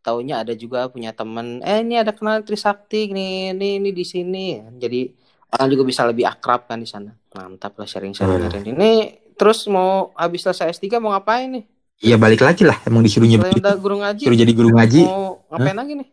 taunya 0.00 0.44
ada 0.44 0.52
juga 0.52 0.88
punya 0.88 1.12
temen 1.12 1.60
eh 1.60 1.80
ini 1.80 1.96
ada 1.96 2.12
kenal 2.12 2.40
Trisakti 2.44 3.08
nih 3.08 3.56
ini 3.56 3.68
ini 3.80 3.90
di 3.92 4.04
sini. 4.04 4.60
Jadi 4.76 5.08
orang 5.48 5.68
juga 5.72 5.84
bisa 5.84 6.02
lebih 6.04 6.24
akrab 6.28 6.68
kan 6.68 6.76
di 6.76 6.88
sana. 6.88 7.12
Mantap 7.32 7.76
lah 7.76 7.88
sharing 7.88 8.12
sharing 8.12 8.52
Betul. 8.52 8.72
ini 8.76 8.92
terus 9.34 9.64
mau 9.66 10.12
habis 10.14 10.44
selesai 10.44 10.76
S3 10.76 11.00
mau 11.00 11.12
ngapain 11.12 11.48
nih? 11.48 11.64
Iya 12.04 12.16
balik 12.20 12.44
lagi 12.44 12.68
lah 12.68 12.76
emang 12.84 13.00
disuruhnya 13.00 13.40
begitu 13.40 13.64
udah 13.64 13.74
guru 13.78 13.96
ngaji 14.02 14.22
suruh 14.28 14.36
jadi 14.36 14.52
guru 14.52 14.68
ngaji. 14.76 15.02
mau 15.08 15.40
ngapain 15.50 15.76
lagi 15.78 15.92
nih? 15.96 16.08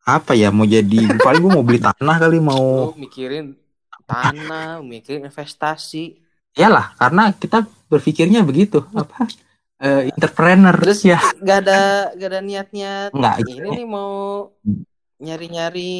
Apa 0.00 0.32
ya 0.32 0.48
mau 0.48 0.64
jadi 0.64 0.98
paling 1.20 1.40
gue 1.44 1.52
mau 1.52 1.64
beli 1.66 1.78
tanah 1.78 2.16
kali 2.16 2.40
mau 2.40 2.88
lu 2.88 2.96
mikirin 2.96 3.52
tanah 4.08 4.80
mikirin 4.80 5.28
investasi 5.28 6.18
iyalah 6.52 6.92
karena 6.94 7.30
kita 7.32 7.64
berpikirnya 7.86 8.42
begitu 8.42 8.82
apa 8.92 9.26
eh, 9.78 10.10
entrepreneur. 10.10 10.74
Terus- 10.76 11.04
ya. 11.04 11.18
gak 11.38 11.58
ada 11.64 11.80
gak 12.14 12.28
ada 12.28 12.40
niat 12.40 12.68
niat 12.70 13.10
enggak 13.10 13.34
ini 13.46 13.68
nih 13.74 13.84
mau 13.84 14.48
nyari 15.18 15.46
nyari 15.48 15.94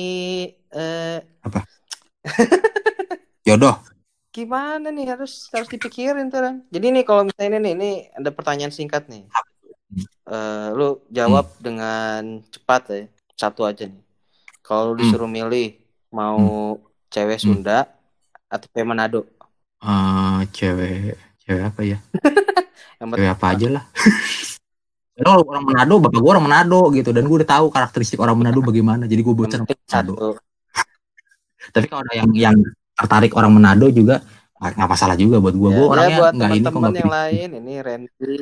eh 0.71 1.19
jodoh. 3.47 3.77
Gimana 4.31 4.89
nih 4.89 5.11
harus 5.11 5.51
harus 5.51 5.67
dipikirin 5.67 6.31
tuh 6.31 6.39
Ran. 6.39 6.57
jadi 6.71 6.87
nih 6.93 7.03
kalau 7.03 7.27
misalnya 7.27 7.51
ini 7.51 7.59
nih 7.59 7.73
ini 7.75 7.91
ada 8.15 8.31
pertanyaan 8.31 8.71
singkat 8.71 9.11
nih. 9.11 9.27
Eh 10.25 10.67
lu 10.71 11.03
jawab 11.11 11.51
dengan 11.59 12.39
cepat 12.47 12.83
ya 12.89 13.01
satu 13.35 13.67
aja 13.67 13.85
nih. 13.85 14.01
Kalau 14.63 14.95
lu 14.95 15.03
disuruh 15.03 15.27
milih 15.27 15.75
mau 16.15 16.79
cewek 17.09 17.39
Hmm. 17.39 17.59
Sunda 17.59 17.91
atau 18.47 18.67
cewek 18.71 18.87
Manado 18.87 19.27
Eh, 19.81 20.41
cewek 20.53 21.17
cewek 21.41 21.63
apa 21.73 21.81
ya 21.81 21.99
yang 23.01 23.09
cewek 23.17 23.33
apa 23.33 23.47
aja 23.57 23.69
lah 23.81 23.85
kalau 25.21 25.45
orang 25.49 25.65
Manado, 25.69 26.01
bapak 26.01 26.17
gue 26.21 26.31
orang 26.33 26.45
Manado 26.49 26.81
gitu, 26.97 27.13
dan 27.13 27.29
gue 27.29 27.37
udah 27.45 27.49
tahu 27.49 27.69
karakteristik 27.69 28.17
orang 28.25 28.41
Manado 28.41 28.65
bagaimana, 28.65 29.05
jadi 29.05 29.21
gue 29.21 29.35
penting 29.37 29.69
Manado. 29.69 29.85
satu 29.85 30.13
Tapi 31.77 31.87
kalau 31.93 32.01
ada 32.09 32.15
yang 32.17 32.31
yang 32.33 32.57
tertarik 32.97 33.33
orang 33.37 33.53
Manado 33.53 33.89
juga 33.93 34.21
nggak 34.61 34.73
nggak 34.77 34.91
masalah 34.93 35.17
juga 35.17 35.41
buat 35.41 35.57
gue. 35.57 35.69
ya, 35.73 35.77
gue 35.77 35.85
ya 35.85 35.89
orangnya 35.93 36.17
buat 36.21 36.33
nggak 36.37 36.51
ini 36.53 36.69
kok 36.69 36.81
yang 36.93 37.13
lain 37.13 37.49
ini 37.57 37.75
Randy 37.81 38.33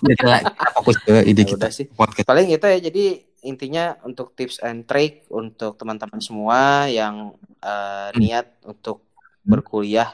Kita, 0.00 0.34
kita 0.46 0.68
fokus 0.78 0.96
ke 1.02 1.14
ide 1.26 1.42
Ya 1.42 1.48
kita 1.52 1.66
udah 1.66 1.72
sih. 1.72 1.86
podcast. 1.90 2.24
paling 2.28 2.48
itu 2.54 2.64
ya 2.64 2.78
jadi 2.80 3.04
intinya 3.44 3.94
untuk 4.08 4.32
tips 4.36 4.58
and 4.64 4.88
trick 4.88 5.28
untuk 5.28 5.76
teman-teman 5.80 6.20
semua 6.20 6.88
yang 6.88 7.36
eh, 7.60 8.08
niat 8.16 8.46
untuk 8.64 9.04
berkuliah 9.44 10.10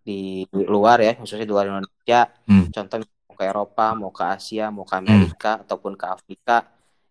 di 0.00 0.48
luar 0.52 0.98
ya 1.04 1.12
khususnya 1.20 1.44
di 1.44 1.52
luar 1.52 1.68
Indonesia 1.68 2.20
Hmm. 2.48 2.66
contoh 2.72 2.96
mau 3.04 3.36
ke 3.38 3.44
Eropa 3.46 3.86
mau 3.94 4.10
ke 4.10 4.24
Asia 4.26 4.66
mau 4.72 4.82
ke 4.88 4.94
Amerika 4.96 5.60
ataupun 5.62 5.92
ke 5.94 6.06
Afrika 6.08 6.56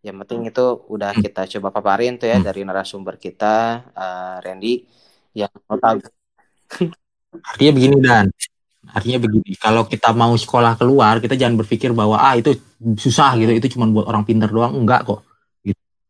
yang 0.02 0.16
penting 0.26 0.50
itu 0.50 0.66
udah 0.90 1.12
kita 1.16 1.48
coba 1.60 1.70
paparin 1.76 2.18
tuh 2.20 2.28
ya 2.28 2.38
Hmm. 2.42 2.48
dari 2.50 2.62
narasumber 2.68 3.16
kita 3.22 3.56
eh, 3.94 4.36
Randy 4.44 4.76
Ya, 5.38 5.46
tahu. 5.70 6.02
Artinya 7.46 7.72
begini 7.78 7.96
dan 8.02 8.26
artinya 8.90 9.20
begini, 9.22 9.54
kalau 9.62 9.86
kita 9.86 10.10
mau 10.18 10.34
sekolah 10.34 10.74
keluar, 10.74 11.22
kita 11.22 11.38
jangan 11.38 11.62
berpikir 11.62 11.94
bahwa 11.94 12.18
ah 12.18 12.34
itu 12.34 12.58
susah 12.98 13.38
gitu, 13.38 13.54
itu 13.54 13.78
cuma 13.78 13.86
buat 13.86 14.10
orang 14.10 14.26
pintar 14.26 14.50
doang, 14.50 14.74
enggak 14.74 15.06
kok. 15.06 15.29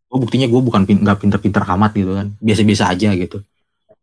Gitu. 0.09 0.17
Oh, 0.17 0.17
buktinya 0.17 0.49
gue 0.49 0.57
bukan 0.57 0.81
nggak 0.89 1.17
pinter-pinter 1.21 1.61
amat 1.77 1.91
gitu 1.93 2.17
kan, 2.17 2.33
biasa-biasa 2.41 2.89
aja 2.89 3.13
gitu. 3.13 3.45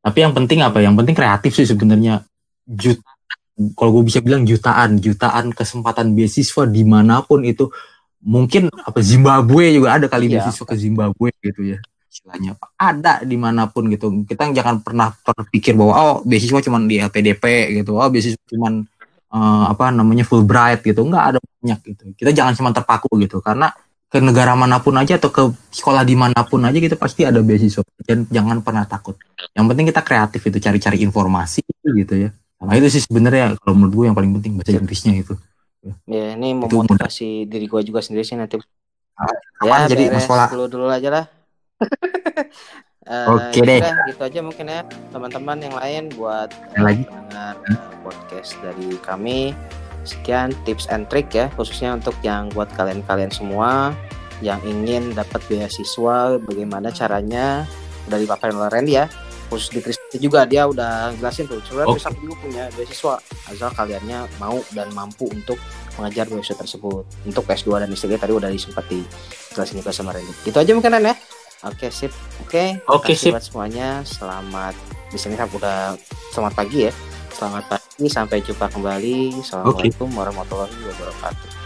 Tapi 0.06 0.18
yang 0.22 0.30
penting 0.30 0.62
apa? 0.62 0.78
Yang 0.78 1.02
penting 1.02 1.16
kreatif 1.18 1.52
sih 1.58 1.66
sebenarnya. 1.66 2.22
Jut, 2.62 3.02
kalau 3.74 3.90
gue 3.98 4.06
bisa 4.06 4.22
bilang 4.22 4.46
jutaan, 4.46 5.02
jutaan 5.02 5.50
kesempatan 5.50 6.14
beasiswa 6.14 6.62
di 6.70 6.86
mana 6.86 7.26
pun 7.26 7.42
itu 7.42 7.66
mungkin 8.22 8.70
apa 8.70 9.02
Zimbabwe 9.02 9.74
juga 9.74 9.98
ada 9.98 10.06
kali 10.06 10.30
ya. 10.30 10.42
beasiswa 10.42 10.64
ke 10.66 10.74
Zimbabwe 10.74 11.30
gitu 11.42 11.62
ya 11.62 11.78
istilahnya 12.10 12.56
ada 12.80 13.20
di 13.22 13.36
mana 13.38 13.68
pun 13.68 13.86
gitu 13.92 14.24
kita 14.24 14.50
jangan 14.50 14.82
pernah 14.82 15.12
berpikir 15.12 15.76
bahwa 15.78 15.94
oh 15.94 16.14
beasiswa 16.26 16.58
cuma 16.64 16.82
di 16.82 16.98
LPDP 16.98 17.76
gitu 17.82 17.94
oh 17.94 18.08
beasiswa 18.08 18.40
cuma 18.50 18.82
uh, 19.30 19.64
apa 19.68 19.92
namanya 19.92 20.24
Fulbright 20.24 20.80
gitu 20.82 21.06
nggak 21.06 21.24
ada 21.30 21.38
banyak 21.38 21.78
gitu 21.92 22.04
kita 22.18 22.30
jangan 22.34 22.56
cuma 22.56 22.70
terpaku 22.72 23.12
gitu 23.20 23.38
karena 23.38 23.70
ke 24.16 24.24
negara 24.24 24.56
mana 24.56 24.80
pun 24.80 24.96
aja 24.96 25.20
atau 25.20 25.28
ke 25.28 25.52
sekolah 25.68 26.00
di 26.08 26.16
mana 26.16 26.40
pun 26.48 26.64
aja 26.64 26.80
gitu 26.80 26.96
pasti 26.96 27.28
ada 27.28 27.44
beasiswa. 27.44 27.84
Dan 28.00 28.24
jangan 28.32 28.64
pernah 28.64 28.88
takut. 28.88 29.20
Yang 29.52 29.66
penting 29.68 29.86
kita 29.92 30.00
kreatif 30.00 30.40
itu 30.40 30.56
cari-cari 30.56 31.04
informasi 31.04 31.60
gitu 31.84 32.14
ya. 32.16 32.32
Nah 32.64 32.72
itu 32.72 32.88
sih 32.88 33.04
sebenarnya 33.04 33.60
kalau 33.60 33.76
menurut 33.76 33.92
gue 33.92 34.04
yang 34.08 34.16
paling 34.16 34.32
penting 34.40 34.56
bahasa 34.56 34.72
Inggrisnya 34.72 35.20
itu. 35.20 35.36
Ya 36.08 36.32
ini 36.32 36.56
memotivasi 36.56 37.44
diri 37.44 37.68
gue 37.68 37.80
juga 37.84 38.00
sendiri 38.00 38.24
sih 38.24 38.40
nanti. 38.40 38.56
Ya 39.60 39.84
jadi 39.84 40.16
sekolah? 40.16 40.48
dulu 40.48 40.64
dulu 40.72 40.86
aja 40.88 41.08
lah. 41.12 41.24
Uh, 43.04 43.28
Oke 43.36 43.60
deh. 43.60 43.84
Udah, 43.84 43.94
gitu 44.08 44.22
aja 44.24 44.40
mungkin 44.40 44.64
ya 44.72 44.80
teman-teman 45.12 45.56
yang 45.60 45.76
lain 45.76 46.02
buat 46.16 46.48
yang 46.72 46.84
lagi? 46.88 47.02
dengar 47.04 47.54
podcast 48.00 48.56
dari 48.64 48.96
kami. 49.04 49.52
Sekian 50.06 50.54
tips 50.62 50.86
and 50.88 51.10
trick 51.10 51.28
ya 51.34 51.50
khususnya 51.58 51.98
untuk 51.98 52.14
yang 52.22 52.48
buat 52.54 52.70
kalian-kalian 52.78 53.34
semua 53.34 53.92
yang 54.44 54.60
ingin 54.62 55.12
dapat 55.16 55.42
beasiswa 55.50 56.38
bagaimana 56.38 56.92
caranya 56.92 57.66
dipaparin 58.06 58.54
oleh 58.54 58.70
Randy 58.70 58.94
ya 58.94 59.10
khusus 59.50 59.70
di 59.74 59.78
Trisakti 59.82 60.18
juga 60.22 60.46
dia 60.46 60.66
udah 60.66 61.14
jelasin 61.18 61.50
tuh 61.50 61.58
sebenarnya 61.66 61.90
okay. 61.90 61.98
Trisakti 61.98 62.20
juga 62.22 62.36
punya 62.38 62.64
beasiswa 62.78 63.14
asal 63.50 63.70
kaliannya 63.74 64.18
mau 64.38 64.58
dan 64.70 64.88
mampu 64.94 65.26
untuk 65.30 65.58
mengajar 65.98 66.30
beasiswa 66.30 66.56
tersebut 66.62 67.02
untuk 67.26 67.42
S2 67.42 67.82
dan 67.82 67.88
S3 67.90 68.14
tadi 68.14 68.32
udah 68.34 68.50
disempet 68.52 68.84
jelasin 69.54 69.82
juga 69.82 69.90
sama 69.90 70.14
Randy 70.14 70.32
itu 70.46 70.56
aja 70.56 70.70
mungkin 70.70 70.94
ya 71.02 71.16
Oke 71.64 71.88
sip. 71.88 72.12
Oke. 72.44 72.76
Oke 72.84 73.16
sip. 73.16 73.32
Buat 73.32 73.48
semuanya 73.48 74.04
selamat 74.04 74.76
di 75.08 75.16
sini 75.16 75.34
udah 75.40 75.96
selamat 76.30 76.52
pagi 76.52 76.90
ya. 76.90 76.92
Selamat 77.36 77.68
pagi 77.68 78.08
sampai 78.08 78.40
jumpa 78.40 78.64
kembali. 78.72 79.44
Assalamualaikum 79.44 80.08
okay. 80.08 80.16
warahmatullahi 80.16 80.72
wabarakatuh. 80.72 81.65